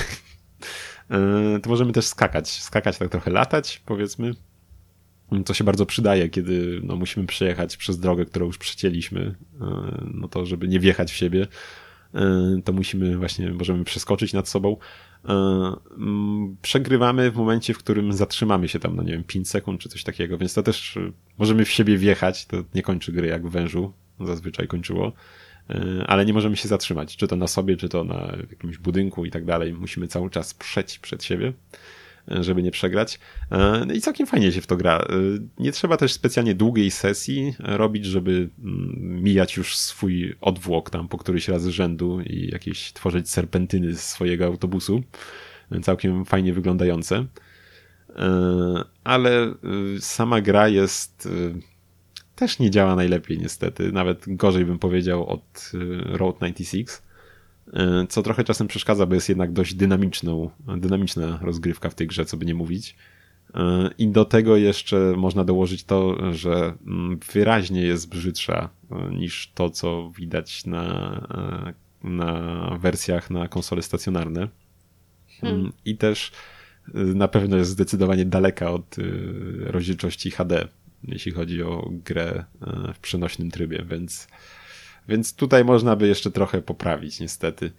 E, 1.10 1.60
to 1.60 1.70
możemy 1.70 1.92
też 1.92 2.06
skakać. 2.06 2.62
Skakać, 2.62 2.98
tak 2.98 3.08
trochę 3.08 3.30
latać, 3.30 3.82
powiedzmy. 3.86 4.34
Co 5.46 5.54
się 5.54 5.64
bardzo 5.64 5.86
przydaje, 5.86 6.28
kiedy 6.28 6.80
no, 6.82 6.96
musimy 6.96 7.26
przejechać 7.26 7.76
przez 7.76 7.98
drogę, 7.98 8.24
którą 8.24 8.46
już 8.46 8.58
przecięliśmy. 8.58 9.34
E, 9.60 10.04
no 10.14 10.28
to, 10.28 10.46
żeby 10.46 10.68
nie 10.68 10.80
wjechać 10.80 11.12
w 11.12 11.16
siebie, 11.16 11.46
e, 12.14 12.60
to 12.64 12.72
musimy 12.72 13.16
właśnie, 13.16 13.52
możemy 13.52 13.84
przeskoczyć 13.84 14.32
nad 14.32 14.48
sobą. 14.48 14.76
Przegrywamy 16.62 17.30
w 17.30 17.36
momencie, 17.36 17.74
w 17.74 17.78
którym 17.78 18.12
zatrzymamy 18.12 18.68
się 18.68 18.78
tam, 18.78 18.96
no 18.96 19.02
nie 19.02 19.12
wiem, 19.12 19.24
5 19.24 19.48
sekund 19.48 19.80
czy 19.80 19.88
coś 19.88 20.04
takiego, 20.04 20.38
więc 20.38 20.54
to 20.54 20.62
też 20.62 20.98
możemy 21.38 21.64
w 21.64 21.70
siebie 21.70 21.98
wjechać. 21.98 22.46
To 22.46 22.56
nie 22.74 22.82
kończy 22.82 23.12
gry 23.12 23.26
jak 23.26 23.46
w 23.46 23.50
wężu. 23.50 23.92
Zazwyczaj 24.20 24.66
kończyło. 24.68 25.12
E, 25.70 26.04
ale 26.06 26.26
nie 26.26 26.32
możemy 26.32 26.56
się 26.56 26.68
zatrzymać, 26.68 27.16
czy 27.16 27.28
to 27.28 27.36
na 27.36 27.46
sobie, 27.46 27.76
czy 27.76 27.88
to 27.88 28.04
na 28.04 28.36
jakimś 28.50 28.78
budynku 28.78 29.24
i 29.24 29.30
tak 29.30 29.44
dalej. 29.44 29.72
Musimy 29.72 30.08
cały 30.08 30.30
czas 30.30 30.54
przeć 30.54 30.98
przed 30.98 31.24
siebie, 31.24 31.48
e, 31.48 31.54
żeby 32.28 32.62
nie 32.62 32.70
przegrać. 32.70 33.18
E, 33.50 33.84
no 33.86 33.94
I 33.94 34.00
całkiem 34.00 34.26
fajnie 34.26 34.52
się 34.52 34.60
w 34.60 34.66
to 34.66 34.76
gra. 34.76 35.04
Nie 35.58 35.72
trzeba 35.72 35.96
też 35.96 36.12
specjalnie 36.12 36.54
długiej 36.54 36.90
sesji 36.90 37.54
robić, 37.58 38.04
żeby 38.04 38.48
mm, 38.64 39.22
mijać 39.22 39.56
już 39.56 39.76
swój 39.76 40.36
odwłok 40.40 40.90
tam 40.90 41.08
po 41.08 41.18
któryś 41.18 41.48
raz 41.48 41.66
rzędu 41.66 42.20
i 42.20 42.48
jakieś 42.52 42.92
tworzyć 42.92 43.30
serpentyny 43.30 43.94
z 43.94 44.00
swojego 44.00 44.46
autobusu. 44.46 45.02
Całkiem 45.82 46.24
fajnie 46.24 46.52
wyglądające. 46.52 47.26
Ale 49.04 49.54
sama 50.00 50.40
gra 50.40 50.68
jest 50.68 51.28
też 52.36 52.58
nie 52.58 52.70
działa 52.70 52.96
najlepiej 52.96 53.38
niestety, 53.38 53.92
nawet 53.92 54.24
gorzej 54.26 54.64
bym 54.64 54.78
powiedział 54.78 55.26
od 55.26 55.72
Road 56.04 56.36
96, 56.40 56.88
y, 56.88 57.13
co 58.08 58.22
trochę 58.22 58.44
czasem 58.44 58.66
przeszkadza, 58.66 59.06
bo 59.06 59.14
jest 59.14 59.28
jednak 59.28 59.52
dość 59.52 59.74
dynamiczną, 59.74 60.50
dynamiczna 60.78 61.38
rozgrywka 61.42 61.90
w 61.90 61.94
tej 61.94 62.06
grze, 62.06 62.24
co 62.24 62.36
by 62.36 62.46
nie 62.46 62.54
mówić. 62.54 62.96
Y, 63.50 63.60
I 63.98 64.08
do 64.08 64.24
tego 64.24 64.56
jeszcze 64.56 65.14
można 65.16 65.44
dołożyć 65.44 65.84
to, 65.84 66.32
że 66.32 66.74
mm, 66.86 67.18
wyraźnie 67.32 67.82
jest 67.82 68.08
brzydsza 68.08 68.68
niż 69.10 69.52
to, 69.54 69.70
co 69.70 70.12
widać 70.18 70.66
na, 70.66 71.68
na 72.04 72.78
wersjach 72.80 73.30
na 73.30 73.48
konsole 73.48 73.82
stacjonarne. 73.82 74.48
Hmm. 75.40 75.72
I 75.84 75.96
też 75.96 76.32
na 76.94 77.28
pewno 77.28 77.56
jest 77.56 77.70
zdecydowanie 77.70 78.24
daleka 78.24 78.70
od 78.70 78.96
rozdzielczości 79.70 80.30
HD 80.30 80.68
jeśli 81.08 81.32
chodzi 81.32 81.62
o 81.62 81.90
grę 81.90 82.44
e, 82.62 82.92
w 82.94 82.98
przenośnym 82.98 83.50
trybie, 83.50 83.84
więc, 83.90 84.28
więc 85.08 85.34
tutaj 85.34 85.64
można 85.64 85.96
by 85.96 86.08
jeszcze 86.08 86.30
trochę 86.30 86.62
poprawić 86.62 87.20
niestety. 87.20 87.72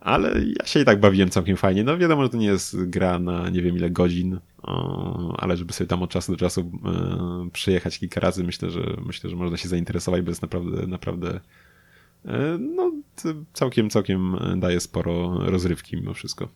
Ale 0.00 0.40
ja 0.60 0.66
się 0.66 0.80
i 0.80 0.84
tak 0.84 1.00
bawiłem 1.00 1.30
całkiem 1.30 1.56
fajnie. 1.56 1.84
No 1.84 1.98
wiadomo, 1.98 2.22
że 2.22 2.28
to 2.28 2.36
nie 2.36 2.46
jest 2.46 2.84
gra 2.84 3.18
na 3.18 3.50
nie 3.50 3.62
wiem 3.62 3.76
ile 3.76 3.90
godzin, 3.90 4.40
ale 5.38 5.56
żeby 5.56 5.72
sobie 5.72 5.88
tam 5.88 6.02
od 6.02 6.10
czasu 6.10 6.32
do 6.32 6.38
czasu 6.38 6.70
e, 6.84 7.50
przejechać 7.50 7.98
kilka 7.98 8.20
razy, 8.20 8.44
myślę, 8.44 8.70
że 8.70 8.96
myślę, 9.06 9.30
że 9.30 9.36
można 9.36 9.56
się 9.56 9.68
zainteresować, 9.68 10.22
bo 10.22 10.30
jest 10.30 10.42
naprawdę, 10.42 10.86
naprawdę 10.86 11.40
e, 12.24 12.58
no, 12.58 12.92
całkiem, 13.52 13.90
całkiem 13.90 14.36
daje 14.56 14.80
sporo 14.80 15.38
rozrywki 15.38 15.96
mimo 15.96 16.14
wszystko 16.14 16.48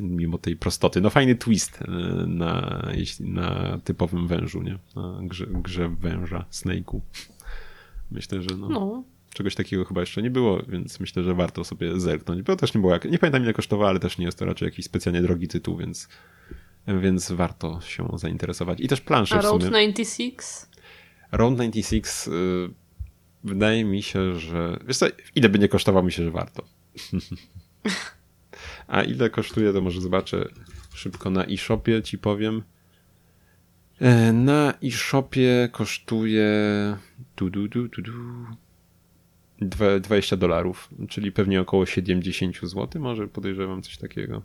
mimo 0.00 0.38
tej 0.38 0.56
prostoty. 0.56 1.00
No 1.00 1.10
fajny 1.10 1.34
twist 1.34 1.82
e, 1.82 1.86
na, 2.26 2.82
na 3.20 3.78
typowym 3.84 4.28
wężu, 4.28 4.62
nie? 4.62 4.78
Na 4.96 5.18
grze, 5.22 5.46
grze 5.46 5.88
węża, 5.88 6.44
Snake'u. 6.50 7.00
Myślę, 8.10 8.42
że 8.42 8.56
no, 8.56 8.68
no, 8.68 9.04
czegoś 9.34 9.54
takiego 9.54 9.84
chyba 9.84 10.00
jeszcze 10.00 10.22
nie 10.22 10.30
było, 10.30 10.62
więc 10.68 11.00
myślę, 11.00 11.22
że 11.22 11.34
warto 11.34 11.64
sobie 11.64 12.00
zerknąć, 12.00 12.42
bo 12.42 12.56
też 12.56 12.74
nie 12.74 12.80
było 12.80 12.92
jak, 12.92 13.04
nie 13.04 13.18
pamiętam 13.18 13.42
ile 13.42 13.52
kosztowało, 13.52 13.88
ale 13.88 14.00
też 14.00 14.18
nie 14.18 14.26
jest 14.26 14.38
to 14.38 14.44
raczej 14.44 14.66
jakiś 14.66 14.84
specjalnie 14.84 15.22
drogi 15.22 15.48
tytuł, 15.48 15.76
więc 15.76 16.08
więc 16.86 17.32
warto 17.32 17.80
się 17.80 18.08
zainteresować. 18.14 18.80
I 18.80 18.88
też 18.88 19.00
plansze 19.00 19.38
A 19.38 19.40
Road 19.40 19.62
96? 19.62 20.38
Road 21.32 21.54
96 21.54 22.28
y, 22.28 22.30
wydaje 23.44 23.84
mi 23.84 24.02
się, 24.02 24.34
że 24.34 24.78
wiesz 24.86 24.96
co, 24.96 25.06
ile 25.34 25.48
by 25.48 25.58
nie 25.58 25.68
kosztowało, 25.68 26.06
mi 26.06 26.12
się, 26.12 26.24
że 26.24 26.30
warto. 26.30 26.64
A 28.88 29.02
ile 29.02 29.30
kosztuje, 29.30 29.72
to 29.72 29.80
może 29.80 30.00
zobaczę 30.00 30.48
szybko 30.94 31.30
na 31.30 31.44
e-shopie, 31.44 32.02
ci 32.02 32.18
powiem. 32.18 32.62
E, 34.00 34.32
na 34.32 34.74
e-shopie 34.84 35.68
kosztuje 35.72 36.46
du, 37.36 37.50
du, 37.50 37.68
du, 37.68 37.88
du, 37.88 38.02
du, 38.02 38.12
20 40.00 40.36
dolarów, 40.36 40.88
czyli 41.08 41.32
pewnie 41.32 41.60
około 41.60 41.86
70 41.86 42.56
zł, 42.62 43.02
może 43.02 43.28
podejrzewam 43.28 43.82
coś 43.82 43.96
takiego. 43.96 44.42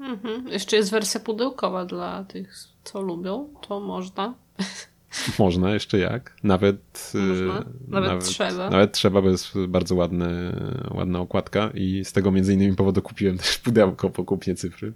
Mhm. 0.00 0.48
Jeszcze 0.48 0.76
jest 0.76 0.90
wersja 0.90 1.20
pudełkowa 1.20 1.84
dla 1.84 2.24
tych, 2.24 2.54
co 2.84 3.00
lubią, 3.00 3.48
to 3.68 3.80
można. 3.80 4.34
Można, 5.38 5.70
jeszcze 5.74 5.98
jak. 5.98 6.36
Nawet, 6.42 7.12
można. 7.14 7.54
Nawet, 7.88 8.10
nawet, 8.10 8.24
trzeba. 8.24 8.70
Nawet 8.70 8.92
trzeba, 8.92 9.22
bo 9.22 9.28
jest 9.28 9.58
bardzo 9.68 9.94
ładne, 9.94 10.52
ładna 10.90 11.20
okładka 11.20 11.70
i 11.74 12.04
z 12.04 12.12
tego 12.12 12.30
między 12.30 12.54
innymi 12.54 12.76
powodu 12.76 13.02
kupiłem 13.02 13.38
też 13.38 13.58
pudełko 13.58 14.10
po 14.10 14.24
kupnie 14.24 14.54
cyfry. 14.54 14.92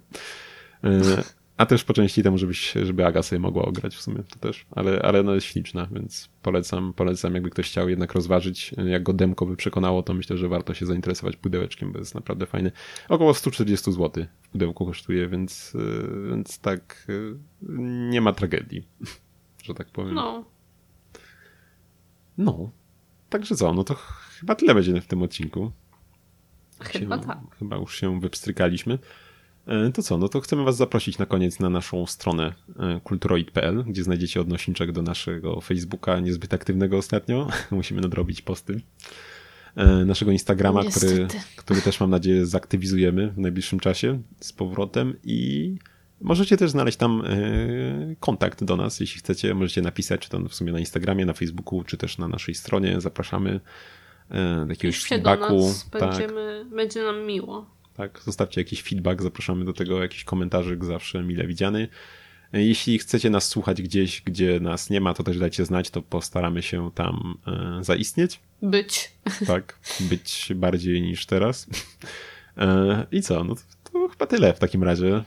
A 1.57 1.65
też 1.65 1.83
po 1.83 1.93
części 1.93 2.23
temu, 2.23 2.37
żebyś, 2.37 2.73
żeby 2.83 3.05
Aga 3.05 3.23
sobie 3.23 3.39
mogła 3.39 3.65
ograć 3.65 3.95
w 3.95 4.01
sumie, 4.01 4.23
to 4.23 4.39
też, 4.39 4.65
ale, 4.71 5.01
ale 5.01 5.23
no 5.23 5.33
jest 5.35 5.47
śliczna, 5.47 5.87
więc 5.91 6.29
polecam, 6.41 6.93
polecam, 6.93 7.33
jakby 7.33 7.49
ktoś 7.49 7.69
chciał 7.69 7.89
jednak 7.89 8.13
rozważyć, 8.13 8.75
jak 8.85 9.03
go 9.03 9.13
demko 9.13 9.45
by 9.45 9.55
przekonało, 9.55 10.03
to 10.03 10.13
myślę, 10.13 10.37
że 10.37 10.47
warto 10.47 10.73
się 10.73 10.85
zainteresować 10.85 11.35
pudełeczkiem, 11.35 11.91
bo 11.91 11.99
jest 11.99 12.15
naprawdę 12.15 12.45
fajny. 12.45 12.71
Około 13.09 13.33
140 13.33 13.91
zł 13.91 14.25
w 14.41 14.49
pudełku 14.49 14.85
kosztuje, 14.85 15.27
więc, 15.27 15.75
y, 15.75 16.29
więc 16.29 16.59
tak 16.59 17.05
y, 17.09 17.35
nie 18.09 18.21
ma 18.21 18.33
tragedii, 18.33 18.87
że 19.65 19.73
tak 19.73 19.87
powiem. 19.87 20.15
No. 20.15 20.45
No. 22.37 22.69
Także 23.29 23.55
co, 23.55 23.73
no 23.73 23.83
to 23.83 23.95
chyba 24.39 24.55
tyle 24.55 24.75
będzie 24.75 25.01
w 25.01 25.07
tym 25.07 25.23
odcinku. 25.23 25.71
Chyba 26.79 27.17
się, 27.17 27.23
tak. 27.27 27.37
Chyba 27.59 27.75
już 27.75 27.99
się 27.99 28.19
wypstrykaliśmy. 28.19 28.99
E, 29.67 29.91
to 29.91 30.03
co, 30.03 30.17
no 30.17 30.29
to 30.29 30.41
chcemy 30.41 30.63
Was 30.63 30.77
zaprosić 30.77 31.17
na 31.17 31.25
koniec 31.25 31.59
na 31.59 31.69
naszą 31.69 32.05
stronę 32.05 32.53
e, 32.79 32.99
kulturoid.pl, 33.03 33.83
gdzie 33.87 34.03
znajdziecie 34.03 34.41
odnośniczek 34.41 34.91
do 34.91 35.01
naszego 35.01 35.61
Facebooka, 35.61 36.19
niezbyt 36.19 36.53
aktywnego 36.53 36.97
ostatnio. 36.97 37.47
Musimy 37.71 38.01
nadrobić 38.01 38.41
posty. 38.41 38.81
E, 39.75 39.85
naszego 39.85 40.31
Instagrama, 40.31 40.83
który, 40.83 41.27
który 41.55 41.81
też 41.81 41.99
mam 41.99 42.09
nadzieję 42.09 42.45
zaktywizujemy 42.45 43.31
w 43.31 43.37
najbliższym 43.37 43.79
czasie 43.79 44.21
z 44.39 44.53
powrotem 44.53 45.15
i 45.23 45.75
możecie 46.21 46.57
też 46.57 46.71
znaleźć 46.71 46.97
tam 46.97 47.23
kontakt 48.19 48.63
do 48.63 48.77
nas, 48.77 48.99
jeśli 48.99 49.19
chcecie, 49.19 49.53
możecie 49.53 49.81
napisać, 49.81 50.21
czy 50.21 50.29
to 50.29 50.39
w 50.39 50.55
sumie 50.55 50.71
na 50.71 50.79
Instagramie, 50.79 51.25
na 51.25 51.33
Facebooku, 51.33 51.83
czy 51.83 51.97
też 51.97 52.17
na 52.17 52.27
naszej 52.27 52.55
stronie. 52.55 53.01
Zapraszamy 53.01 53.59
do 54.65 54.69
jakiegoś 54.69 54.95
Piszcie 54.95 55.15
feedbacku. 55.15 55.59
Do 55.59 55.67
nas, 55.67 55.89
tak. 55.89 56.01
będziemy, 56.01 56.65
będzie 56.75 57.03
nam 57.03 57.25
miło. 57.25 57.74
Tak, 57.97 58.21
zostawcie 58.25 58.61
jakiś 58.61 58.81
feedback, 58.81 59.21
zapraszamy 59.21 59.65
do 59.65 59.73
tego 59.73 60.01
jakiś 60.01 60.23
komentarzyk 60.23 60.85
zawsze 60.85 61.23
mile 61.23 61.47
widziany. 61.47 61.87
Jeśli 62.53 62.99
chcecie 62.99 63.29
nas 63.29 63.47
słuchać 63.47 63.81
gdzieś, 63.81 64.21
gdzie 64.21 64.59
nas 64.59 64.89
nie 64.89 65.01
ma, 65.01 65.13
to 65.13 65.23
też 65.23 65.39
dajcie 65.39 65.65
znać, 65.65 65.89
to 65.89 66.01
postaramy 66.01 66.61
się 66.61 66.91
tam 66.91 67.37
e, 67.47 67.83
zaistnieć. 67.83 68.39
Być. 68.61 69.11
Tak, 69.47 69.79
być 69.99 70.51
bardziej 70.55 71.01
niż 71.01 71.25
teraz. 71.25 71.67
E, 72.57 73.05
I 73.11 73.21
co? 73.21 73.43
No 73.43 73.55
to, 73.83 74.07
chyba 74.07 74.27
tyle 74.27 74.53
w 74.53 74.59
takim 74.59 74.83
razie. 74.83 75.23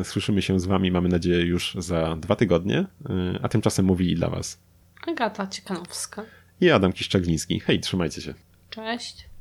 E, 0.00 0.04
słyszymy 0.04 0.42
się 0.42 0.60
z 0.60 0.64
wami, 0.64 0.90
mamy 0.90 1.08
nadzieję, 1.08 1.40
już 1.40 1.74
za 1.78 2.16
dwa 2.16 2.36
tygodnie. 2.36 2.84
A 3.42 3.48
tymczasem 3.48 3.84
mówili 3.84 4.14
dla 4.14 4.30
was 4.30 4.58
Agata 5.06 5.46
Ciekanowska 5.46 6.24
i 6.60 6.70
Adam 6.70 6.92
Kiszczagliński. 6.92 7.60
Hej, 7.60 7.80
trzymajcie 7.80 8.20
się. 8.20 8.34
Cześć. 8.70 9.31